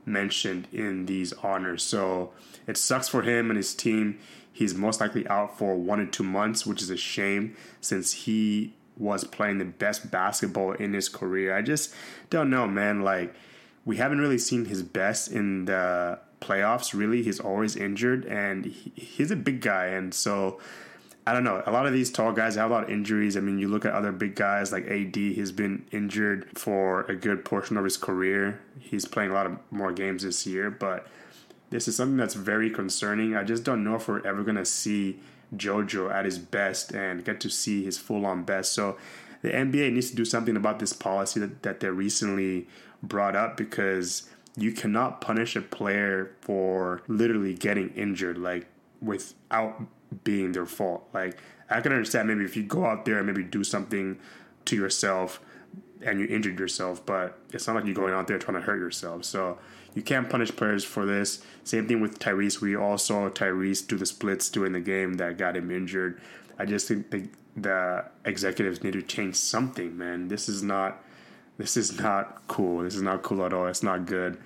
mentioned 0.05 0.67
in 0.71 1.05
these 1.05 1.33
honors. 1.33 1.83
So 1.83 2.31
it 2.67 2.77
sucks 2.77 3.07
for 3.07 3.23
him 3.23 3.49
and 3.49 3.57
his 3.57 3.73
team. 3.73 4.19
He's 4.51 4.73
most 4.73 4.99
likely 4.99 5.27
out 5.27 5.57
for 5.57 5.75
one 5.75 5.99
or 5.99 6.05
two 6.05 6.23
months, 6.23 6.65
which 6.65 6.81
is 6.81 6.89
a 6.89 6.97
shame 6.97 7.55
since 7.81 8.11
he 8.11 8.73
was 8.97 9.23
playing 9.23 9.57
the 9.57 9.65
best 9.65 10.11
basketball 10.11 10.73
in 10.73 10.93
his 10.93 11.07
career. 11.07 11.55
I 11.55 11.61
just 11.61 11.93
don't 12.29 12.49
know, 12.49 12.67
man. 12.67 13.01
Like, 13.01 13.33
we 13.85 13.97
haven't 13.97 14.19
really 14.19 14.37
seen 14.37 14.65
his 14.65 14.83
best 14.83 15.31
in 15.31 15.65
the 15.65 16.19
playoffs, 16.41 16.93
really. 16.93 17.23
He's 17.23 17.39
always 17.39 17.75
injured, 17.75 18.25
and 18.25 18.65
he, 18.65 18.91
he's 18.95 19.31
a 19.31 19.35
big 19.35 19.61
guy. 19.61 19.87
And 19.87 20.13
so 20.13 20.59
I 21.29 21.33
don't 21.33 21.43
know. 21.43 21.61
A 21.67 21.71
lot 21.71 21.85
of 21.85 21.93
these 21.93 22.11
tall 22.11 22.31
guys 22.31 22.55
have 22.55 22.71
a 22.71 22.73
lot 22.73 22.83
of 22.85 22.89
injuries. 22.89 23.37
I 23.37 23.39
mean, 23.39 23.59
you 23.59 23.67
look 23.67 23.85
at 23.85 23.93
other 23.93 24.11
big 24.11 24.35
guys 24.35 24.71
like 24.71 24.87
AD, 24.87 25.15
he's 25.15 25.51
been 25.51 25.85
injured 25.91 26.47
for 26.57 27.01
a 27.03 27.15
good 27.15 27.45
portion 27.45 27.77
of 27.77 27.83
his 27.83 27.97
career. 27.97 28.59
He's 28.79 29.05
playing 29.05 29.29
a 29.29 29.33
lot 29.33 29.45
of 29.45 29.59
more 29.69 29.91
games 29.91 30.23
this 30.23 30.47
year, 30.47 30.71
but 30.71 31.07
this 31.69 31.87
is 31.87 31.95
something 31.95 32.17
that's 32.17 32.33
very 32.33 32.69
concerning. 32.69 33.35
I 33.35 33.43
just 33.43 33.63
don't 33.63 33.83
know 33.83 33.95
if 33.95 34.07
we're 34.07 34.25
ever 34.25 34.43
going 34.43 34.55
to 34.55 34.65
see 34.65 35.19
JoJo 35.55 36.11
at 36.11 36.25
his 36.25 36.37
best 36.37 36.91
and 36.91 37.23
get 37.23 37.39
to 37.41 37.49
see 37.49 37.83
his 37.83 37.97
full 37.97 38.25
on 38.25 38.43
best. 38.43 38.73
So 38.73 38.97
the 39.41 39.49
NBA 39.49 39.93
needs 39.93 40.09
to 40.09 40.15
do 40.15 40.25
something 40.25 40.55
about 40.55 40.79
this 40.79 40.93
policy 40.93 41.39
that, 41.39 41.63
that 41.63 41.79
they 41.79 41.89
recently 41.89 42.67
brought 43.01 43.35
up 43.35 43.55
because 43.55 44.29
you 44.57 44.71
cannot 44.71 45.21
punish 45.21 45.55
a 45.55 45.61
player 45.61 46.35
for 46.41 47.01
literally 47.07 47.53
getting 47.53 47.89
injured, 47.91 48.37
like 48.37 48.67
without 49.01 49.81
being 50.23 50.51
their 50.51 50.65
fault. 50.65 51.07
Like 51.13 51.37
I 51.69 51.81
can 51.81 51.93
understand 51.93 52.27
maybe 52.27 52.43
if 52.43 52.57
you 52.57 52.63
go 52.63 52.85
out 52.85 53.05
there 53.05 53.17
and 53.17 53.27
maybe 53.27 53.43
do 53.43 53.63
something 53.63 54.19
to 54.65 54.75
yourself 54.75 55.39
and 56.01 56.19
you 56.19 56.27
injured 56.27 56.59
yourself, 56.59 57.05
but 57.05 57.37
it's 57.51 57.67
not 57.67 57.75
like 57.75 57.85
you're 57.85 57.95
going 57.95 58.13
out 58.13 58.27
there 58.27 58.39
trying 58.39 58.55
to 58.55 58.61
hurt 58.61 58.79
yourself. 58.79 59.25
So 59.25 59.57
you 59.95 60.01
can't 60.01 60.29
punish 60.29 60.55
players 60.55 60.83
for 60.83 61.05
this. 61.05 61.43
Same 61.63 61.87
thing 61.87 62.01
with 62.01 62.19
Tyrese. 62.19 62.61
We 62.61 62.75
all 62.75 62.97
saw 62.97 63.29
Tyrese 63.29 63.85
do 63.85 63.97
the 63.97 64.05
splits 64.05 64.49
during 64.49 64.73
the 64.73 64.79
game 64.79 65.15
that 65.15 65.37
got 65.37 65.57
him 65.57 65.71
injured. 65.71 66.21
I 66.57 66.65
just 66.65 66.87
think 66.87 67.09
the, 67.09 67.29
the 67.55 68.05
executives 68.25 68.83
need 68.83 68.93
to 68.93 69.01
change 69.01 69.35
something, 69.35 69.97
man. 69.97 70.27
This 70.27 70.47
is 70.47 70.63
not 70.63 71.03
this 71.57 71.75
is 71.75 71.99
not 71.99 72.47
cool. 72.47 72.83
This 72.83 72.95
is 72.95 73.01
not 73.01 73.21
cool 73.21 73.45
at 73.45 73.51
all. 73.51 73.67
It's 73.67 73.83
not 73.83 74.05
good. 74.05 74.37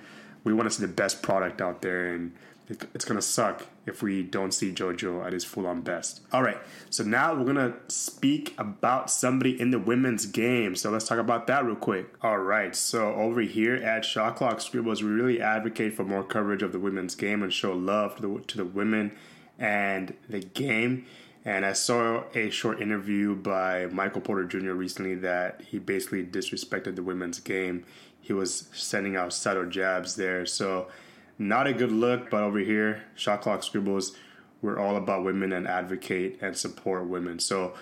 We 0.42 0.52
want 0.52 0.68
to 0.68 0.74
see 0.74 0.84
the 0.84 0.92
best 0.92 1.22
product 1.22 1.62
out 1.62 1.80
there 1.80 2.12
and 2.12 2.32
it's 2.68 3.04
gonna 3.04 3.22
suck 3.22 3.66
if 3.86 4.02
we 4.02 4.22
don't 4.22 4.52
see 4.52 4.72
JoJo 4.72 5.26
at 5.26 5.32
his 5.32 5.44
full 5.44 5.66
on 5.66 5.82
best. 5.82 6.22
All 6.32 6.42
right, 6.42 6.58
so 6.88 7.04
now 7.04 7.34
we're 7.34 7.44
gonna 7.44 7.74
speak 7.88 8.54
about 8.56 9.10
somebody 9.10 9.60
in 9.60 9.70
the 9.70 9.78
women's 9.78 10.26
game. 10.26 10.74
So 10.74 10.90
let's 10.90 11.06
talk 11.06 11.18
about 11.18 11.46
that 11.48 11.64
real 11.64 11.76
quick. 11.76 12.06
All 12.22 12.38
right, 12.38 12.74
so 12.74 13.14
over 13.14 13.42
here 13.42 13.76
at 13.76 14.04
Shot 14.04 14.36
Clock 14.36 14.60
Scribbles, 14.60 15.02
we 15.02 15.10
really 15.10 15.40
advocate 15.40 15.94
for 15.94 16.04
more 16.04 16.24
coverage 16.24 16.62
of 16.62 16.72
the 16.72 16.78
women's 16.78 17.14
game 17.14 17.42
and 17.42 17.52
show 17.52 17.72
love 17.74 18.16
to 18.16 18.22
the, 18.22 18.44
to 18.46 18.56
the 18.56 18.64
women 18.64 19.12
and 19.58 20.14
the 20.28 20.40
game. 20.40 21.06
And 21.44 21.66
I 21.66 21.74
saw 21.74 22.24
a 22.34 22.48
short 22.48 22.80
interview 22.80 23.34
by 23.34 23.86
Michael 23.86 24.22
Porter 24.22 24.44
Jr. 24.44 24.72
recently 24.72 25.14
that 25.16 25.60
he 25.60 25.78
basically 25.78 26.24
disrespected 26.24 26.96
the 26.96 27.02
women's 27.02 27.38
game. 27.38 27.84
He 28.18 28.32
was 28.32 28.68
sending 28.72 29.16
out 29.16 29.34
subtle 29.34 29.66
jabs 29.66 30.16
there. 30.16 30.46
So 30.46 30.88
not 31.38 31.66
a 31.66 31.72
good 31.72 31.92
look, 31.92 32.30
but 32.30 32.42
over 32.42 32.58
here, 32.58 33.02
Shot 33.14 33.42
Clock 33.42 33.62
Scribbles, 33.62 34.16
we're 34.62 34.78
all 34.78 34.96
about 34.96 35.24
women 35.24 35.52
and 35.52 35.66
advocate 35.66 36.38
and 36.40 36.56
support 36.56 37.06
women. 37.06 37.38
So 37.38 37.74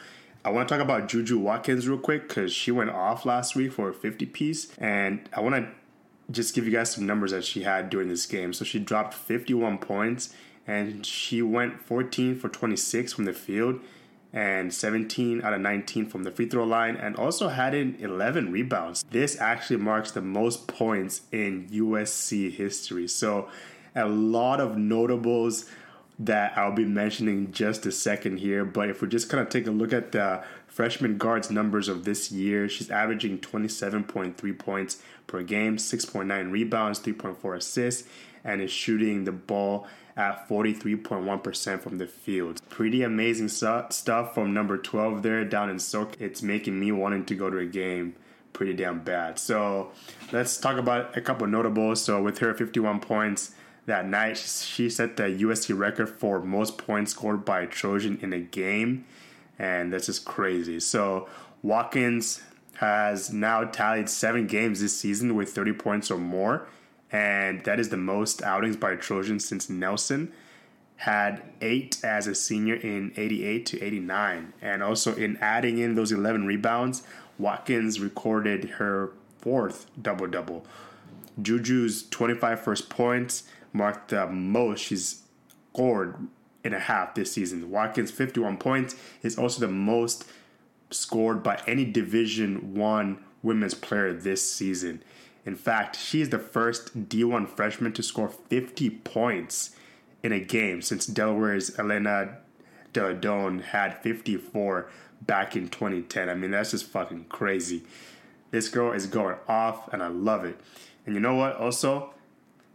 I 0.44 0.50
want 0.50 0.68
to 0.68 0.74
talk 0.74 0.84
about 0.84 1.08
Juju 1.08 1.38
Watkins 1.38 1.86
real 1.86 1.98
quick 1.98 2.28
because 2.28 2.52
she 2.52 2.70
went 2.70 2.90
off 2.90 3.24
last 3.24 3.54
week 3.54 3.72
for 3.72 3.88
a 3.88 3.94
50 3.94 4.26
piece. 4.26 4.76
And 4.78 5.28
I 5.32 5.40
want 5.40 5.54
to 5.54 5.68
just 6.32 6.54
give 6.54 6.64
you 6.64 6.72
guys 6.72 6.92
some 6.92 7.06
numbers 7.06 7.30
that 7.30 7.44
she 7.44 7.62
had 7.62 7.90
during 7.90 8.08
this 8.08 8.26
game. 8.26 8.52
So 8.52 8.64
she 8.64 8.78
dropped 8.78 9.14
51 9.14 9.78
points 9.78 10.34
and 10.66 11.04
she 11.04 11.42
went 11.42 11.80
14 11.80 12.38
for 12.38 12.48
26 12.48 13.12
from 13.12 13.24
the 13.24 13.32
field 13.32 13.80
and 14.33 14.73
17 14.73 15.42
out 15.42 15.53
of 15.53 15.61
19 15.61 16.07
from 16.07 16.23
the 16.23 16.31
free 16.31 16.49
throw 16.49 16.64
line, 16.64 16.97
and 16.97 17.16
also 17.16 17.49
had 17.49 17.75
in 17.75 17.97
11 18.01 18.51
rebounds. 18.51 19.05
This 19.11 19.40
actually 19.40 19.77
marks 19.77 20.11
the 20.11 20.23
most 20.23 20.66
points 20.66 21.23
in 21.31 21.68
USC 21.68 22.51
history. 22.51 23.09
So, 23.09 23.49
a 23.95 24.07
lot 24.07 24.59
of 24.59 24.79
notables 24.79 25.66
that 26.18 26.57
I'll 26.57 26.73
be 26.73 26.85
mentioning 26.85 27.53
just 27.53 27.85
a 27.87 27.92
second 27.92 28.38
here. 28.38 28.64
But 28.64 28.88
if 28.88 29.03
we 29.03 29.09
just 29.09 29.29
kind 29.29 29.42
of 29.42 29.49
take 29.49 29.66
a 29.66 29.71
look 29.71 29.92
at 29.92 30.12
the 30.12 30.42
freshman 30.66 31.18
guard's 31.18 31.51
numbers 31.51 31.88
of 31.88 32.05
this 32.05 32.31
year, 32.31 32.68
she's 32.68 32.90
averaging 32.90 33.38
27.3 33.38 34.59
points 34.59 35.03
per 35.27 35.42
game, 35.42 35.77
6.9 35.77 36.51
rebounds, 36.51 37.01
3.4 37.01 37.57
assists, 37.57 38.09
and 38.45 38.61
is 38.61 38.71
shooting 38.71 39.25
the 39.25 39.33
ball 39.33 39.87
at 40.16 40.48
43.1% 40.48 41.81
from 41.81 41.98
the 41.98 42.07
field. 42.07 42.61
Pretty 42.68 43.03
amazing 43.03 43.48
stuff 43.48 44.35
from 44.35 44.53
number 44.53 44.77
12 44.77 45.22
there 45.22 45.44
down 45.44 45.70
in 45.70 45.77
SoCal. 45.77 46.20
It's 46.20 46.42
making 46.42 46.79
me 46.79 46.92
wanting 46.92 47.25
to 47.27 47.35
go 47.35 47.51
to 47.51 47.59
a 47.59 47.66
game 47.66 48.14
pretty 48.53 48.75
damn 48.75 49.01
bad. 49.01 49.38
So 49.38 49.92
let's 50.31 50.57
talk 50.59 50.77
about 50.77 51.16
a 51.16 51.20
couple 51.20 51.46
notables. 51.46 52.03
So 52.03 52.22
with 52.22 52.38
her 52.38 52.55
51 52.55 53.01
points 53.01 53.55
that 53.87 54.07
night, 54.07 54.37
she 54.38 54.90
set 54.90 55.16
the 55.16 55.25
USC 55.25 55.77
record 55.77 56.09
for 56.09 56.40
most 56.40 56.79
points 56.79 57.12
scored 57.12 57.44
by 57.44 57.62
a 57.62 57.66
Trojan 57.66 58.18
in 58.20 58.33
a 58.33 58.40
game. 58.40 59.05
And 59.59 59.92
that's 59.92 60.07
just 60.07 60.25
crazy. 60.25 60.81
So 60.81 61.29
Watkins 61.62 62.42
has 62.77 63.33
now 63.33 63.64
tallied 63.64 64.09
seven 64.09 64.46
games 64.46 64.81
this 64.81 64.98
season 64.98 65.35
with 65.35 65.51
30 65.51 65.72
points 65.75 66.11
or 66.11 66.18
more 66.18 66.66
and 67.12 67.62
that 67.64 67.79
is 67.79 67.90
the 67.90 67.96
most 67.96 68.42
outings 68.42 68.77
by 68.77 68.92
a 68.92 68.96
Trojan 68.96 69.38
since 69.38 69.68
Nelson 69.68 70.33
had 70.96 71.42
eight 71.61 71.98
as 72.03 72.27
a 72.27 72.35
senior 72.35 72.77
in 72.77 73.12
88 73.16 73.66
to 73.66 73.83
89. 73.83 74.53
And 74.62 74.83
also 74.83 75.14
in 75.14 75.37
adding 75.38 75.79
in 75.79 75.94
those 75.94 76.12
11 76.12 76.46
rebounds, 76.46 77.03
Watkins 77.38 78.01
recorded 78.01 78.70
her 78.70 79.12
fourth 79.38 79.87
double 80.01 80.27
double. 80.27 80.64
Juju's 81.40 82.09
25 82.09 82.61
first 82.61 82.88
points 82.88 83.44
marked 83.72 84.11
the 84.11 84.27
most 84.29 84.81
she's 84.81 85.22
scored 85.72 86.29
in 86.64 86.72
a 86.72 86.79
half 86.79 87.14
this 87.14 87.33
season. 87.33 87.70
Watkins' 87.70 88.11
51 88.11 88.59
points 88.59 88.94
is 89.22 89.37
also 89.37 89.61
the 89.61 89.72
most 89.72 90.25
scored 90.90 91.42
by 91.42 91.61
any 91.66 91.85
Division 91.85 92.75
One 92.75 93.25
women's 93.42 93.75
player 93.75 94.12
this 94.12 94.48
season. 94.48 95.03
In 95.44 95.57
fact, 95.57 95.96
she 95.96 96.20
is 96.20 96.31
the 96.31 96.38
first 96.38 97.09
D1 97.09 97.48
freshman 97.48 97.92
to 97.94 98.02
score 98.02 98.28
50 98.28 98.90
points 98.90 99.74
in 100.22 100.33
a 100.33 100.38
game 100.38 100.83
since 100.83 101.07
Delaware's 101.07 101.76
Elena 101.78 102.38
Delle 102.92 103.59
had 103.59 103.98
54 103.98 104.88
back 105.22 105.57
in 105.57 105.68
2010. 105.68 106.28
I 106.28 106.35
mean, 106.35 106.50
that's 106.50 106.70
just 106.70 106.87
fucking 106.87 107.26
crazy. 107.28 107.83
This 108.50 108.68
girl 108.68 108.92
is 108.92 109.07
going 109.07 109.37
off, 109.48 109.92
and 109.92 110.02
I 110.02 110.09
love 110.09 110.44
it. 110.44 110.61
And 111.07 111.14
you 111.14 111.20
know 111.20 111.35
what? 111.35 111.57
Also, 111.57 112.14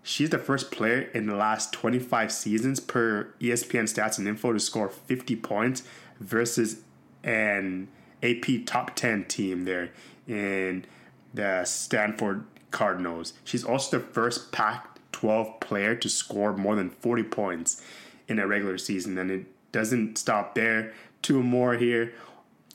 she's 0.03 0.30
the 0.30 0.39
first 0.39 0.71
player 0.71 1.01
in 1.13 1.27
the 1.27 1.36
last 1.36 1.71
25 1.71 2.32
seasons 2.32 2.80
per 2.80 3.34
ESPN 3.39 3.84
stats 3.84 4.17
and 4.17 4.27
info 4.27 4.53
to 4.53 4.60
score 4.60 4.89
50 4.89 5.36
points 5.38 5.84
versus 6.19 6.82
an 7.23 7.88
AP 8.23 8.65
top 8.65 8.95
10 8.95 9.25
team 9.25 9.65
there 9.65 9.91
in 10.27 10.86
the 11.34 11.63
Stanford 11.63 12.43
Cardinals. 12.71 13.34
She's 13.43 13.63
also 13.63 13.99
the 13.99 14.06
first 14.06 14.51
Pac 14.51 14.99
12 15.12 15.60
player 15.60 15.95
to 15.95 16.10
score 16.10 16.56
more 16.56 16.75
than 16.75 16.89
40 16.89 17.23
points 17.23 17.82
in 18.27 18.39
a 18.39 18.47
regular 18.47 18.77
season. 18.77 19.17
And 19.17 19.32
it 19.32 19.45
doesn't 19.71 20.17
stop 20.17 20.56
there. 20.56 20.93
Two 21.21 21.41
more 21.41 21.75
here. 21.75 22.13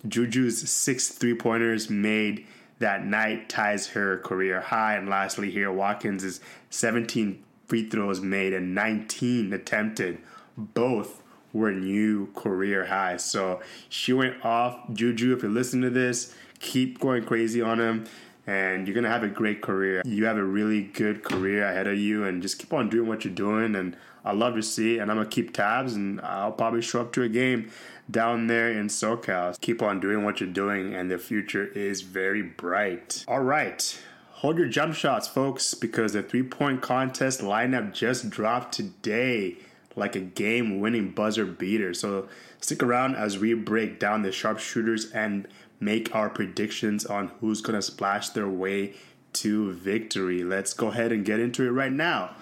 Juju's 0.07 0.69
six 0.69 1.09
three 1.09 1.35
pointers 1.35 1.89
made 1.89 2.47
that 2.81 3.07
night 3.07 3.49
ties 3.49 3.89
her 3.89 4.19
career 4.19 4.61
high. 4.61 4.97
And 4.97 5.09
lastly, 5.09 5.51
here, 5.51 5.71
Watkins' 5.71 6.25
is 6.25 6.41
17 6.71 7.43
free 7.67 7.89
throws 7.89 8.21
made 8.21 8.53
and 8.53 8.75
19 8.75 9.53
attempted. 9.53 10.19
Both 10.57 11.23
were 11.53 11.71
new 11.71 12.33
career 12.35 12.87
highs. 12.87 13.25
So 13.25 13.61
she 13.89 14.13
went 14.13 14.45
off. 14.45 14.93
Juju, 14.93 15.35
if 15.37 15.43
you're 15.43 15.51
listening 15.51 15.83
to 15.83 15.91
this, 15.91 16.35
keep 16.59 16.99
going 16.99 17.25
crazy 17.25 17.63
on 17.63 17.79
him 17.79 18.07
and 18.47 18.87
you're 18.87 18.95
gonna 18.95 19.09
have 19.09 19.23
a 19.23 19.29
great 19.29 19.61
career. 19.63 20.03
You 20.05 20.25
have 20.27 20.37
a 20.37 20.45
really 20.45 20.83
good 20.83 21.23
career 21.23 21.65
ahead 21.65 21.87
of 21.87 21.99
you, 21.99 22.25
and 22.25 22.43
just 22.43 22.59
keep 22.59 22.73
on 22.73 22.89
doing 22.89 23.09
what 23.09 23.25
you're 23.25 23.35
doing. 23.35 23.75
And 23.75 23.97
I 24.25 24.33
love 24.33 24.55
to 24.55 24.63
see, 24.63 24.99
and 24.99 25.11
I'm 25.11 25.17
gonna 25.17 25.29
keep 25.29 25.53
tabs, 25.53 25.95
and 25.95 26.21
I'll 26.21 26.53
probably 26.53 26.83
show 26.83 27.01
up 27.01 27.13
to 27.13 27.23
a 27.23 27.29
game 27.29 27.71
down 28.11 28.47
there 28.47 28.71
in 28.71 28.89
SoCal. 28.89 29.61
Keep 29.61 29.83
on 29.83 30.01
doing 30.01 30.25
what 30.25 30.41
you're 30.41 30.49
doing, 30.51 30.95
and 30.95 31.11
the 31.11 31.19
future 31.19 31.67
is 31.67 32.03
very 32.03 32.43
bright. 32.43 33.25
All 33.29 33.43
right. 33.43 33.99
Hold 34.43 34.59
your 34.59 34.67
jump 34.67 34.95
shots, 34.95 35.29
folks, 35.29 35.73
because 35.75 36.15
the 36.15 36.23
three 36.23 36.43
point 36.43 36.83
contest 36.83 37.41
lineup 37.41 37.93
just 37.93 38.29
dropped 38.29 38.75
today 38.75 39.59
like 39.95 40.17
a 40.17 40.21
game 40.21 40.81
winning 40.81 41.11
buzzer 41.11 41.45
beater. 41.45 41.95
So 41.95 42.29
stick 42.61 42.83
around 42.83 43.17
as 43.17 43.39
we 43.39 43.55
break 43.55 43.99
down 43.99 44.23
the 44.23 44.33
sharpshooters 44.33 45.11
and 45.13 45.47
make 45.81 46.15
our 46.15 46.31
predictions 46.31 47.05
on 47.05 47.29
who's 47.41 47.61
going 47.61 47.75
to 47.75 47.83
splash 47.83 48.31
their 48.31 48.49
way 48.49 48.95
to 49.35 49.73
victory. 49.73 50.45
Let's 50.45 50.75
go 50.75 50.89
ahead 50.89 51.13
and 51.13 51.25
get 51.25 51.41
into 51.41 51.65
it 51.67 51.71
right 51.71 51.93
now. 51.93 52.37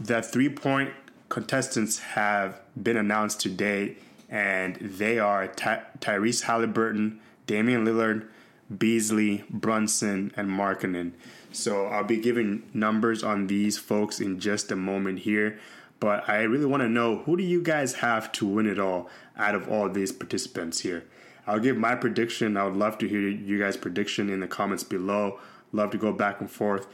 The 0.00 0.22
three 0.22 0.48
point 0.48 0.90
contestants 1.28 1.98
have 1.98 2.60
been 2.80 2.96
announced 2.96 3.40
today, 3.40 3.96
and 4.28 4.76
they 4.76 5.18
are 5.18 5.46
Ty- 5.48 5.84
Tyrese 6.00 6.42
Halliburton, 6.42 7.20
Damian 7.46 7.84
Lillard, 7.84 8.26
Beasley, 8.76 9.44
Brunson, 9.50 10.32
and 10.36 10.48
Markkanen. 10.48 11.12
So 11.52 11.86
I'll 11.86 12.04
be 12.04 12.16
giving 12.16 12.64
numbers 12.72 13.22
on 13.22 13.46
these 13.46 13.78
folks 13.78 14.20
in 14.20 14.40
just 14.40 14.72
a 14.72 14.76
moment 14.76 15.20
here. 15.20 15.58
But 16.04 16.28
I 16.28 16.42
really 16.42 16.66
want 16.66 16.82
to 16.82 16.88
know 16.90 17.22
who 17.24 17.34
do 17.34 17.42
you 17.42 17.62
guys 17.62 17.94
have 17.94 18.30
to 18.32 18.46
win 18.46 18.66
it 18.66 18.78
all 18.78 19.08
out 19.38 19.54
of 19.54 19.70
all 19.70 19.88
these 19.88 20.12
participants 20.12 20.80
here? 20.80 21.04
I'll 21.46 21.58
give 21.58 21.78
my 21.78 21.94
prediction. 21.94 22.58
I 22.58 22.64
would 22.64 22.76
love 22.76 22.98
to 22.98 23.08
hear 23.08 23.20
you 23.20 23.58
guys' 23.58 23.78
prediction 23.78 24.28
in 24.28 24.40
the 24.40 24.46
comments 24.46 24.84
below. 24.84 25.40
Love 25.72 25.92
to 25.92 25.96
go 25.96 26.12
back 26.12 26.42
and 26.42 26.50
forth 26.50 26.86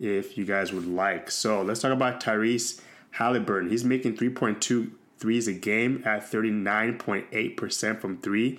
if 0.00 0.36
you 0.36 0.44
guys 0.44 0.72
would 0.72 0.84
like. 0.84 1.30
So 1.30 1.62
let's 1.62 1.80
talk 1.80 1.92
about 1.92 2.20
Tyrese 2.20 2.80
Halliburton. 3.12 3.70
He's 3.70 3.84
making 3.84 4.16
3.2 4.16 4.90
threes 5.16 5.46
a 5.46 5.52
game 5.52 6.02
at 6.04 6.28
39.8% 6.28 8.00
from 8.00 8.20
three. 8.20 8.58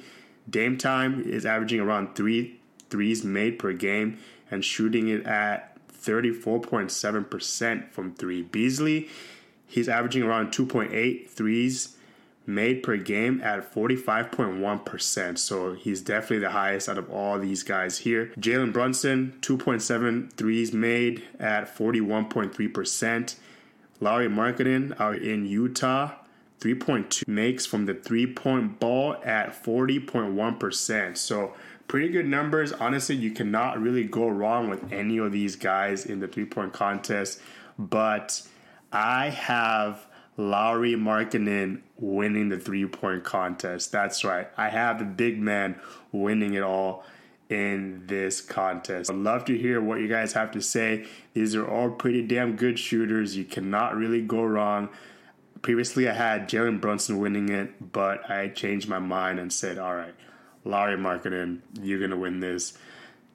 Dame 0.49 0.77
time 0.77 1.21
is 1.21 1.45
averaging 1.45 1.81
around 1.81 2.15
three 2.15 2.61
threes 2.89 3.25
made 3.25 3.59
per 3.59 3.73
game 3.73 4.19
and 4.49 4.63
shooting 4.63 5.09
it 5.09 5.25
at 5.25 5.77
34.7% 5.91 7.91
from 7.91 8.15
three. 8.15 8.41
Beasley, 8.41 9.09
he's 9.67 9.89
averaging 9.89 10.23
around 10.23 10.51
2.8 10.51 11.29
threes 11.29 11.97
made 12.47 12.81
per 12.81 12.95
game 12.95 13.41
at 13.41 13.73
45.1%. 13.73 15.37
So 15.37 15.73
he's 15.73 16.01
definitely 16.01 16.39
the 16.39 16.51
highest 16.51 16.87
out 16.87 16.97
of 16.97 17.11
all 17.11 17.37
these 17.37 17.61
guys 17.61 17.99
here. 17.99 18.31
Jalen 18.39 18.71
Brunson, 18.71 19.37
2.7 19.41 20.31
threes 20.33 20.73
made 20.73 21.23
at 21.39 21.75
41.3%. 21.75 23.35
Lauri 23.99 24.29
Markkanen 24.29 24.99
out 24.99 25.17
in 25.17 25.45
Utah, 25.45 26.11
3.2 26.59 27.27
makes 27.27 27.65
from 27.65 27.85
the 27.85 27.93
three 27.93 28.25
point 28.25 28.79
ball 28.79 29.17
at 29.25 29.63
40.1%. 29.63 31.17
So 31.17 31.53
pretty 31.87 32.09
good 32.09 32.27
numbers. 32.27 32.71
Honestly, 32.71 33.15
you 33.15 33.31
cannot 33.31 33.81
really 33.81 34.03
go 34.05 34.27
wrong 34.27 34.69
with 34.69 34.91
any 34.91 35.17
of 35.17 35.31
these 35.31 35.55
guys 35.55 36.05
in 36.05 36.19
the 36.19 36.27
three 36.27 36.45
point 36.45 36.73
contest. 36.73 37.41
But 37.77 38.41
I 38.91 39.29
have 39.29 40.05
Lauri 40.37 40.93
Markkanen 40.93 41.81
winning 41.97 42.49
the 42.49 42.59
three 42.59 42.85
point 42.85 43.23
contest. 43.23 43.91
That's 43.91 44.23
right. 44.23 44.47
I 44.57 44.69
have 44.69 44.99
the 44.99 45.05
big 45.05 45.39
man 45.39 45.79
winning 46.11 46.53
it 46.53 46.63
all 46.63 47.03
in 47.49 48.03
this 48.07 48.41
contest. 48.41 49.09
I'd 49.09 49.17
love 49.17 49.45
to 49.45 49.57
hear 49.57 49.81
what 49.81 49.99
you 49.99 50.07
guys 50.07 50.33
have 50.33 50.51
to 50.51 50.61
say. 50.61 51.05
These 51.33 51.55
are 51.55 51.67
all 51.67 51.89
pretty 51.89 52.21
damn 52.21 52.55
good 52.55 52.77
shooters. 52.77 53.37
You 53.37 53.45
cannot 53.45 53.95
really 53.95 54.21
go 54.21 54.43
wrong. 54.43 54.89
Previously, 55.61 56.07
I 56.07 56.13
had 56.13 56.47
Jalen 56.49 56.81
Brunson 56.81 57.19
winning 57.19 57.49
it, 57.49 57.91
but 57.91 58.29
I 58.29 58.49
changed 58.49 58.87
my 58.87 58.99
mind 58.99 59.39
and 59.39 59.51
said, 59.51 59.77
all 59.77 59.95
right, 59.95 60.13
Lauri 60.65 60.97
Markkanen, 60.97 61.61
you're 61.81 61.99
going 61.99 62.11
to 62.11 62.17
win 62.17 62.41
this. 62.41 62.77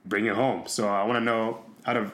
Bring 0.05 0.27
it 0.27 0.35
home. 0.35 0.65
So 0.67 0.89
I 0.89 1.05
want 1.05 1.17
to 1.17 1.25
know 1.25 1.65
out 1.87 1.97
of 1.97 2.13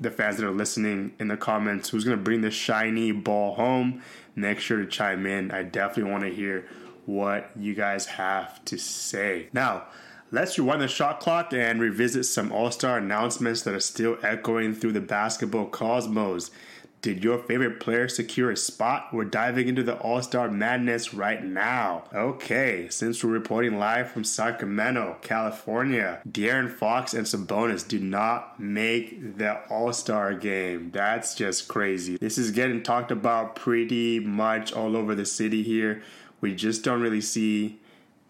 the 0.00 0.10
fans 0.10 0.38
that 0.38 0.46
are 0.46 0.50
listening 0.50 1.12
in 1.18 1.28
the 1.28 1.36
comments 1.36 1.90
who's 1.90 2.04
going 2.04 2.16
to 2.16 2.22
bring 2.22 2.40
the 2.40 2.50
shiny 2.50 3.12
ball 3.12 3.54
home. 3.54 4.02
Make 4.34 4.58
sure 4.58 4.78
to 4.78 4.86
chime 4.86 5.26
in. 5.26 5.50
I 5.50 5.62
definitely 5.62 6.10
want 6.10 6.24
to 6.24 6.30
hear 6.30 6.66
what 7.06 7.50
you 7.56 7.74
guys 7.74 8.06
have 8.06 8.64
to 8.66 8.78
say. 8.78 9.48
Now, 9.52 9.84
let's 10.30 10.58
rewind 10.58 10.80
the 10.80 10.88
shot 10.88 11.20
clock 11.20 11.52
and 11.52 11.80
revisit 11.80 12.24
some 12.24 12.52
All 12.52 12.70
Star 12.70 12.98
announcements 12.98 13.62
that 13.62 13.74
are 13.74 13.80
still 13.80 14.16
echoing 14.22 14.74
through 14.74 14.92
the 14.92 15.00
basketball 15.00 15.66
cosmos. 15.66 16.50
Did 17.02 17.24
your 17.24 17.38
favorite 17.38 17.80
player 17.80 18.08
secure 18.08 18.50
a 18.50 18.56
spot? 18.58 19.08
We're 19.10 19.24
diving 19.24 19.68
into 19.68 19.82
the 19.82 19.96
All 19.96 20.20
Star 20.22 20.50
madness 20.50 21.14
right 21.14 21.42
now. 21.42 22.04
Okay, 22.12 22.88
since 22.90 23.24
we're 23.24 23.30
reporting 23.30 23.78
live 23.78 24.10
from 24.10 24.22
Sacramento, 24.22 25.16
California, 25.22 26.20
De'Aaron 26.28 26.70
Fox 26.70 27.14
and 27.14 27.26
Sabonis 27.26 27.88
do 27.88 27.98
not 27.98 28.60
make 28.60 29.38
the 29.38 29.62
All 29.70 29.94
Star 29.94 30.34
game. 30.34 30.90
That's 30.90 31.34
just 31.34 31.68
crazy. 31.68 32.18
This 32.18 32.36
is 32.36 32.50
getting 32.50 32.82
talked 32.82 33.10
about 33.10 33.56
pretty 33.56 34.20
much 34.20 34.74
all 34.74 34.94
over 34.94 35.14
the 35.14 35.24
city 35.24 35.62
here. 35.62 36.02
We 36.42 36.54
just 36.54 36.84
don't 36.84 37.00
really 37.00 37.22
see 37.22 37.78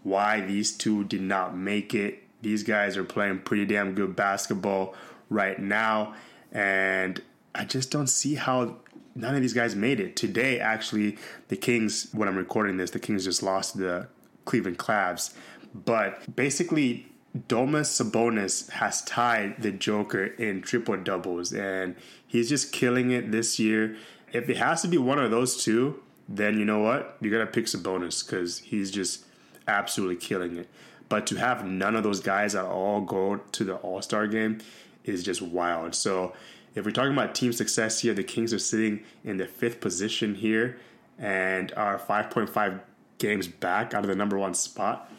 why 0.05 0.43
these 0.43 0.77
two 0.77 1.03
did 1.05 1.23
not 1.23 1.57
make 1.57 1.93
it. 1.93 2.23
These 2.41 2.63
guys 2.63 2.97
are 2.97 3.05
playing 3.05 3.41
pretty 3.41 3.67
damn 3.67 3.95
good 3.95 4.15
basketball 4.15 4.95
right 5.29 5.59
now. 5.59 6.15
And 6.53 7.21
I 7.55 7.65
just 7.65 7.91
don't 7.91 8.09
see 8.09 8.35
how 8.35 8.77
none 9.15 9.35
of 9.35 9.43
these 9.43 9.53
guys 9.53 9.75
made 9.75 10.01
it. 10.01 10.17
Today, 10.17 10.61
actually, 10.61 11.19
the 11.49 11.57
Kings, 11.57 12.09
when 12.13 12.29
I'm 12.29 12.37
recording 12.37 12.77
this, 12.77 12.91
the 12.91 13.01
Kings 13.01 13.25
just 13.25 13.43
lost 13.43 13.77
the 13.77 14.09
Cleveland 14.45 14.79
Cavs. 14.79 15.35
But 15.75 16.35
basically, 16.35 17.07
Domas 17.37 17.89
Sabonis 17.89 18.71
has 18.71 19.03
tied 19.03 19.63
the 19.63 19.71
Joker 19.71 20.25
in 20.25 20.63
triple 20.63 20.97
doubles, 20.97 21.53
and 21.53 21.95
he's 22.27 22.49
just 22.49 22.73
killing 22.73 23.11
it 23.11 23.31
this 23.31 23.59
year. 23.59 23.97
If 24.33 24.49
it 24.49 24.57
has 24.57 24.83
to 24.83 24.89
be 24.89 24.99
one 24.99 25.19
of 25.19 25.31
those 25.31 25.63
two, 25.63 26.03
then 26.29 26.59
you 26.59 26.65
know 26.65 26.81
what? 26.81 27.17
You 27.21 27.31
gotta 27.31 27.47
pick 27.47 27.67
Sabonis 27.67 28.25
because 28.25 28.59
he's 28.59 28.91
just 28.91 29.25
absolutely 29.67 30.17
killing 30.17 30.57
it. 30.57 30.69
But 31.09 31.27
to 31.29 31.37
have 31.37 31.65
none 31.65 31.97
of 31.97 32.05
those 32.05 32.21
guys 32.21 32.55
at 32.55 32.65
all 32.65 33.01
go 33.01 33.37
to 33.37 33.65
the 33.65 33.75
All 33.77 34.01
Star 34.03 34.27
game 34.27 34.59
is 35.05 35.23
just 35.25 35.43
wild. 35.43 35.95
So 35.95 36.33
if 36.75 36.85
we're 36.85 36.91
talking 36.93 37.13
about 37.13 37.35
team 37.35 37.53
success 37.53 38.01
here, 38.01 38.15
the 38.15 38.23
Kings 38.23 38.53
are 38.53 38.59
sitting 38.59 39.03
in 39.25 39.37
the 39.39 39.47
fifth 39.47 39.81
position 39.81 40.37
here 40.37 40.79
and 41.19 41.73
are 41.77 41.99
5.5 41.99 42.81
games 43.19 43.49
back 43.49 43.93
out 43.95 44.05
of 44.05 44.09
the 44.09 44.17
number 44.17 44.39
one 44.39 44.55
spot. 44.55 45.11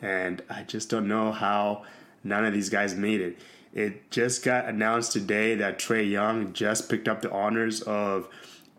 And 0.00 0.42
I 0.48 0.62
just 0.62 0.90
don't 0.90 1.08
know 1.08 1.32
how 1.32 1.84
none 2.22 2.44
of 2.44 2.52
these 2.52 2.68
guys 2.70 2.94
made 2.94 3.20
it. 3.20 3.38
It 3.74 4.10
just 4.10 4.44
got 4.44 4.66
announced 4.66 5.12
today 5.12 5.54
that 5.56 5.78
Trae 5.78 6.08
Young 6.08 6.52
just 6.52 6.88
picked 6.88 7.08
up 7.08 7.22
the 7.22 7.30
honors 7.30 7.82
of 7.82 8.28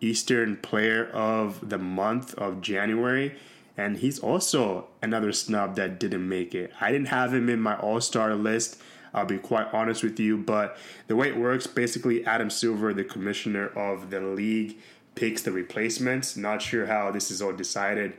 Eastern 0.01 0.57
Player 0.57 1.09
of 1.11 1.69
the 1.69 1.77
Month 1.77 2.33
of 2.35 2.61
January. 2.61 3.35
And 3.77 3.97
he's 3.97 4.19
also 4.19 4.87
another 5.01 5.31
snub 5.31 5.75
that 5.75 5.99
didn't 5.99 6.27
make 6.27 6.53
it. 6.55 6.71
I 6.81 6.91
didn't 6.91 7.07
have 7.07 7.33
him 7.33 7.49
in 7.49 7.61
my 7.61 7.77
all 7.77 8.01
star 8.01 8.35
list 8.35 8.81
I'll 9.13 9.26
be 9.26 9.38
quite 9.38 9.74
honest 9.74 10.04
with 10.04 10.19
you. 10.19 10.38
But 10.38 10.78
the 11.08 11.15
way 11.15 11.30
it 11.30 11.38
works, 11.38 11.67
basically, 11.67 12.26
Adam 12.26 12.50
Silver, 12.50 12.93
the 12.93 13.04
commissioner 13.04 13.67
of 13.67 14.10
the 14.10 14.19
league, 14.19 14.78
picks 15.15 15.41
the 15.41 15.52
replacements. 15.52 16.38
Not 16.38 16.62
sure 16.62 16.86
how 16.86 17.12
this 17.12 17.32
is 17.32 17.41
all 17.41 17.54
decided. 17.54 18.13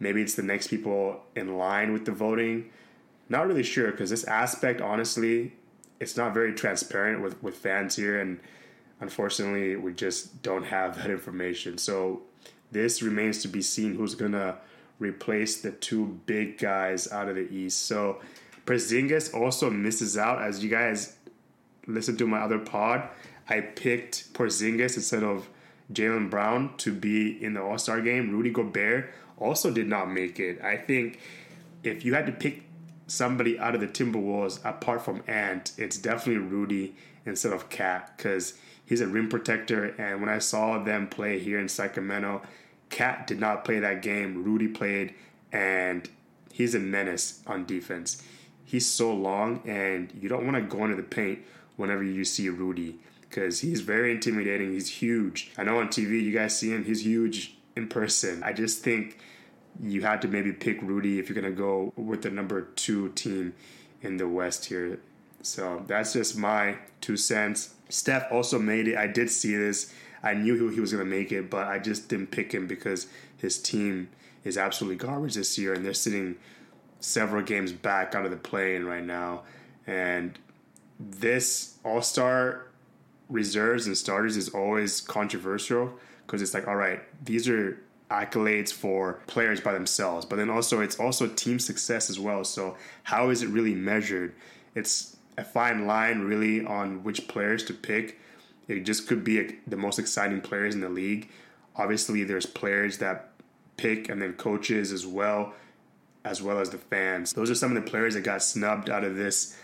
Maybe 0.00 0.22
it's 0.22 0.34
the 0.34 0.42
next 0.42 0.68
people 0.68 1.22
in 1.36 1.56
line 1.56 1.92
with 1.92 2.04
the 2.04 2.12
voting. 2.12 2.70
Not 3.28 3.46
really 3.46 3.62
sure 3.62 3.90
because 3.90 4.10
this 4.10 4.24
aspect, 4.24 4.80
honestly, 4.80 5.52
it's 6.00 6.16
not 6.16 6.34
very 6.34 6.52
transparent 6.52 7.22
with, 7.22 7.40
with 7.42 7.56
fans 7.56 7.94
here. 7.94 8.20
And 8.20 8.40
unfortunately, 9.00 9.76
we 9.76 9.92
just 9.92 10.42
don't 10.42 10.64
have 10.64 10.96
that 10.96 11.10
information. 11.10 11.78
So 11.78 12.22
this 12.72 13.02
remains 13.02 13.42
to 13.42 13.48
be 13.48 13.62
seen 13.62 13.94
who's 13.94 14.14
going 14.14 14.32
to 14.32 14.56
replace 14.98 15.60
the 15.60 15.70
two 15.70 16.20
big 16.26 16.58
guys 16.58 17.10
out 17.12 17.28
of 17.28 17.36
the 17.36 17.48
East. 17.52 17.86
So 17.86 18.20
Porzingis 18.66 19.34
also 19.34 19.70
misses 19.70 20.16
out. 20.16 20.40
As 20.40 20.62
you 20.62 20.70
guys 20.70 21.16
listen 21.86 22.16
to 22.18 22.26
my 22.26 22.38
other 22.38 22.58
pod, 22.58 23.08
I 23.48 23.60
picked 23.60 24.32
Porzingis 24.34 24.96
instead 24.96 25.22
of 25.22 25.48
Jaylen 25.92 26.30
Brown 26.30 26.76
to 26.78 26.92
be 26.92 27.42
in 27.42 27.54
the 27.54 27.62
All 27.62 27.78
Star 27.78 28.00
game. 28.00 28.30
Rudy 28.30 28.50
Gobert 28.50 29.12
also 29.38 29.70
did 29.70 29.88
not 29.88 30.10
make 30.10 30.38
it. 30.38 30.62
I 30.62 30.76
think 30.76 31.18
if 31.82 32.04
you 32.04 32.14
had 32.14 32.26
to 32.26 32.32
pick 32.32 32.62
somebody 33.06 33.58
out 33.58 33.74
of 33.74 33.80
the 33.80 33.88
Timberwolves 33.88 34.64
apart 34.64 35.04
from 35.04 35.22
Ant, 35.26 35.72
it's 35.76 35.98
definitely 35.98 36.42
Rudy 36.42 36.94
instead 37.26 37.52
of 37.52 37.68
Cat 37.68 38.14
because 38.16 38.54
he's 38.86 39.00
a 39.00 39.06
rim 39.06 39.28
protector. 39.28 39.86
And 39.98 40.20
when 40.20 40.30
I 40.30 40.38
saw 40.38 40.82
them 40.82 41.08
play 41.08 41.40
here 41.40 41.58
in 41.58 41.68
Sacramento, 41.68 42.42
Cat 42.90 43.26
did 43.26 43.40
not 43.40 43.64
play 43.64 43.80
that 43.80 44.02
game. 44.02 44.44
Rudy 44.44 44.68
played, 44.68 45.14
and 45.50 46.08
he's 46.52 46.74
a 46.74 46.78
menace 46.78 47.40
on 47.46 47.64
defense 47.64 48.22
he's 48.72 48.86
so 48.86 49.12
long, 49.12 49.60
and 49.66 50.10
you 50.18 50.30
don't 50.30 50.46
want 50.46 50.56
to 50.56 50.62
go 50.62 50.84
into 50.84 50.96
the 50.96 51.02
paint 51.02 51.40
whenever 51.76 52.02
you 52.02 52.24
see 52.24 52.48
Rudy 52.48 52.98
because 53.20 53.60
he's 53.60 53.82
very 53.82 54.10
intimidating. 54.10 54.72
He's 54.72 54.88
huge. 54.88 55.52
I 55.58 55.64
know 55.64 55.78
on 55.78 55.88
TV 55.88 56.22
you 56.22 56.32
guys 56.32 56.58
see 56.58 56.70
him; 56.70 56.84
he's 56.84 57.04
huge 57.04 57.54
in 57.76 57.86
person. 57.86 58.42
I 58.42 58.54
just 58.54 58.82
think 58.82 59.18
you 59.78 60.00
had 60.00 60.22
to 60.22 60.28
maybe 60.28 60.52
pick 60.52 60.80
Rudy 60.80 61.18
if 61.18 61.28
you're 61.28 61.40
gonna 61.40 61.54
go 61.54 61.92
with 61.96 62.22
the 62.22 62.30
number 62.30 62.62
two 62.62 63.10
team 63.10 63.52
in 64.00 64.16
the 64.16 64.26
West 64.26 64.64
here. 64.64 65.00
So 65.42 65.84
that's 65.86 66.14
just 66.14 66.38
my 66.38 66.78
two 67.02 67.18
cents. 67.18 67.74
Steph 67.90 68.32
also 68.32 68.58
made 68.58 68.88
it. 68.88 68.96
I 68.96 69.06
did 69.06 69.30
see 69.30 69.54
this. 69.54 69.92
I 70.22 70.32
knew 70.32 70.70
he 70.70 70.80
was 70.80 70.92
gonna 70.92 71.04
make 71.04 71.30
it, 71.30 71.50
but 71.50 71.66
I 71.66 71.78
just 71.78 72.08
didn't 72.08 72.28
pick 72.28 72.52
him 72.52 72.66
because 72.66 73.06
his 73.36 73.60
team 73.60 74.08
is 74.44 74.56
absolutely 74.56 74.96
garbage 74.96 75.34
this 75.34 75.58
year, 75.58 75.74
and 75.74 75.84
they're 75.84 75.92
sitting 75.92 76.36
several 77.02 77.42
games 77.42 77.72
back 77.72 78.14
out 78.14 78.24
of 78.24 78.30
the 78.30 78.36
play-in 78.38 78.86
right 78.86 79.04
now, 79.04 79.42
and 79.86 80.38
this 80.98 81.76
All 81.84 82.00
Star 82.00 82.68
reserves 83.28 83.86
and 83.86 83.96
starters 83.96 84.36
is 84.36 84.48
always 84.50 85.00
controversial 85.00 85.92
because 86.26 86.40
it's 86.40 86.54
like, 86.54 86.68
all 86.68 86.76
right, 86.76 87.00
these 87.24 87.48
are 87.48 87.78
accolades 88.10 88.72
for 88.72 89.20
players 89.26 89.60
by 89.60 89.72
themselves, 89.72 90.26
but 90.26 90.36
then 90.36 90.50
also 90.50 90.80
it's 90.80 91.00
also 91.00 91.26
team 91.26 91.58
success 91.58 92.10
as 92.10 92.18
well. 92.20 92.44
So 92.44 92.76
how 93.04 93.30
is 93.30 93.42
it 93.42 93.48
really 93.48 93.74
measured? 93.74 94.34
It's 94.74 95.16
a 95.38 95.44
fine 95.44 95.86
line 95.86 96.20
really 96.20 96.64
on 96.64 97.02
which 97.04 97.26
players 97.26 97.64
to 97.64 97.74
pick. 97.74 98.20
It 98.68 98.80
just 98.80 99.08
could 99.08 99.24
be 99.24 99.40
a, 99.40 99.50
the 99.66 99.76
most 99.76 99.98
exciting 99.98 100.40
players 100.40 100.74
in 100.74 100.82
the 100.82 100.88
league. 100.88 101.30
Obviously, 101.74 102.22
there's 102.22 102.46
players 102.46 102.98
that 102.98 103.30
pick 103.78 104.10
and 104.10 104.20
then 104.20 104.34
coaches 104.34 104.92
as 104.92 105.06
well, 105.06 105.54
as 106.24 106.42
well 106.42 106.58
as 106.58 106.70
the 106.70 106.78
fans. 106.78 107.32
Those 107.32 107.50
are 107.50 107.54
some 107.54 107.76
of 107.76 107.84
the 107.84 107.90
players 107.90 108.14
that 108.14 108.22
got 108.22 108.42
snubbed 108.42 108.88
out 108.88 109.04
of 109.04 109.16
this 109.16 109.56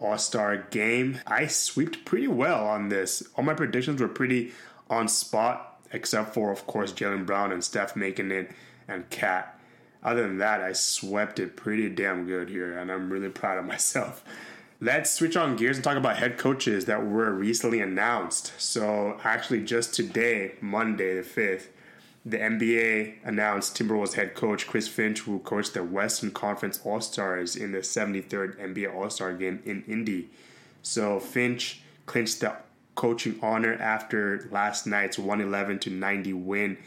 All 0.00 0.18
Star 0.18 0.56
game. 0.70 1.20
I 1.26 1.46
swept 1.46 2.04
pretty 2.04 2.28
well 2.28 2.66
on 2.66 2.88
this. 2.88 3.22
All 3.36 3.44
my 3.44 3.54
predictions 3.54 4.00
were 4.00 4.08
pretty 4.08 4.52
on 4.90 5.08
spot, 5.08 5.80
except 5.92 6.34
for, 6.34 6.52
of 6.52 6.66
course, 6.66 6.92
Jaylen 6.92 7.26
Brown 7.26 7.52
and 7.52 7.64
Steph 7.64 7.96
making 7.96 8.30
it 8.30 8.50
and 8.88 9.08
Cat. 9.10 9.58
Other 10.02 10.22
than 10.22 10.38
that, 10.38 10.60
I 10.60 10.72
swept 10.72 11.40
it 11.40 11.56
pretty 11.56 11.88
damn 11.88 12.26
good 12.26 12.48
here, 12.48 12.78
and 12.78 12.92
I'm 12.92 13.10
really 13.10 13.28
proud 13.28 13.58
of 13.58 13.64
myself. 13.66 14.24
Let's 14.78 15.10
switch 15.10 15.36
on 15.36 15.56
gears 15.56 15.78
and 15.78 15.84
talk 15.84 15.96
about 15.96 16.18
head 16.18 16.36
coaches 16.36 16.84
that 16.84 17.04
were 17.06 17.32
recently 17.32 17.80
announced. 17.80 18.52
So, 18.58 19.18
actually, 19.24 19.64
just 19.64 19.94
today, 19.94 20.52
Monday 20.60 21.16
the 21.16 21.22
5th, 21.22 21.68
the 22.26 22.38
NBA 22.38 23.18
announced 23.24 23.78
Timberwolves 23.78 24.14
head 24.14 24.34
coach 24.34 24.66
Chris 24.66 24.88
Finch 24.88 25.28
will 25.28 25.38
coach 25.38 25.70
the 25.70 25.84
Western 25.84 26.32
Conference 26.32 26.80
All 26.84 27.00
Stars 27.00 27.54
in 27.54 27.70
the 27.70 27.78
73rd 27.78 28.58
NBA 28.58 28.92
All 28.92 29.08
Star 29.10 29.32
game 29.32 29.62
in 29.64 29.84
Indy. 29.86 30.28
So 30.82 31.20
Finch 31.20 31.82
clinched 32.06 32.40
the 32.40 32.56
coaching 32.96 33.38
honor 33.40 33.74
after 33.74 34.48
last 34.50 34.88
night's 34.88 35.20
111 35.20 35.78
to 35.80 35.90
90 35.90 36.32
win 36.32 36.78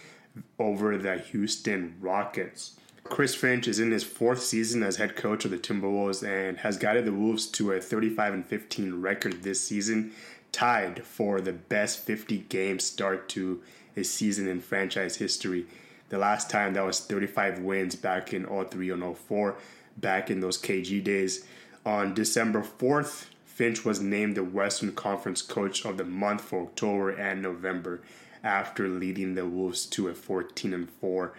over 0.59 0.97
the 0.97 1.17
Houston 1.17 1.95
Rockets. 2.01 2.75
Chris 3.05 3.33
Finch 3.33 3.65
is 3.65 3.79
in 3.79 3.91
his 3.91 4.03
fourth 4.03 4.43
season 4.43 4.83
as 4.83 4.97
head 4.97 5.15
coach 5.15 5.45
of 5.45 5.51
the 5.51 5.57
Timberwolves 5.57 6.21
and 6.21 6.57
has 6.57 6.77
guided 6.77 7.05
the 7.05 7.13
Wolves 7.13 7.45
to 7.47 7.71
a 7.71 7.79
35 7.79 8.33
and 8.33 8.45
15 8.45 9.01
record 9.01 9.41
this 9.43 9.61
season, 9.61 10.11
tied 10.51 11.05
for 11.05 11.39
the 11.39 11.53
best 11.53 11.99
50 11.99 12.39
game 12.49 12.77
start 12.77 13.29
to 13.29 13.61
a 13.99 14.03
season 14.03 14.47
in 14.47 14.61
franchise 14.61 15.17
history. 15.17 15.65
The 16.09 16.17
last 16.17 16.49
time 16.49 16.73
that 16.73 16.85
was 16.85 16.99
35 17.01 17.59
wins 17.59 17.95
back 17.95 18.33
in 18.33 18.45
03 18.45 18.89
and 18.91 19.17
04, 19.17 19.55
back 19.97 20.31
in 20.31 20.39
those 20.39 20.59
KG 20.59 21.03
days. 21.03 21.45
On 21.85 22.13
December 22.13 22.61
4th, 22.61 23.25
Finch 23.45 23.85
was 23.85 23.99
named 23.99 24.35
the 24.35 24.43
Western 24.43 24.93
Conference 24.93 25.41
Coach 25.41 25.85
of 25.85 25.97
the 25.97 26.05
Month 26.05 26.41
for 26.41 26.63
October 26.63 27.09
and 27.09 27.41
November 27.41 28.01
after 28.43 28.87
leading 28.87 29.35
the 29.35 29.45
Wolves 29.45 29.85
to 29.87 30.07
a 30.07 30.13
14 30.13 30.73
and 30.73 30.89
4 30.89 31.33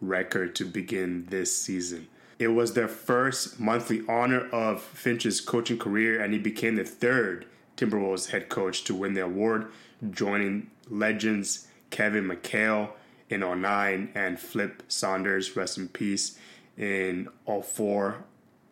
record 0.00 0.54
to 0.56 0.64
begin 0.64 1.26
this 1.28 1.56
season. 1.56 2.08
It 2.38 2.48
was 2.48 2.74
their 2.74 2.88
first 2.88 3.58
monthly 3.58 4.02
honor 4.08 4.48
of 4.50 4.82
Finch's 4.82 5.40
coaching 5.40 5.78
career, 5.78 6.20
and 6.20 6.32
he 6.32 6.38
became 6.38 6.76
the 6.76 6.84
third 6.84 7.46
Timberwolves 7.76 8.30
head 8.30 8.48
coach 8.48 8.84
to 8.84 8.94
win 8.94 9.14
the 9.14 9.24
award, 9.24 9.70
joining 10.10 10.70
legends 10.88 11.66
Kevin 11.96 12.24
McHale 12.24 12.90
in 13.30 13.40
09 13.40 14.10
and 14.14 14.38
Flip 14.38 14.82
Saunders, 14.86 15.56
rest 15.56 15.78
in 15.78 15.88
peace, 15.88 16.38
in 16.76 17.26
04, 17.46 18.22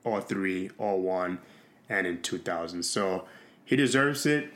03, 0.04 0.68
01, 0.76 1.38
and 1.88 2.06
in 2.06 2.20
2000. 2.20 2.82
So 2.82 3.24
he 3.64 3.76
deserves 3.76 4.26
it, 4.26 4.52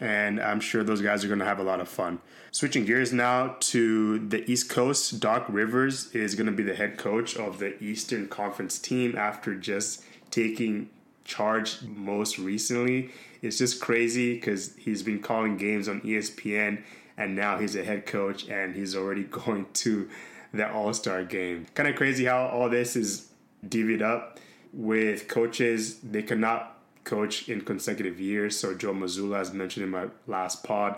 and 0.00 0.40
I'm 0.40 0.60
sure 0.60 0.84
those 0.84 1.02
guys 1.02 1.24
are 1.24 1.26
going 1.26 1.40
to 1.40 1.44
have 1.44 1.58
a 1.58 1.64
lot 1.64 1.80
of 1.80 1.88
fun. 1.88 2.20
Switching 2.52 2.84
gears 2.84 3.12
now 3.12 3.56
to 3.58 4.20
the 4.28 4.48
East 4.48 4.70
Coast, 4.70 5.18
Doc 5.18 5.44
Rivers 5.48 6.14
is 6.14 6.36
going 6.36 6.46
to 6.46 6.52
be 6.52 6.62
the 6.62 6.76
head 6.76 6.98
coach 6.98 7.36
of 7.36 7.58
the 7.58 7.82
Eastern 7.82 8.28
Conference 8.28 8.78
team 8.78 9.16
after 9.18 9.56
just 9.56 10.04
taking 10.30 10.90
charge 11.24 11.82
most 11.82 12.38
recently. 12.38 13.10
It's 13.42 13.58
just 13.58 13.80
crazy 13.80 14.34
because 14.34 14.76
he's 14.76 15.02
been 15.02 15.18
calling 15.18 15.56
games 15.56 15.88
on 15.88 16.02
ESPN 16.02 16.84
and 17.16 17.34
now 17.36 17.58
he's 17.58 17.76
a 17.76 17.84
head 17.84 18.06
coach 18.06 18.48
and 18.48 18.74
he's 18.74 18.96
already 18.96 19.22
going 19.30 19.66
to 19.74 20.08
the 20.52 20.70
All 20.70 20.92
Star 20.92 21.24
game. 21.24 21.66
Kind 21.74 21.88
of 21.88 21.96
crazy 21.96 22.24
how 22.24 22.46
all 22.46 22.68
this 22.68 22.96
is 22.96 23.28
divvied 23.66 24.02
up 24.02 24.38
with 24.72 25.28
coaches. 25.28 25.98
They 26.00 26.22
cannot 26.22 26.78
coach 27.04 27.48
in 27.48 27.62
consecutive 27.62 28.20
years. 28.20 28.58
So 28.58 28.74
Joe 28.74 28.92
Mazzulla, 28.92 29.40
as 29.40 29.52
mentioned 29.52 29.84
in 29.84 29.90
my 29.90 30.06
last 30.26 30.62
pod, 30.62 30.96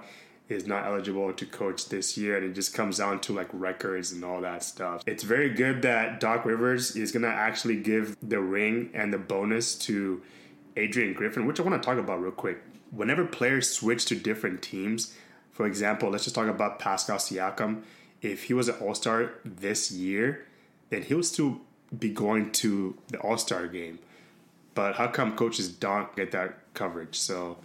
is 0.48 0.66
not 0.66 0.85
eligible 0.85 1.33
to 1.33 1.46
coach 1.46 1.88
this 1.88 2.18
year, 2.18 2.37
and 2.37 2.44
it 2.44 2.53
just 2.53 2.74
comes 2.74 2.98
down 2.98 3.18
to 3.18 3.33
like 3.33 3.48
records 3.53 4.12
and 4.12 4.24
all 4.24 4.40
that 4.42 4.62
stuff. 4.62 5.03
It's 5.07 5.22
very 5.22 5.48
good 5.50 5.83
that 5.83 6.20
Doc 6.20 6.44
Rivers 6.44 6.96
is 6.96 7.12
gonna 7.12 7.29
actually 7.29 7.77
give 7.77 8.16
the 8.22 8.40
ring 8.40 8.90
and 8.92 9.12
the 9.12 9.18
bonus 9.18 9.74
to 9.77 10.20
Adrian 10.77 11.14
Griffin, 11.14 11.46
which 11.46 11.61
I 11.61 11.62
want 11.62 11.81
to 11.83 11.87
talk 11.87 11.98
about 11.98 12.20
real 12.20 12.33
quick. 12.33 12.62
Whenever 12.90 13.24
players 13.24 13.70
switch 13.70 14.05
to 14.07 14.14
different 14.14 14.61
teams, 14.61 15.14
for 15.54 15.66
example, 15.66 16.10
let's 16.10 16.24
just 16.24 16.34
talk 16.34 16.48
about 16.48 16.78
Pascal 16.78 17.16
Siakam. 17.16 17.82
If 18.20 18.44
he 18.44 18.54
was 18.54 18.68
an 18.68 18.74
All 18.80 18.94
Star 18.94 19.34
this 19.44 19.90
year, 19.90 20.46
then 20.90 21.02
he'll 21.02 21.22
still 21.22 21.60
be 21.96 22.10
going 22.10 22.50
to 22.52 22.98
the 23.08 23.18
All 23.20 23.38
Star 23.38 23.68
game. 23.68 24.00
But 24.74 24.96
how 24.96 25.06
come 25.06 25.36
coaches 25.36 25.68
don't 25.68 26.14
get 26.16 26.32
that 26.32 26.58
coverage? 26.74 27.16
So 27.16 27.56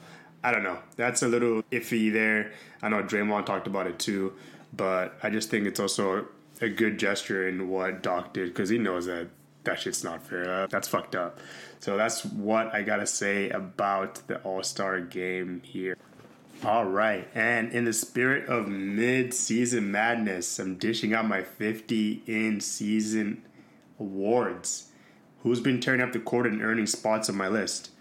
I 0.43 0.51
don't 0.51 0.63
know. 0.63 0.77
That's 0.95 1.23
a 1.23 1.27
little 1.27 1.63
iffy 1.71 2.13
there. 2.13 2.51
I 2.83 2.89
know 2.89 3.01
Draymond 3.01 3.47
talked 3.47 3.65
about 3.65 3.87
it 3.87 3.97
too, 3.97 4.33
but 4.71 5.17
I 5.23 5.31
just 5.31 5.49
think 5.49 5.65
it's 5.65 5.79
also 5.79 6.27
a 6.61 6.69
good 6.69 6.99
gesture 6.99 7.49
in 7.49 7.69
what 7.69 8.03
Doc 8.03 8.33
did 8.33 8.49
because 8.49 8.69
he 8.69 8.77
knows 8.77 9.07
that 9.07 9.29
that 9.63 9.79
shit's 9.79 10.03
not 10.03 10.21
fair. 10.25 10.63
Uh, 10.63 10.67
that's 10.67 10.87
fucked 10.87 11.15
up. 11.15 11.39
So 11.79 11.97
that's 11.97 12.23
what 12.23 12.73
I 12.73 12.83
gotta 12.83 13.07
say 13.07 13.49
about 13.49 14.27
the 14.27 14.39
All 14.41 14.61
Star 14.61 15.01
game 15.01 15.61
here. 15.65 15.97
All 16.61 16.83
right, 16.83 17.25
and 17.33 17.71
in 17.71 17.85
the 17.85 17.93
spirit 17.93 18.49
of 18.49 18.67
mid-season 18.67 19.91
madness, 19.91 20.59
I'm 20.59 20.75
dishing 20.75 21.13
out 21.13 21.25
my 21.25 21.41
50 21.41 22.23
in 22.27 22.59
season 22.59 23.43
awards. 23.97 24.89
Who's 25.43 25.61
been 25.61 25.79
turning 25.79 26.05
up 26.05 26.11
the 26.11 26.19
court 26.19 26.47
and 26.47 26.61
earning 26.61 26.85
spots 26.85 27.29
on 27.29 27.37
my 27.37 27.47
list? 27.47 27.91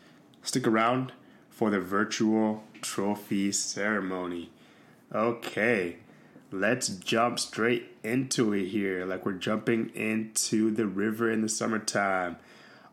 Stick 0.42 0.66
around 0.66 1.12
for 1.48 1.70
the 1.70 1.78
virtual 1.78 2.64
trophy 2.82 3.52
ceremony. 3.52 4.50
Okay, 5.14 5.98
let's 6.50 6.88
jump 6.88 7.38
straight 7.38 7.96
into 8.02 8.52
it 8.54 8.66
here, 8.66 9.04
like 9.04 9.24
we're 9.24 9.34
jumping 9.34 9.90
into 9.94 10.72
the 10.72 10.88
river 10.88 11.30
in 11.30 11.42
the 11.42 11.48
summertime. 11.48 12.36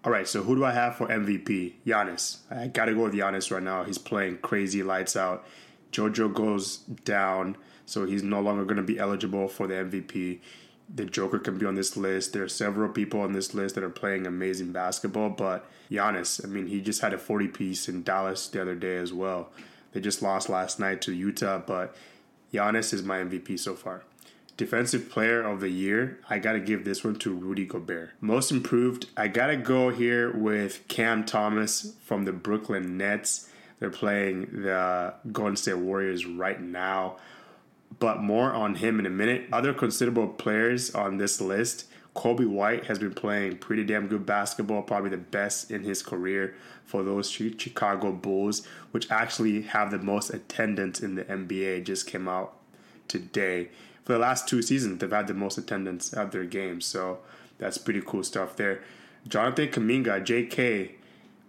All 0.06 0.12
right, 0.12 0.28
so 0.28 0.44
who 0.44 0.56
do 0.56 0.63
I 0.63 0.72
have 0.72 0.98
for 0.98 1.08
MVP? 1.08 1.74
Giannis. 1.84 2.38
I 2.52 2.68
gotta 2.68 2.94
go 2.94 3.06
with 3.06 3.13
Giannis 3.13 3.50
right 3.52 3.63
now. 3.63 3.84
He's 3.84 3.98
playing 3.98 4.38
crazy 4.38 4.84
lights 4.84 5.15
out. 5.15 5.44
JoJo 5.91 6.32
goes 6.32 6.78
down, 6.78 7.58
so 7.88 8.06
he's 8.06 8.22
no 8.22 8.39
longer 8.39 8.65
going 8.65 8.78
to 8.78 8.84
be 8.84 9.00
eligible 9.00 9.48
for 9.48 9.65
the 9.65 9.76
MVP. 9.76 10.39
The 10.94 11.06
Joker 11.06 11.39
can 11.39 11.58
be 11.58 11.65
on 11.65 11.74
this 11.74 11.98
list. 11.98 12.34
There 12.34 12.44
are 12.44 12.50
several 12.50 12.89
people 12.89 13.22
on 13.22 13.34
this 13.34 13.56
list 13.56 13.74
that 13.76 13.84
are 13.84 13.89
playing 13.89 14.28
amazing 14.28 14.72
basketball, 14.72 15.32
but 15.32 15.65
Giannis, 15.89 16.44
I 16.44 16.50
mean, 16.50 16.68
he 16.68 16.82
just 16.82 17.02
had 17.02 17.13
a 17.13 17.18
40 17.18 17.48
piece 17.48 17.89
in 17.89 18.04
Dallas 18.04 18.48
the 18.48 18.62
other 18.62 18.76
day 18.76 18.98
as 18.98 19.12
well. 19.12 19.50
They 19.94 20.02
just 20.02 20.22
lost 20.22 20.50
last 20.50 20.80
night 20.80 21.02
to 21.04 21.13
Utah, 21.13 21.60
but 21.65 21.96
Giannis 22.54 22.94
is 22.94 23.02
my 23.02 23.18
MVP 23.20 23.58
so 23.58 23.74
far. 23.74 24.04
Defensive 24.58 25.10
Player 25.10 25.41
of 25.41 25.60
the 25.60 25.70
Year, 25.70 26.20
I 26.30 26.39
gotta 26.39 26.60
give 26.60 26.86
this 26.86 27.04
one 27.04 27.15
to 27.15 27.34
Rudy 27.34 27.65
Gobert. 27.65 28.12
Most 28.22 28.52
improved, 28.52 29.08
I 29.18 29.28
gotta 29.28 29.58
go 29.58 29.89
here 29.89 30.32
with 30.32 30.88
Cam 30.88 31.26
Thomas 31.26 31.94
from 32.04 32.24
the 32.24 32.32
Brooklyn 32.32 32.98
Nets. 32.98 33.50
They're 33.80 33.89
playing 33.89 34.63
the 34.63 35.13
Golden 35.32 35.58
State 35.58 35.78
Warriors 35.78 36.26
right 36.26 36.62
now, 36.62 37.18
but 38.00 38.22
more 38.22 38.54
on 38.54 38.76
him 38.76 38.98
in 39.00 39.06
a 39.06 39.10
minute. 39.10 39.50
Other 39.52 39.74
considerable 39.74 40.30
players 40.30 40.96
on 40.96 41.18
this 41.18 41.41
list 41.41 41.88
Coby 42.15 42.48
White 42.48 42.86
has 42.86 42.98
been 42.98 43.13
playing 43.13 43.58
pretty 43.58 43.84
damn 43.84 44.08
good 44.08 44.26
basketball, 44.26 44.82
probably 44.84 45.10
the 45.10 45.18
best 45.18 45.70
in 45.70 45.84
his 45.84 46.02
career 46.02 46.56
for 46.86 47.04
those 47.04 47.30
Chicago 47.30 48.13
Bulls, 48.13 48.65
which 48.91 49.12
actually 49.12 49.63
have 49.63 49.91
the 49.91 50.00
most 50.00 50.30
attendance 50.34 51.02
in 51.02 51.15
the 51.15 51.26
NBA. 51.26 51.84
Just 51.84 52.08
came 52.08 52.30
out 52.30 52.54
today 53.10 53.70
for 54.06 54.13
the 54.13 54.20
last 54.20 54.48
two 54.48 54.62
seasons, 54.62 55.00
they've 55.00 55.12
had 55.12 55.28
the 55.28 55.34
most 55.34 55.58
attendance 55.58 56.13
at 56.13 56.32
their 56.32 56.46
games. 56.46 56.86
So 56.86 57.20
that's 57.58 57.78
pretty 57.78 58.02
cool 58.06 58.24
stuff 58.24 58.56
there. 58.56 58.82
Jonathan 59.28 59.68
Kuminga, 59.68 60.24
JK, 60.24 60.91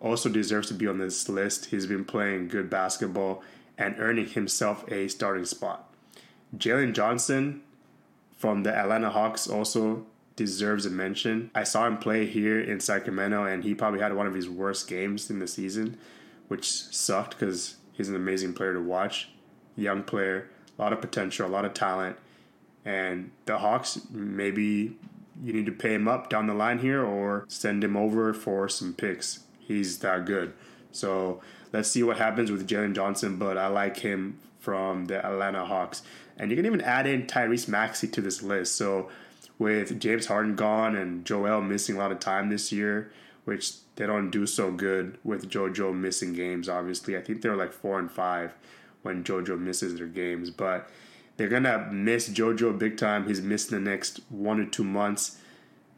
also 0.01 0.29
deserves 0.29 0.69
to 0.69 0.75
be 0.75 0.87
on 0.87 0.99
this 0.99 1.29
list. 1.29 1.67
He's 1.67 1.87
been 1.87 2.05
playing 2.05 2.49
good 2.49 2.71
basketball 2.71 3.43
and 3.77 3.95
earning 3.99 4.27
himself 4.27 4.91
a 4.91 5.09
starting 5.09 5.45
spot. 5.45 5.93
Jalen 6.57 6.95
Johnson 6.95 7.63
from 8.37 8.63
the 8.63 8.75
Atlanta 8.75 9.11
Hawks 9.11 9.47
also 9.47 10.07
deserves 10.37 10.87
a 10.87 10.91
mention. 10.91 11.51
I 11.55 11.65
saw 11.65 11.87
him 11.87 11.99
play 11.99 12.27
here 12.27 12.61
in 12.61 12.81
Sacramento, 12.81 13.45
and 13.45 13.65
he 13.65 13.75
probably 13.75 14.01
had 14.01 14.15
one 14.15 14.27
of 14.27 14.35
his 14.35 14.49
worst 14.49 14.89
games 14.89 15.31
in 15.31 15.39
the 15.39 15.49
season, 15.49 15.99
which 16.49 16.71
sucked 16.71 17.39
because 17.39 17.77
he's 17.93 18.09
an 18.09 18.17
amazing 18.17 18.53
player 18.55 18.75
to 18.75 18.81
watch. 18.81 19.31
Young 19.77 20.03
player, 20.03 20.49
a 20.79 20.83
lot 20.83 20.93
of 20.93 21.01
potential, 21.01 21.47
a 21.47 21.49
lot 21.49 21.65
of 21.65 21.75
talent. 21.75 22.17
And 22.87 23.33
the 23.47 23.59
Hawks, 23.59 24.01
maybe 24.11 24.97
you 25.43 25.53
need 25.53 25.67
to 25.67 25.73
pay 25.73 25.93
him 25.93 26.07
up 26.07 26.31
down 26.31 26.47
the 26.47 26.55
line 26.55 26.79
here 26.79 27.05
or 27.05 27.45
send 27.49 27.83
him 27.83 27.97
over 27.97 28.33
for 28.33 28.69
some 28.69 28.95
picks. 28.95 29.41
He's 29.59 29.99
that 29.99 30.25
good. 30.25 30.55
So 30.93 31.43
let's 31.73 31.91
see 31.91 32.05
what 32.05 32.17
happens 32.17 32.51
with 32.51 32.67
Jalen 32.67 32.95
Johnson, 32.95 33.37
but 33.39 33.59
I 33.59 33.67
like 33.67 33.99
him 33.99 34.39
from 34.61 35.07
the 35.07 35.25
Atlanta 35.27 35.67
Hawks. 35.67 36.03
And 36.39 36.51
you 36.51 36.57
can 36.57 36.65
even 36.65 36.81
add 36.81 37.09
in 37.09 37.27
Tyrese 37.27 37.67
Maxey 37.67 38.07
to 38.07 38.21
this 38.21 38.41
list. 38.41 38.77
So 38.77 39.11
with 39.59 39.99
James 39.99 40.27
Harden 40.27 40.55
gone 40.55 40.95
and 40.95 41.25
Joel 41.25 41.63
missing 41.63 41.97
a 41.97 41.99
lot 41.99 42.13
of 42.13 42.21
time 42.21 42.51
this 42.51 42.71
year, 42.71 43.11
which 43.45 43.73
they 43.97 44.07
don't 44.07 44.31
do 44.31 44.47
so 44.47 44.71
good 44.71 45.19
with 45.25 45.51
JoJo 45.51 45.93
missing 45.93 46.35
games, 46.35 46.69
obviously. 46.69 47.17
I 47.17 47.21
think 47.21 47.43
they're 47.43 47.57
like 47.57 47.73
four 47.73 47.99
and 47.99 48.11
five 48.11 48.55
when 49.03 49.25
JoJo 49.25 49.59
misses 49.59 49.97
their 49.97 50.07
games. 50.07 50.51
But 50.51 50.89
they're 51.37 51.49
gonna 51.49 51.89
miss 51.91 52.29
JoJo 52.29 52.79
big 52.79 52.97
time. 52.97 53.27
He's 53.27 53.41
missed 53.41 53.71
the 53.71 53.81
next 53.81 54.21
one 54.29 54.61
or 54.61 54.67
two 54.67 54.85
months 54.85 55.39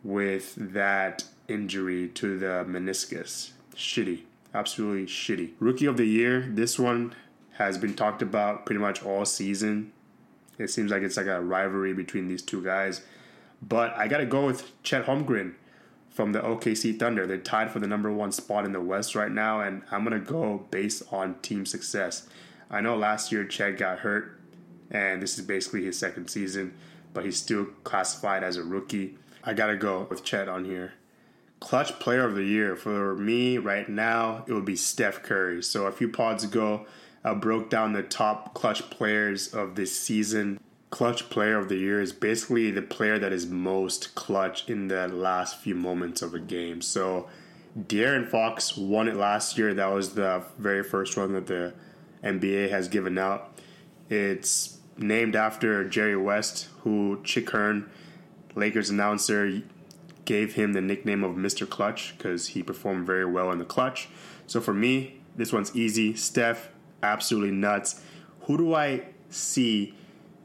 with 0.02 0.54
that 0.56 1.24
injury 1.48 2.08
to 2.08 2.38
the 2.38 2.64
meniscus. 2.68 3.50
Shitty. 3.74 4.22
Absolutely 4.54 5.06
shitty. 5.06 5.52
Rookie 5.58 5.86
of 5.86 5.96
the 5.96 6.06
year, 6.06 6.48
this 6.48 6.78
one 6.78 7.14
has 7.58 7.76
been 7.76 7.94
talked 7.94 8.22
about 8.22 8.64
pretty 8.64 8.80
much 8.80 9.02
all 9.04 9.24
season. 9.24 9.92
It 10.58 10.70
seems 10.70 10.90
like 10.90 11.02
it's 11.02 11.16
like 11.16 11.26
a 11.26 11.40
rivalry 11.40 11.92
between 11.92 12.28
these 12.28 12.42
two 12.42 12.62
guys. 12.64 13.02
But 13.60 13.96
I 13.96 14.08
got 14.08 14.18
to 14.18 14.26
go 14.26 14.46
with 14.46 14.70
Chet 14.82 15.06
Holmgren 15.06 15.54
from 16.08 16.32
the 16.32 16.40
OKC 16.40 16.98
Thunder. 16.98 17.26
They're 17.26 17.38
tied 17.38 17.70
for 17.70 17.78
the 17.78 17.86
number 17.86 18.12
one 18.12 18.32
spot 18.32 18.64
in 18.64 18.72
the 18.72 18.80
West 18.80 19.14
right 19.14 19.30
now, 19.30 19.60
and 19.60 19.82
I'm 19.90 20.04
to 20.04 20.18
go 20.18 20.66
based 20.70 21.02
on 21.12 21.34
team 21.40 21.66
success. 21.66 22.28
I 22.70 22.80
know 22.80 22.96
last 22.96 23.32
year 23.32 23.44
Chet 23.44 23.78
got 23.78 24.00
hurt, 24.00 24.37
and 24.90 25.22
this 25.22 25.38
is 25.38 25.44
basically 25.44 25.84
his 25.84 25.98
second 25.98 26.28
season, 26.28 26.74
but 27.12 27.24
he's 27.24 27.36
still 27.36 27.66
classified 27.84 28.42
as 28.42 28.56
a 28.56 28.62
rookie. 28.62 29.16
I 29.44 29.54
got 29.54 29.66
to 29.66 29.76
go 29.76 30.06
with 30.10 30.24
Chet 30.24 30.48
on 30.48 30.64
here. 30.64 30.94
Clutch 31.60 31.98
player 31.98 32.24
of 32.24 32.34
the 32.34 32.44
year 32.44 32.76
for 32.76 33.16
me 33.16 33.58
right 33.58 33.88
now, 33.88 34.44
it 34.46 34.52
would 34.52 34.64
be 34.64 34.76
Steph 34.76 35.22
Curry. 35.22 35.62
So 35.62 35.86
a 35.86 35.92
few 35.92 36.08
pods 36.08 36.44
ago, 36.44 36.86
I 37.24 37.34
broke 37.34 37.68
down 37.68 37.92
the 37.92 38.02
top 38.02 38.54
clutch 38.54 38.88
players 38.90 39.52
of 39.52 39.74
this 39.74 39.98
season 39.98 40.60
clutch 40.90 41.28
player 41.28 41.58
of 41.58 41.68
the 41.68 41.76
year 41.76 42.00
is 42.00 42.12
basically 42.12 42.70
the 42.70 42.82
player 42.82 43.18
that 43.18 43.32
is 43.32 43.46
most 43.46 44.14
clutch 44.14 44.68
in 44.68 44.88
the 44.88 45.08
last 45.08 45.60
few 45.60 45.74
moments 45.74 46.22
of 46.22 46.34
a 46.34 46.38
game. 46.38 46.80
So 46.80 47.28
De'Aaron 47.78 48.28
Fox 48.28 48.76
won 48.76 49.08
it 49.08 49.16
last 49.16 49.58
year. 49.58 49.74
That 49.74 49.92
was 49.92 50.14
the 50.14 50.42
very 50.58 50.82
first 50.82 51.16
one 51.16 51.32
that 51.34 51.46
the 51.46 51.74
NBA 52.24 52.70
has 52.70 52.88
given 52.88 53.18
out. 53.18 53.58
It's 54.08 54.77
named 54.98 55.36
after 55.36 55.88
Jerry 55.88 56.16
West, 56.16 56.68
who 56.82 57.20
Chick 57.24 57.50
Hearn, 57.50 57.90
Lakers 58.54 58.90
announcer, 58.90 59.62
gave 60.24 60.54
him 60.54 60.72
the 60.74 60.80
nickname 60.80 61.24
of 61.24 61.36
Mr. 61.36 61.68
Clutch 61.68 62.14
because 62.16 62.48
he 62.48 62.62
performed 62.62 63.06
very 63.06 63.24
well 63.24 63.50
in 63.50 63.58
the 63.58 63.64
clutch. 63.64 64.08
So 64.46 64.60
for 64.60 64.74
me, 64.74 65.20
this 65.36 65.52
one's 65.52 65.74
easy. 65.74 66.14
Steph, 66.14 66.68
absolutely 67.02 67.52
nuts. 67.52 68.02
Who 68.42 68.58
do 68.58 68.74
I 68.74 69.04
see 69.30 69.94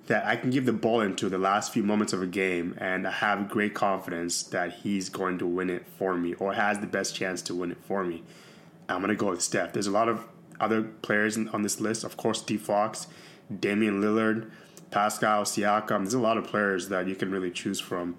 that 0.08 0.26
I 0.26 0.36
can 0.36 0.50
give 0.50 0.66
the 0.66 0.74
ball 0.74 1.02
into 1.02 1.30
the 1.30 1.38
last 1.38 1.74
few 1.74 1.84
moments 1.84 2.14
of 2.14 2.22
a 2.22 2.28
game 2.28 2.76
and 2.78 3.08
I 3.08 3.12
have 3.12 3.50
great 3.50 3.74
confidence 3.74 4.44
that 4.44 4.74
he's 4.74 5.10
going 5.10 5.38
to 5.40 5.48
win 5.48 5.70
it 5.70 5.86
for 5.98 6.16
me 6.16 6.34
or 6.36 6.54
has 6.54 6.80
the 6.80 6.88
best 6.88 7.16
chance 7.16 7.42
to 7.44 7.56
win 7.56 7.72
it 7.72 7.78
for 7.86 8.04
me. 8.04 8.24
I'm 8.90 9.00
going 9.00 9.10
to 9.10 9.16
go 9.16 9.30
with 9.30 9.42
Steph. 9.42 9.74
There's 9.74 9.88
a 9.88 9.92
lot 9.92 10.10
of 10.10 10.26
other 10.60 10.84
players 10.84 11.38
on 11.38 11.62
this 11.62 11.80
list. 11.80 12.04
Of 12.04 12.18
course, 12.18 12.40
Steve 12.40 12.62
Fox, 12.62 13.08
Damian 13.60 14.02
Lillard, 14.02 14.50
Pascal 14.92 15.44
Siakam. 15.44 16.00
There's 16.00 16.14
a 16.14 16.20
lot 16.20 16.38
of 16.38 16.46
players 16.46 16.90
that 16.90 17.08
you 17.08 17.16
can 17.16 17.32
really 17.32 17.52
choose 17.52 17.80
from 17.80 18.16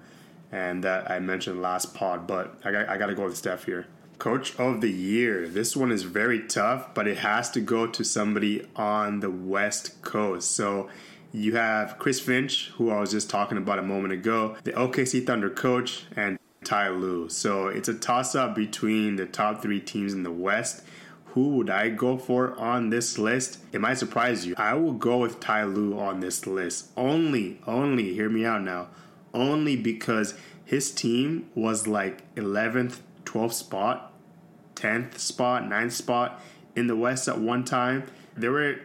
and 0.55 0.85
that 0.85 1.11
I 1.11 1.19
mentioned 1.19 1.61
last 1.61 1.95
pod, 1.95 2.27
but 2.29 2.61
I 2.65 2.71
got, 2.71 2.89
I 2.89 2.97
got 2.97 3.07
to 3.07 3.15
go 3.15 3.25
with 3.25 3.37
Steph 3.37 3.65
here. 3.65 3.87
Coach 4.19 4.57
of 4.57 4.81
the 4.81 4.91
year. 4.91 5.49
This 5.49 5.77
one 5.77 5.91
is 5.91 6.05
very 6.05 6.47
tough, 6.47 6.95
but 6.95 7.09
it 7.09 7.19
has 7.19 7.51
to 7.51 7.61
go 7.61 7.89
to 7.89 8.05
somebody 8.05 8.65
on 8.77 9.19
the 9.19 9.31
West 9.31 10.01
Coast. 10.03 10.53
So 10.53 10.89
you 11.33 11.57
have 11.57 11.99
Chris 11.99 12.21
Finch, 12.21 12.69
who 12.77 12.91
I 12.91 13.01
was 13.01 13.11
just 13.11 13.29
talking 13.29 13.59
about 13.59 13.81
a 13.81 13.83
moment 13.83 14.13
ago, 14.13 14.57
the 14.63 14.71
OKC 14.73 15.27
Thunder 15.27 15.51
coach, 15.51 16.05
and 16.15 16.39
Ty 16.63 16.91
Lue. 16.91 17.29
So 17.29 17.67
it's 17.67 17.89
a 17.89 17.95
toss 17.95 18.37
up 18.37 18.55
between 18.55 19.17
the 19.17 19.27
top 19.27 19.61
three 19.61 19.81
teams 19.81 20.13
in 20.13 20.23
the 20.23 20.31
West. 20.31 20.85
Who 21.35 21.57
would 21.57 21.69
I 21.69 21.89
go 21.89 22.17
for 22.17 22.57
on 22.61 22.91
this 22.91 23.19
list? 23.19 23.59
It 23.73 23.81
might 23.81 23.99
surprise 23.99 24.47
you. 24.47 24.55
I 24.57 24.75
will 24.75 24.93
go 24.93 25.19
with 25.19 25.41
Ty 25.41 25.65
Lue 25.65 25.99
on 25.99 26.21
this 26.21 26.47
list. 26.47 26.91
Only, 26.97 27.61
only, 27.67 28.15
hear 28.15 28.29
me 28.29 28.45
out 28.45 28.63
now, 28.63 28.87
only 29.33 29.75
because 29.75 30.35
his 30.65 30.93
team 30.93 31.51
was 31.57 31.89
like 31.89 32.33
11th, 32.37 32.99
12th 33.25 33.53
spot, 33.55 34.13
10th 34.77 35.19
spot, 35.19 35.65
9th 35.65 35.91
spot 35.91 36.41
in 36.77 36.87
the 36.87 36.95
West 36.95 37.27
at 37.27 37.41
one 37.41 37.65
time. 37.65 38.05
They 38.37 38.49
were 38.49 38.77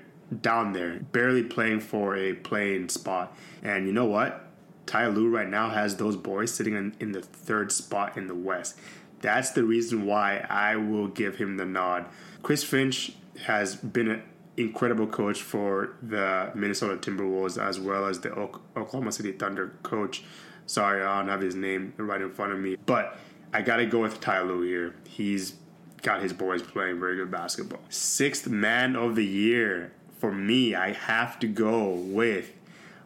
down 0.41 0.73
there, 0.73 1.01
barely 1.12 1.43
playing 1.43 1.81
for 1.81 2.15
a 2.15 2.33
playing 2.33 2.89
spot. 2.89 3.38
And 3.62 3.85
you 3.85 3.93
know 3.93 4.05
what? 4.05 4.47
Ty 4.88 5.05
Lue 5.09 5.29
right 5.29 5.47
now 5.47 5.69
has 5.69 5.97
those 5.97 6.15
boys 6.15 6.51
sitting 6.51 6.73
in, 6.73 6.95
in 6.99 7.12
the 7.12 7.21
third 7.21 7.71
spot 7.71 8.17
in 8.17 8.25
the 8.25 8.33
West. 8.33 8.75
That's 9.21 9.51
the 9.51 9.63
reason 9.63 10.05
why 10.05 10.45
I 10.49 10.75
will 10.75 11.08
give 11.08 11.38
him 11.38 11.58
the 11.58 11.65
nod. 11.65 12.05
Chris 12.41 12.63
Finch 12.63 13.13
has 13.45 13.75
been 13.75 14.10
an 14.10 14.23
incredible 14.58 15.08
coach 15.08 15.41
for 15.41 15.95
the 16.01 16.51
Minnesota 16.55 16.95
Timberwolves 16.97 17.62
as 17.62 17.79
well 17.79 18.05
as 18.05 18.19
the 18.19 18.32
Oklahoma 18.32 19.12
City 19.12 19.32
Thunder 19.32 19.73
coach. 19.84 20.23
Sorry, 20.65 21.01
I 21.01 21.19
don't 21.19 21.29
have 21.29 21.41
his 21.41 21.55
name 21.55 21.93
right 21.97 22.21
in 22.21 22.32
front 22.32 22.53
of 22.53 22.60
me. 22.60 22.77
But 22.86 23.17
I 23.53 23.62
got 23.62 23.77
to 23.77 23.86
go 23.86 24.01
with 24.01 24.19
Ty 24.21 24.41
Lue 24.43 24.62
here. 24.62 24.95
He's 25.08 25.55
got 26.01 26.21
his 26.21 26.34
boys 26.34 26.62
playing 26.62 26.99
very 26.99 27.15
good 27.15 27.32
basketball. 27.32 27.82
Sixth 27.89 28.47
man 28.47 28.95
of 28.95 29.15
the 29.15 29.25
year 29.25 29.91
for 30.19 30.32
me, 30.32 30.75
I 30.75 30.91
have 30.91 31.39
to 31.39 31.47
go 31.47 31.89
with 31.89 32.51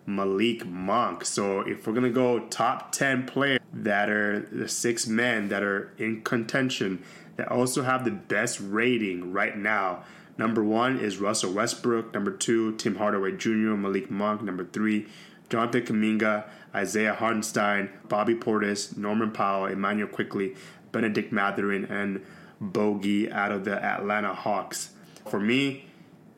Malik 0.05 0.65
Monk. 0.65 1.25
So 1.25 1.61
if 1.61 1.87
we're 1.87 1.93
gonna 1.93 2.09
go 2.09 2.39
top 2.47 2.91
ten 2.91 3.25
players 3.25 3.59
that 3.73 4.09
are 4.09 4.41
the 4.51 4.67
six 4.67 5.07
men 5.07 5.49
that 5.49 5.63
are 5.63 5.93
in 5.97 6.21
contention 6.21 7.03
that 7.35 7.47
also 7.49 7.83
have 7.83 8.05
the 8.05 8.11
best 8.11 8.59
rating 8.61 9.31
right 9.31 9.57
now. 9.57 10.03
Number 10.37 10.63
one 10.63 10.99
is 10.99 11.17
Russell 11.17 11.53
Westbrook. 11.53 12.13
Number 12.13 12.31
two, 12.31 12.75
Tim 12.75 12.95
Hardaway 12.95 13.37
Jr., 13.37 13.75
Malik 13.75 14.09
Monk. 14.09 14.41
Number 14.41 14.65
three, 14.65 15.07
Jonathan 15.49 15.83
Kuminga, 15.83 16.45
Isaiah 16.73 17.13
Hartenstein, 17.13 17.89
Bobby 18.07 18.35
Portis, 18.35 18.97
Norman 18.97 19.31
Powell, 19.31 19.65
Immanuel 19.67 20.07
Quickley, 20.07 20.55
Benedict 20.91 21.31
Mathurin, 21.31 21.85
and 21.85 22.23
Bogey 22.59 23.31
out 23.31 23.51
of 23.51 23.65
the 23.65 23.83
Atlanta 23.83 24.33
Hawks. 24.33 24.91
For 25.29 25.39
me, 25.39 25.85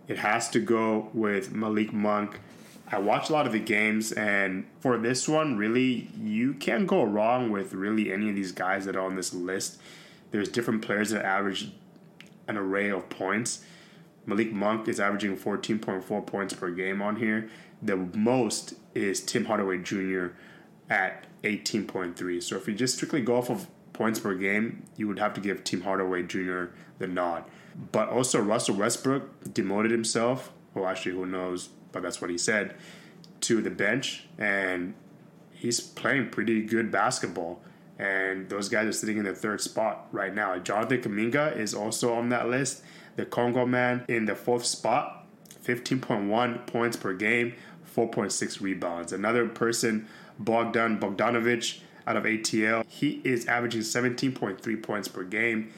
it 0.08 0.18
has 0.18 0.50
to 0.50 0.60
go 0.60 1.10
with 1.14 1.54
Malik 1.54 1.94
Monk. 1.94 2.40
I 2.92 3.00
watch 3.00 3.30
a 3.30 3.34
lot 3.34 3.48
of 3.48 3.52
the 3.52 3.60
games, 3.60 4.12
and 4.12 4.66
for 4.80 4.98
this 4.98 5.28
one, 5.28 5.58
really, 5.58 6.10
you 6.22 6.54
can't 6.54 6.86
go 6.86 7.04
wrong 7.04 7.52
with 7.52 7.74
really 7.74 8.12
any 8.12 8.30
of 8.30 8.36
these 8.36 8.52
guys 8.52 8.86
that 8.86 8.96
are 8.96 9.06
on 9.06 9.16
this 9.16 9.34
list. 9.34 9.80
There's 10.32 10.50
different 10.50 10.84
players 10.84 11.10
that 11.10 11.26
average 11.26 11.72
an 12.48 12.58
array 12.58 12.90
of 12.90 13.10
points. 13.10 13.64
Malik 14.26 14.52
Monk 14.52 14.88
is 14.88 15.00
averaging 15.00 15.38
14.4 15.38 16.26
points 16.26 16.54
per 16.54 16.70
game 16.70 17.02
on 17.02 17.16
here. 17.16 17.50
The 17.82 17.96
most 17.96 18.76
is 18.94 19.20
Tim 19.22 19.46
Hardaway 19.46 19.80
Jr. 19.80 20.28
at 20.90 21.26
18.3. 21.44 22.42
So 22.42 22.56
if 22.56 22.68
you 22.68 22.74
just 22.74 22.96
strictly 22.96 23.22
go 23.22 23.38
off 23.38 23.50
of 23.50 23.68
points 23.94 24.20
per 24.20 24.36
game, 24.36 24.84
you 24.96 25.08
would 25.08 25.20
have 25.20 25.34
to 25.36 25.42
give 25.42 25.64
Tim 25.64 25.82
Hardaway 25.82 26.24
Jr. 26.24 26.66
the 26.98 27.08
nod. 27.08 27.46
But 27.92 28.10
also, 28.10 28.42
Russell 28.42 28.76
Westbrook 28.76 29.54
demoted 29.54 29.92
himself. 29.92 30.52
Well, 30.74 30.88
actually, 30.88 31.14
who 31.14 31.26
knows? 31.26 31.70
But 31.96 32.04
that's 32.04 32.20
what 32.20 32.30
he 32.30 32.38
said 32.38 32.76
to 33.40 33.62
the 33.62 33.70
bench, 33.70 34.28
and 34.38 34.96
he's 35.54 35.80
playing 35.80 36.30
pretty 36.30 36.62
good 36.62 36.92
basketball. 36.92 37.62
And 37.98 38.50
those 38.50 38.68
guys 38.68 38.86
are 38.86 38.92
sitting 38.92 39.18
in 39.18 39.24
the 39.24 39.34
third 39.34 39.62
spot 39.62 40.10
right 40.12 40.36
now. 40.36 40.60
Jonathan 40.60 41.02
Kuminga 41.02 41.56
is 41.56 41.74
also 41.74 42.14
on 42.14 42.28
that 42.30 42.50
list. 42.50 42.84
The 43.16 43.26
Congo 43.26 43.66
man 43.66 44.04
in 44.10 44.26
the 44.26 44.36
fourth 44.36 44.66
spot, 44.66 45.26
15.1 45.64 46.68
points 46.68 46.98
per 46.98 47.14
game, 47.14 47.54
4.6 47.96 48.60
rebounds. 48.60 49.14
Another 49.14 49.48
person, 49.48 50.10
Bogdan 50.38 51.00
Bogdanovic 51.00 51.80
out 52.06 52.18
of 52.18 52.26
ATL, 52.26 52.86
he 52.90 53.22
is 53.24 53.46
averaging 53.46 53.82
17.3 53.82 54.84
points 54.84 55.08
per 55.08 55.24
game, 55.24 55.72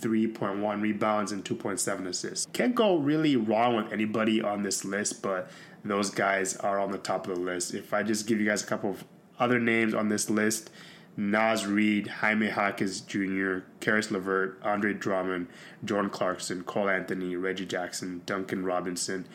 3.1 0.00 0.80
rebounds 0.80 1.32
and 1.32 1.44
2.7 1.44 2.06
assists. 2.06 2.46
Can't 2.52 2.74
go 2.74 2.96
really 2.96 3.36
wrong 3.36 3.76
with 3.76 3.92
anybody 3.92 4.42
on 4.42 4.62
this 4.62 4.84
list, 4.84 5.22
but 5.22 5.50
those 5.84 6.10
guys 6.10 6.56
are 6.56 6.78
on 6.78 6.90
the 6.90 6.98
top 6.98 7.26
of 7.26 7.36
the 7.36 7.40
list. 7.40 7.74
If 7.74 7.94
I 7.94 8.02
just 8.02 8.26
give 8.26 8.40
you 8.40 8.46
guys 8.46 8.62
a 8.62 8.66
couple 8.66 8.90
of 8.90 9.04
other 9.38 9.58
names 9.58 9.94
on 9.94 10.08
this 10.08 10.30
list 10.30 10.70
Naz 11.16 11.66
Reid, 11.66 12.06
Jaime 12.06 12.48
Jaquez 12.48 13.00
Jr., 13.00 13.58
Caris 13.80 14.10
LeVert, 14.10 14.60
Andre 14.62 14.92
Drummond, 14.92 15.48
Jordan 15.84 16.10
Clarkson, 16.10 16.62
Cole 16.64 16.90
Anthony, 16.90 17.36
Reggie 17.36 17.64
Jackson, 17.64 18.22
Duncan 18.26 18.64
Robinson, 18.64 19.26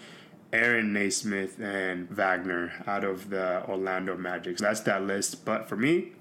Aaron 0.54 0.94
Nesmith, 0.94 1.60
and 1.60 2.08
Wagner 2.10 2.84
out 2.86 3.04
of 3.04 3.30
the 3.30 3.68
Orlando 3.68 4.16
Magic. 4.16 4.60
So 4.60 4.66
that's 4.66 4.82
that 4.82 5.04
list. 5.04 5.44
But 5.44 5.68
for 5.68 5.76
me, 5.76 6.12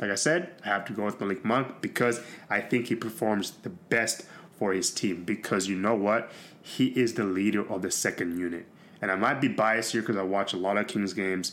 like 0.00 0.10
I 0.10 0.14
said, 0.14 0.50
I 0.64 0.68
have 0.68 0.86
to 0.86 0.92
go 0.92 1.04
with 1.04 1.20
Malik 1.20 1.44
Monk 1.44 1.80
because 1.80 2.20
I 2.48 2.60
think 2.60 2.86
he 2.86 2.94
performs 2.94 3.50
the 3.62 3.68
best 3.68 4.24
for 4.58 4.72
his 4.72 4.90
team. 4.90 5.24
Because 5.24 5.68
you 5.68 5.76
know 5.76 5.94
what? 5.94 6.30
He 6.62 6.88
is 6.88 7.14
the 7.14 7.24
leader 7.24 7.70
of 7.70 7.82
the 7.82 7.90
second 7.90 8.38
unit. 8.38 8.66
And 9.02 9.10
I 9.10 9.16
might 9.16 9.40
be 9.40 9.48
biased 9.48 9.92
here 9.92 10.00
because 10.00 10.16
I 10.16 10.22
watch 10.22 10.52
a 10.52 10.56
lot 10.56 10.76
of 10.76 10.86
Kings 10.86 11.14
games, 11.14 11.52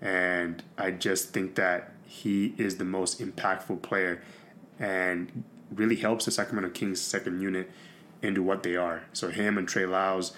and 0.00 0.62
I 0.78 0.90
just 0.92 1.30
think 1.30 1.54
that 1.56 1.92
he 2.06 2.54
is 2.56 2.78
the 2.78 2.84
most 2.84 3.20
impactful 3.20 3.82
player 3.82 4.22
and 4.78 5.44
really 5.70 5.96
helps 5.96 6.24
the 6.24 6.30
Sacramento 6.30 6.70
Kings 6.70 7.00
second 7.00 7.40
unit 7.40 7.70
into 8.22 8.42
what 8.42 8.62
they 8.62 8.76
are. 8.76 9.04
So 9.12 9.28
him 9.28 9.58
and 9.58 9.68
Trey 9.68 9.86
Lyles 9.86 10.32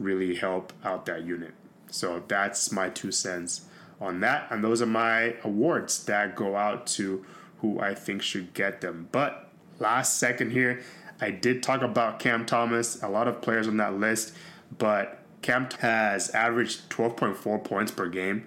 really 0.00 0.34
help 0.34 0.72
out 0.82 1.06
that 1.06 1.22
unit. 1.24 1.52
So 1.90 2.22
that's 2.26 2.72
my 2.72 2.88
two 2.88 3.12
cents 3.12 3.66
on 4.04 4.20
that. 4.20 4.48
And 4.50 4.62
those 4.62 4.82
are 4.82 4.86
my 4.86 5.34
awards 5.42 6.04
that 6.04 6.36
go 6.36 6.56
out 6.56 6.86
to 6.88 7.24
who 7.58 7.80
I 7.80 7.94
think 7.94 8.22
should 8.22 8.54
get 8.54 8.80
them. 8.80 9.08
But 9.10 9.50
last 9.78 10.18
second 10.18 10.52
here, 10.52 10.82
I 11.20 11.30
did 11.30 11.62
talk 11.62 11.82
about 11.82 12.18
Cam 12.18 12.44
Thomas, 12.44 13.02
a 13.02 13.08
lot 13.08 13.28
of 13.28 13.40
players 13.40 13.68
on 13.68 13.76
that 13.78 13.94
list, 13.98 14.34
but 14.76 15.20
Cam 15.42 15.68
has 15.80 16.30
averaged 16.30 16.88
12.4 16.90 17.62
points 17.64 17.92
per 17.92 18.08
game, 18.08 18.46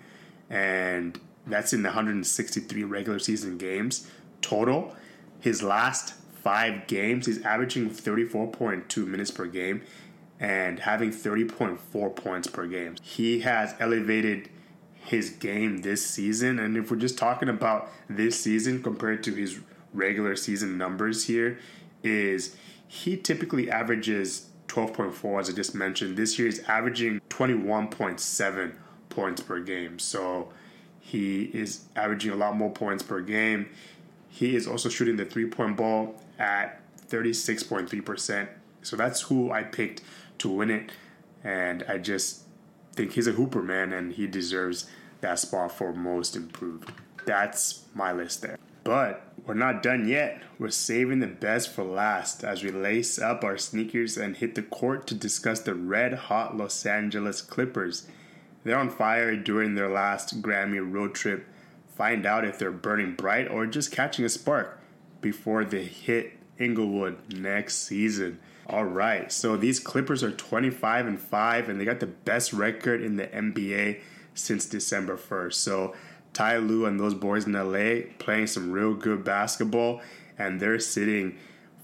and 0.49 1.19
that's 1.45 1.73
in 1.73 1.81
the 1.81 1.89
163 1.89 2.83
regular 2.83 3.19
season 3.19 3.57
games 3.57 4.09
total. 4.41 4.95
His 5.39 5.63
last 5.63 6.15
five 6.43 6.87
games, 6.87 7.25
he's 7.25 7.41
averaging 7.43 7.89
34.2 7.89 9.07
minutes 9.07 9.31
per 9.31 9.45
game 9.45 9.81
and 10.39 10.79
having 10.79 11.11
30.4 11.11 12.15
points 12.15 12.47
per 12.47 12.67
game. 12.67 12.95
He 13.01 13.41
has 13.41 13.75
elevated 13.79 14.49
his 15.07 15.29
game 15.29 15.83
this 15.83 16.05
season. 16.05 16.59
And 16.59 16.75
if 16.75 16.91
we're 16.91 16.97
just 16.97 17.17
talking 17.17 17.47
about 17.47 17.89
this 18.09 18.37
season 18.37 18.83
compared 18.83 19.23
to 19.23 19.33
his 19.33 19.59
regular 19.93 20.35
season 20.35 20.77
numbers 20.77 21.27
here, 21.27 21.59
is 22.03 22.57
he 22.89 23.15
typically 23.15 23.71
averages 23.71 24.49
12.4 24.67 25.39
as 25.39 25.49
I 25.49 25.53
just 25.53 25.73
mentioned. 25.73 26.17
This 26.17 26.37
year 26.37 26.49
he's 26.49 26.59
averaging 26.65 27.21
21.7 27.29 28.73
points 29.07 29.41
per 29.41 29.61
game. 29.61 29.97
So 29.97 30.49
he 30.99 31.43
is 31.53 31.85
averaging 31.95 32.31
a 32.31 32.35
lot 32.35 32.57
more 32.57 32.69
points 32.69 33.01
per 33.01 33.21
game. 33.21 33.69
He 34.27 34.57
is 34.57 34.67
also 34.67 34.89
shooting 34.89 35.15
the 35.15 35.23
three 35.23 35.47
point 35.47 35.77
ball 35.77 36.21
at 36.37 36.81
36.3%. 37.07 38.49
So 38.81 38.97
that's 38.97 39.21
who 39.21 39.51
I 39.51 39.63
picked 39.63 40.01
to 40.39 40.49
win 40.49 40.69
it. 40.69 40.91
And 41.45 41.85
I 41.87 41.97
just 41.97 42.41
think 42.91 43.13
he's 43.13 43.27
a 43.27 43.31
hooper, 43.31 43.63
man, 43.63 43.93
and 43.93 44.11
he 44.11 44.27
deserves 44.27 44.89
that 45.21 45.39
spot 45.39 45.71
for 45.71 45.93
most 45.93 46.35
improved. 46.35 46.91
That's 47.25 47.83
my 47.93 48.11
list 48.11 48.41
there. 48.41 48.57
But 48.83 49.21
we're 49.45 49.53
not 49.53 49.83
done 49.83 50.07
yet. 50.07 50.41
We're 50.57 50.69
saving 50.69 51.19
the 51.19 51.27
best 51.27 51.73
for 51.73 51.83
last 51.83 52.43
as 52.43 52.63
we 52.63 52.71
lace 52.71 53.19
up 53.19 53.43
our 53.43 53.57
sneakers 53.57 54.17
and 54.17 54.37
hit 54.37 54.55
the 54.55 54.61
court 54.61 55.07
to 55.07 55.15
discuss 55.15 55.59
the 55.59 55.75
red 55.75 56.13
hot 56.13 56.55
Los 56.55 56.85
Angeles 56.85 57.41
Clippers. 57.41 58.07
They're 58.63 58.77
on 58.77 58.89
fire 58.89 59.35
during 59.35 59.75
their 59.75 59.89
last 59.89 60.41
Grammy 60.41 60.79
road 60.79 61.15
trip. 61.15 61.45
Find 61.95 62.25
out 62.25 62.45
if 62.45 62.59
they're 62.59 62.71
burning 62.71 63.15
bright 63.15 63.49
or 63.49 63.65
just 63.65 63.91
catching 63.91 64.23
a 64.23 64.29
spark 64.29 64.79
before 65.19 65.65
they 65.65 65.83
hit 65.83 66.33
Inglewood 66.57 67.17
next 67.33 67.79
season. 67.79 68.39
All 68.67 68.85
right, 68.85 69.31
so 69.31 69.55
these 69.55 69.79
Clippers 69.79 70.23
are 70.23 70.31
25 70.31 71.07
and 71.07 71.19
5, 71.19 71.69
and 71.69 71.79
they 71.79 71.85
got 71.85 71.99
the 72.01 72.07
best 72.07 72.51
record 72.51 73.01
in 73.01 73.15
the 73.15 73.27
NBA 73.27 73.99
since 74.37 74.65
December 74.65 75.17
1st. 75.17 75.53
So 75.53 75.95
Ty 76.33 76.57
Lue 76.57 76.85
and 76.85 76.99
those 76.99 77.13
boys 77.13 77.45
in 77.45 77.53
LA 77.53 78.13
playing 78.19 78.47
some 78.47 78.71
real 78.71 78.93
good 78.93 79.23
basketball, 79.23 80.01
and 80.37 80.59
they're 80.59 80.79
sitting 80.79 81.37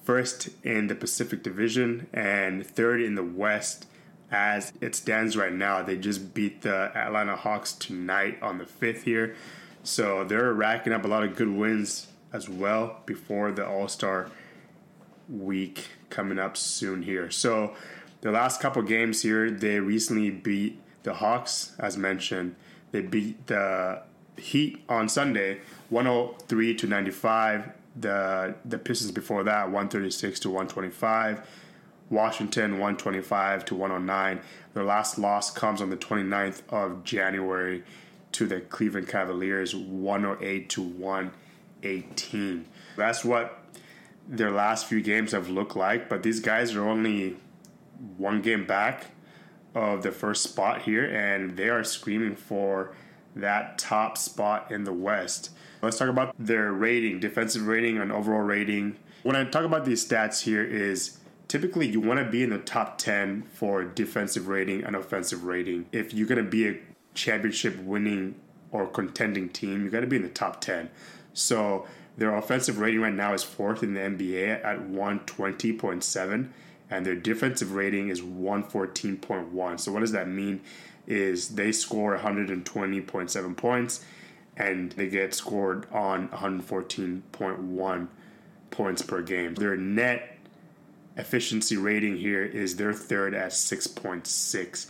first 0.03 0.49
in 0.63 0.87
the 0.87 0.95
Pacific 0.95 1.43
Division 1.43 2.07
and 2.13 2.65
third 2.65 3.01
in 3.01 3.15
the 3.15 3.23
West 3.23 3.87
as 4.31 4.73
it 4.81 4.95
stands 4.95 5.37
right 5.37 5.53
now. 5.53 5.81
They 5.81 5.97
just 5.97 6.33
beat 6.33 6.61
the 6.61 6.95
Atlanta 6.95 7.35
Hawks 7.35 7.73
tonight 7.73 8.37
on 8.41 8.57
the 8.57 8.65
5th 8.65 9.03
here. 9.03 9.35
So 9.83 10.23
they're 10.23 10.53
racking 10.53 10.93
up 10.93 11.05
a 11.05 11.07
lot 11.07 11.23
of 11.23 11.35
good 11.35 11.49
wins 11.49 12.07
as 12.31 12.49
well 12.49 13.01
before 13.05 13.51
the 13.51 13.67
All 13.67 13.87
Star 13.87 14.29
week 15.29 15.87
coming 16.09 16.39
up 16.39 16.57
soon 16.57 17.03
here. 17.03 17.31
So 17.31 17.75
the 18.21 18.31
last 18.31 18.59
couple 18.61 18.81
games 18.81 19.21
here, 19.21 19.49
they 19.51 19.79
recently 19.79 20.29
beat 20.29 20.81
the 21.03 21.13
Hawks, 21.15 21.73
as 21.79 21.97
mentioned. 21.97 22.55
They 22.91 23.01
beat 23.01 23.47
the 23.47 24.01
Heat 24.37 24.83
on 24.89 25.09
Sunday, 25.09 25.59
103 25.89 26.75
to 26.75 26.87
95. 26.87 27.69
The 27.95 28.55
the 28.65 28.79
Pistons 28.79 29.11
before 29.11 29.43
that, 29.43 29.65
136 29.65 30.39
to 30.41 30.49
125. 30.49 31.47
Washington 32.09 32.73
125 32.73 33.65
to 33.65 33.75
109. 33.75 34.41
Their 34.73 34.83
last 34.83 35.19
loss 35.19 35.51
comes 35.51 35.81
on 35.81 35.89
the 35.89 35.97
29th 35.97 36.61
of 36.69 37.03
January 37.03 37.83
to 38.33 38.47
the 38.47 38.61
Cleveland 38.61 39.07
Cavaliers 39.07 39.75
108 39.75 40.69
to 40.69 40.81
118. 40.81 42.65
That's 42.97 43.23
what 43.23 43.63
their 44.27 44.51
last 44.51 44.87
few 44.87 45.01
games 45.01 45.31
have 45.31 45.49
looked 45.49 45.75
like, 45.75 46.09
but 46.09 46.23
these 46.23 46.39
guys 46.39 46.75
are 46.75 46.87
only 46.87 47.37
one 48.17 48.41
game 48.41 48.65
back 48.65 49.07
of 49.75 50.03
the 50.03 50.11
first 50.11 50.43
spot 50.43 50.83
here, 50.83 51.05
and 51.05 51.57
they 51.57 51.69
are 51.69 51.83
screaming 51.83 52.35
for 52.35 52.93
that 53.35 53.77
top 53.77 54.17
spot 54.17 54.71
in 54.71 54.83
the 54.83 54.93
West. 54.93 55.49
Let's 55.81 55.97
talk 55.97 56.09
about 56.09 56.35
their 56.37 56.71
rating, 56.71 57.19
defensive 57.19 57.67
rating, 57.67 57.97
and 57.97 58.11
overall 58.11 58.41
rating. 58.41 58.97
When 59.23 59.35
I 59.35 59.43
talk 59.45 59.65
about 59.65 59.85
these 59.85 60.07
stats 60.07 60.43
here, 60.43 60.63
is 60.63 61.17
typically 61.47 61.87
you 61.87 61.99
want 61.99 62.19
to 62.19 62.25
be 62.25 62.43
in 62.43 62.49
the 62.49 62.59
top 62.59 62.97
10 62.97 63.43
for 63.53 63.83
defensive 63.83 64.47
rating 64.47 64.83
and 64.83 64.95
offensive 64.95 65.43
rating. 65.43 65.87
If 65.91 66.13
you're 66.13 66.27
going 66.27 66.43
to 66.43 66.49
be 66.49 66.67
a 66.67 66.79
championship 67.13 67.77
winning 67.79 68.35
or 68.71 68.87
contending 68.87 69.49
team, 69.49 69.83
you 69.83 69.89
got 69.89 70.01
to 70.01 70.07
be 70.07 70.15
in 70.15 70.23
the 70.23 70.29
top 70.29 70.61
10. 70.61 70.89
So 71.33 71.85
their 72.17 72.35
offensive 72.35 72.79
rating 72.79 73.01
right 73.01 73.13
now 73.13 73.33
is 73.33 73.43
fourth 73.43 73.83
in 73.83 73.93
the 73.93 73.99
NBA 73.99 74.63
at 74.63 74.79
120.7, 74.79 76.49
and 76.89 77.05
their 77.05 77.15
defensive 77.15 77.73
rating 77.73 78.09
is 78.09 78.21
114.1. 78.21 79.79
So, 79.79 79.91
what 79.91 80.01
does 80.01 80.11
that 80.11 80.27
mean? 80.27 80.61
Is 81.05 81.49
they 81.49 81.71
score 81.71 82.17
120.7 82.17 83.57
points 83.57 84.05
and 84.55 84.91
they 84.93 85.07
get 85.07 85.33
scored 85.33 85.87
on 85.91 86.29
114.1 86.29 88.07
points 88.71 89.01
per 89.01 89.21
game. 89.21 89.55
Their 89.55 89.75
net 89.75 90.37
efficiency 91.17 91.77
rating 91.77 92.17
here 92.17 92.43
is 92.43 92.75
their 92.75 92.93
third 92.93 93.33
at 93.33 93.51
6.6. 93.51 94.89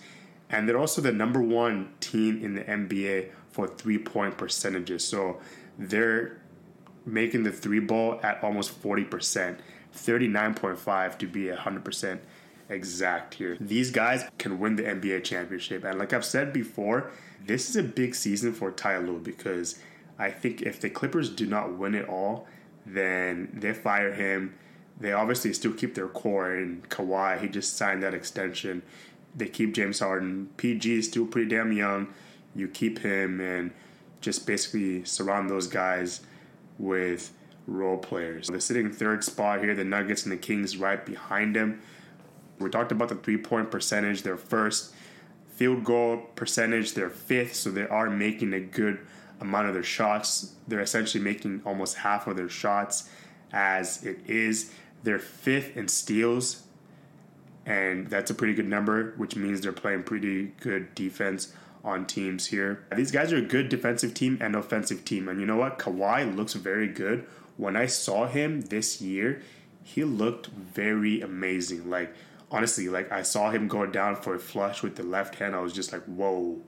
And 0.49 0.69
they're 0.69 0.77
also 0.77 1.01
the 1.01 1.11
number 1.11 1.41
one 1.41 1.93
team 1.99 2.43
in 2.43 2.55
the 2.55 2.63
NBA 2.63 3.29
for 3.49 3.67
three 3.67 3.97
point 3.97 4.37
percentages. 4.37 5.03
So 5.03 5.39
they're 5.77 6.41
making 7.05 7.43
the 7.43 7.51
three 7.51 7.79
ball 7.79 8.19
at 8.23 8.43
almost 8.43 8.81
40%, 8.81 9.57
39.5 9.95 11.17
to 11.19 11.27
be 11.27 11.45
100% 11.45 12.19
exact 12.69 13.35
here. 13.35 13.57
These 13.59 13.91
guys 13.91 14.25
can 14.37 14.59
win 14.59 14.75
the 14.75 14.83
NBA 14.83 15.23
championship. 15.23 15.83
And 15.83 15.99
like 15.99 16.13
I've 16.13 16.25
said 16.25 16.53
before, 16.53 17.11
this 17.45 17.69
is 17.69 17.75
a 17.75 17.83
big 17.83 18.15
season 18.15 18.53
for 18.53 18.71
Ty 18.71 18.99
Lue 18.99 19.19
because 19.19 19.79
I 20.17 20.31
think 20.31 20.61
if 20.61 20.79
the 20.79 20.89
Clippers 20.89 21.29
do 21.29 21.45
not 21.45 21.77
win 21.77 21.95
it 21.95 22.07
all, 22.07 22.47
then 22.85 23.49
they 23.53 23.73
fire 23.73 24.13
him. 24.13 24.55
They 24.99 25.11
obviously 25.11 25.53
still 25.53 25.73
keep 25.73 25.95
their 25.95 26.07
core 26.07 26.53
and 26.53 26.87
Kawhi. 26.89 27.41
He 27.41 27.47
just 27.47 27.75
signed 27.75 28.03
that 28.03 28.13
extension. 28.13 28.83
They 29.35 29.47
keep 29.47 29.73
James 29.73 29.99
Harden. 29.99 30.49
PG 30.57 30.99
is 30.99 31.07
still 31.07 31.25
pretty 31.25 31.49
damn 31.49 31.71
young. 31.71 32.13
You 32.55 32.67
keep 32.67 32.99
him 32.99 33.41
and 33.41 33.71
just 34.21 34.45
basically 34.45 35.03
surround 35.03 35.49
those 35.49 35.67
guys 35.67 36.21
with 36.77 37.31
role 37.67 37.97
players. 37.97 38.47
They're 38.47 38.59
sitting 38.59 38.91
third 38.91 39.23
spot 39.23 39.61
here. 39.61 39.75
The 39.75 39.83
Nuggets 39.83 40.23
and 40.23 40.31
the 40.31 40.37
Kings 40.37 40.77
right 40.77 41.03
behind 41.05 41.55
them. 41.55 41.81
We 42.59 42.69
talked 42.69 42.91
about 42.91 43.09
the 43.09 43.15
three 43.15 43.37
point 43.37 43.71
percentage. 43.71 44.23
They're 44.23 44.37
first. 44.37 44.93
Field 45.55 45.83
goal 45.83 46.17
percentage, 46.35 46.93
they're 46.93 47.09
fifth. 47.09 47.53
So 47.55 47.69
they 47.69 47.87
are 47.87 48.09
making 48.09 48.53
a 48.53 48.59
good 48.59 48.99
amount 49.39 49.67
of 49.67 49.73
their 49.73 49.83
shots. 49.83 50.55
They're 50.67 50.79
essentially 50.79 51.23
making 51.23 51.61
almost 51.65 51.97
half 51.97 52.25
of 52.25 52.37
their 52.37 52.49
shots 52.49 53.09
as 53.51 54.03
it 54.03 54.19
is. 54.27 54.71
They're 55.03 55.19
fifth 55.19 55.77
in 55.77 55.87
steals, 55.89 56.63
and 57.65 58.07
that's 58.07 58.31
a 58.31 58.33
pretty 58.33 58.53
good 58.53 58.67
number, 58.67 59.13
which 59.17 59.35
means 59.35 59.61
they're 59.61 59.73
playing 59.73 60.03
pretty 60.03 60.53
good 60.61 60.95
defense 60.95 61.53
on 61.83 62.05
teams 62.05 62.47
here. 62.47 62.85
These 62.95 63.11
guys 63.11 63.33
are 63.33 63.37
a 63.37 63.41
good 63.41 63.69
defensive 63.69 64.13
team 64.13 64.37
and 64.41 64.55
offensive 64.55 65.03
team. 65.03 65.27
And 65.27 65.39
you 65.39 65.45
know 65.45 65.57
what? 65.57 65.77
Kawhi 65.77 66.35
looks 66.35 66.53
very 66.53 66.87
good. 66.87 67.27
When 67.57 67.75
I 67.75 67.85
saw 67.85 68.27
him 68.27 68.61
this 68.61 69.01
year, 69.01 69.41
he 69.83 70.03
looked 70.03 70.47
very 70.47 71.21
amazing. 71.21 71.89
Like, 71.89 72.13
honestly, 72.51 72.89
like 72.89 73.11
I 73.11 73.21
saw 73.21 73.51
him 73.51 73.67
go 73.67 73.85
down 73.85 74.15
for 74.15 74.35
a 74.35 74.39
flush 74.39 74.81
with 74.81 74.95
the 74.95 75.03
left 75.03 75.35
hand. 75.35 75.55
I 75.55 75.59
was 75.59 75.73
just 75.73 75.91
like, 75.91 76.03
whoa, 76.05 76.61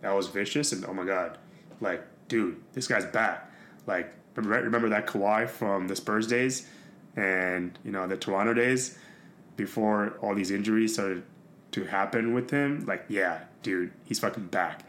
that 0.00 0.12
was 0.12 0.28
vicious. 0.28 0.72
And 0.72 0.84
oh 0.84 0.92
my 0.92 1.04
God, 1.04 1.38
like, 1.80 2.04
dude, 2.28 2.56
this 2.72 2.86
guy's 2.86 3.06
back. 3.06 3.50
Like, 3.86 4.12
remember 4.34 4.88
that 4.88 5.06
Kawhi 5.06 5.48
from 5.48 5.88
the 5.88 5.96
Spurs 5.96 6.26
days 6.26 6.66
and, 7.14 7.78
you 7.84 7.92
know, 7.92 8.06
the 8.06 8.16
Toronto 8.16 8.52
days 8.52 8.98
before 9.56 10.18
all 10.20 10.34
these 10.34 10.50
injuries 10.50 10.94
started 10.94 11.22
to 11.72 11.84
happen 11.84 12.34
with 12.34 12.50
him? 12.50 12.84
Like, 12.84 13.04
yeah, 13.08 13.44
dude, 13.62 13.92
he's 14.04 14.18
fucking 14.18 14.48
back. 14.48 14.82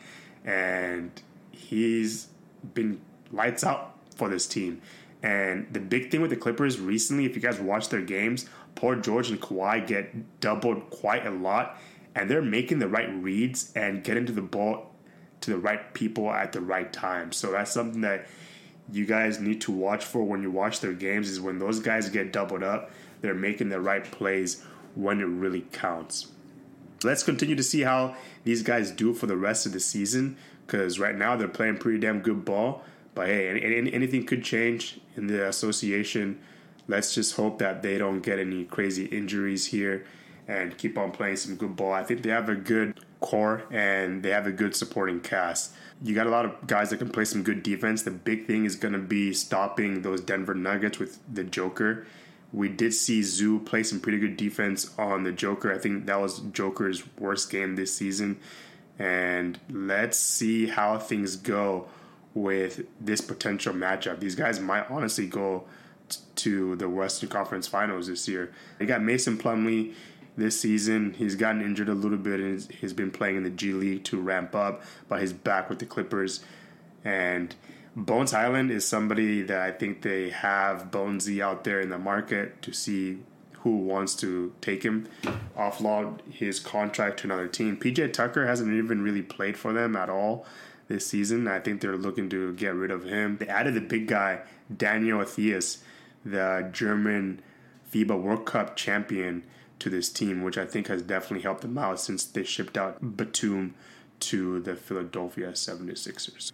And 0.43 1.11
he's 1.51 2.27
been 2.73 3.01
lights 3.31 3.63
out 3.63 3.95
for 4.15 4.29
this 4.29 4.47
team. 4.47 4.81
And 5.23 5.67
the 5.71 5.79
big 5.79 6.11
thing 6.11 6.21
with 6.21 6.29
the 6.29 6.35
Clippers 6.35 6.79
recently, 6.79 7.25
if 7.25 7.35
you 7.35 7.41
guys 7.41 7.59
watch 7.59 7.89
their 7.89 8.01
games, 8.01 8.47
Paul 8.75 8.97
George 8.97 9.29
and 9.29 9.41
Kawhi 9.41 9.85
get 9.85 10.39
doubled 10.39 10.89
quite 10.89 11.25
a 11.25 11.31
lot, 11.31 11.79
and 12.15 12.29
they're 12.29 12.41
making 12.41 12.79
the 12.79 12.87
right 12.87 13.09
reads 13.15 13.71
and 13.75 14.03
getting 14.03 14.25
to 14.27 14.31
the 14.31 14.41
ball 14.41 14.93
to 15.41 15.51
the 15.51 15.57
right 15.57 15.93
people 15.93 16.31
at 16.31 16.51
the 16.51 16.61
right 16.61 16.91
time. 16.91 17.31
So 17.31 17.51
that's 17.51 17.71
something 17.71 18.01
that 18.01 18.27
you 18.91 19.05
guys 19.05 19.39
need 19.39 19.61
to 19.61 19.71
watch 19.71 20.03
for 20.03 20.23
when 20.23 20.41
you 20.41 20.51
watch 20.51 20.79
their 20.79 20.93
games 20.93 21.29
is 21.29 21.41
when 21.41 21.59
those 21.59 21.79
guys 21.79 22.09
get 22.09 22.31
doubled 22.31 22.63
up, 22.63 22.91
they're 23.21 23.33
making 23.33 23.69
the 23.69 23.81
right 23.81 24.03
plays 24.03 24.63
when 24.95 25.19
it 25.19 25.25
really 25.25 25.61
counts. 25.71 26.27
Let's 27.03 27.23
continue 27.23 27.55
to 27.55 27.63
see 27.63 27.81
how 27.81 28.15
these 28.43 28.63
guys 28.63 28.91
do 28.91 29.13
for 29.13 29.27
the 29.27 29.37
rest 29.37 29.65
of 29.65 29.73
the 29.73 29.79
season 29.79 30.37
because 30.65 30.99
right 30.99 31.15
now 31.15 31.35
they're 31.35 31.47
playing 31.47 31.77
pretty 31.77 31.99
damn 31.99 32.21
good 32.21 32.43
ball. 32.43 32.83
But 33.17 33.29
hey, 33.29 33.49
any, 33.49 33.91
anything 33.91 34.27
could 34.27 34.43
change 34.43 34.99
in 35.15 35.25
the 35.25 35.47
association. 35.47 36.39
Let's 36.87 37.15
just 37.15 37.35
hope 37.35 37.57
that 37.57 37.81
they 37.81 37.97
don't 37.97 38.21
get 38.21 38.37
any 38.37 38.63
crazy 38.63 39.05
injuries 39.05 39.65
here 39.65 40.05
and 40.47 40.77
keep 40.77 40.99
on 40.99 41.09
playing 41.09 41.37
some 41.37 41.55
good 41.55 41.75
ball. 41.75 41.93
I 41.93 42.03
think 42.03 42.21
they 42.21 42.29
have 42.29 42.47
a 42.47 42.53
good 42.53 42.99
core 43.19 43.63
and 43.71 44.21
they 44.21 44.29
have 44.29 44.45
a 44.45 44.51
good 44.51 44.75
supporting 44.75 45.19
cast. 45.19 45.73
You 46.03 46.13
got 46.13 46.27
a 46.27 46.29
lot 46.29 46.45
of 46.45 46.67
guys 46.67 46.91
that 46.91 46.97
can 46.97 47.09
play 47.09 47.25
some 47.25 47.41
good 47.41 47.63
defense. 47.63 48.03
The 48.03 48.11
big 48.11 48.45
thing 48.45 48.65
is 48.65 48.75
going 48.75 48.93
to 48.93 48.99
be 48.99 49.33
stopping 49.33 50.03
those 50.03 50.21
Denver 50.21 50.53
Nuggets 50.53 50.99
with 50.99 51.17
the 51.27 51.43
Joker. 51.43 52.05
We 52.53 52.69
did 52.69 52.93
see 52.93 53.23
Zu 53.23 53.61
play 53.61 53.81
some 53.81 53.99
pretty 53.99 54.19
good 54.19 54.37
defense 54.37 54.93
on 54.99 55.23
the 55.23 55.31
Joker. 55.31 55.73
I 55.73 55.79
think 55.79 56.05
that 56.05 56.21
was 56.21 56.41
Joker's 56.51 57.01
worst 57.17 57.49
game 57.49 57.77
this 57.77 57.95
season. 57.95 58.39
And 58.99 59.59
let's 59.71 60.19
see 60.19 60.67
how 60.67 60.99
things 60.99 61.35
go 61.35 61.87
with 62.37 62.85
this 63.01 63.19
potential 63.19 63.73
matchup. 63.73 64.19
These 64.19 64.35
guys 64.35 64.59
might 64.59 64.89
honestly 64.91 65.25
go 65.25 65.63
t- 66.07 66.19
to 66.35 66.75
the 66.75 66.87
Western 66.87 67.29
Conference 67.29 67.67
Finals 67.67 68.07
this 68.07 68.27
year. 68.27 68.53
They 68.77 68.85
got 68.85 69.01
Mason 69.01 69.37
Plumlee 69.37 69.95
this 70.37 70.59
season. 70.59 71.13
He's 71.13 71.35
gotten 71.35 71.61
injured 71.61 71.89
a 71.89 71.95
little 71.95 72.17
bit 72.17 72.39
and 72.39 72.61
he's 72.71 72.93
been 72.93 73.11
playing 73.11 73.37
in 73.37 73.43
the 73.43 73.49
G 73.49 73.73
League 73.73 74.03
to 74.05 74.21
ramp 74.21 74.53
up, 74.53 74.83
but 75.09 75.19
he's 75.19 75.33
back 75.33 75.67
with 75.69 75.79
the 75.79 75.85
Clippers. 75.85 76.43
And 77.03 77.55
Bones 77.95 78.31
Hyland 78.31 78.69
is 78.69 78.85
somebody 78.85 79.41
that 79.41 79.59
I 79.59 79.71
think 79.71 80.03
they 80.03 80.29
have 80.29 80.91
Bonesy 80.91 81.41
out 81.41 81.63
there 81.63 81.81
in 81.81 81.89
the 81.89 81.97
market 81.97 82.61
to 82.61 82.71
see 82.71 83.17
who 83.61 83.77
wants 83.77 84.13
to 84.17 84.53
take 84.61 84.83
him, 84.83 85.07
offload 85.57 86.21
his 86.31 86.59
contract 86.59 87.19
to 87.21 87.25
another 87.25 87.47
team. 87.47 87.75
PJ 87.77 88.13
Tucker 88.13 88.45
hasn't 88.45 88.71
even 88.71 89.01
really 89.01 89.23
played 89.23 89.57
for 89.57 89.73
them 89.73 89.95
at 89.95 90.09
all 90.09 90.45
this 90.87 91.07
season. 91.07 91.47
I 91.47 91.59
think 91.59 91.81
they're 91.81 91.97
looking 91.97 92.29
to 92.29 92.53
get 92.53 92.73
rid 92.73 92.91
of 92.91 93.03
him. 93.03 93.37
They 93.37 93.47
added 93.47 93.73
the 93.73 93.81
big 93.81 94.07
guy, 94.07 94.41
Daniel 94.75 95.19
Theis, 95.21 95.79
the 96.25 96.69
German 96.71 97.41
FIBA 97.91 98.21
World 98.21 98.45
Cup 98.45 98.75
champion, 98.75 99.43
to 99.79 99.89
this 99.89 100.09
team, 100.09 100.41
which 100.41 100.57
I 100.57 100.65
think 100.65 100.87
has 100.87 101.01
definitely 101.01 101.43
helped 101.43 101.61
them 101.61 101.77
out 101.77 101.99
since 101.99 102.23
they 102.25 102.43
shipped 102.43 102.77
out 102.77 103.17
Batum 103.17 103.75
to 104.21 104.59
the 104.59 104.75
Philadelphia 104.75 105.51
76ers. 105.51 106.51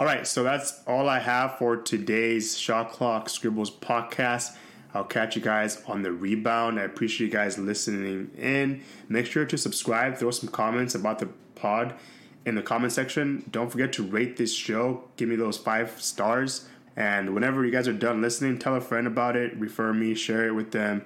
All 0.00 0.06
right, 0.06 0.26
so 0.26 0.42
that's 0.42 0.82
all 0.86 1.08
I 1.08 1.18
have 1.18 1.58
for 1.58 1.76
today's 1.76 2.56
Shot 2.56 2.92
Clock 2.92 3.28
Scribbles 3.28 3.70
podcast. 3.70 4.56
I'll 4.94 5.04
catch 5.04 5.36
you 5.36 5.42
guys 5.42 5.82
on 5.86 6.02
the 6.02 6.12
rebound. 6.12 6.80
I 6.80 6.84
appreciate 6.84 7.26
you 7.26 7.32
guys 7.32 7.58
listening 7.58 8.30
in. 8.38 8.82
Make 9.08 9.26
sure 9.26 9.44
to 9.44 9.58
subscribe, 9.58 10.16
throw 10.16 10.30
some 10.30 10.48
comments 10.48 10.94
about 10.94 11.18
the 11.18 11.26
pod 11.54 11.94
in 12.48 12.54
the 12.54 12.62
comment 12.62 12.92
section. 12.92 13.44
Don't 13.50 13.70
forget 13.70 13.92
to 13.92 14.02
rate 14.02 14.36
this 14.36 14.52
show. 14.52 15.04
Give 15.16 15.28
me 15.28 15.36
those 15.36 15.58
five 15.58 16.00
stars. 16.00 16.66
And 16.96 17.34
whenever 17.34 17.64
you 17.64 17.70
guys 17.70 17.86
are 17.86 17.92
done 17.92 18.20
listening, 18.22 18.58
tell 18.58 18.74
a 18.74 18.80
friend 18.80 19.06
about 19.06 19.36
it, 19.36 19.56
refer 19.56 19.92
me, 19.92 20.14
share 20.14 20.48
it 20.48 20.52
with 20.52 20.72
them. 20.72 21.04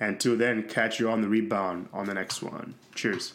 Until 0.00 0.36
then, 0.36 0.64
catch 0.64 1.00
you 1.00 1.08
on 1.08 1.22
the 1.22 1.28
rebound 1.28 1.88
on 1.92 2.06
the 2.06 2.14
next 2.14 2.42
one. 2.42 2.74
Cheers. 2.94 3.34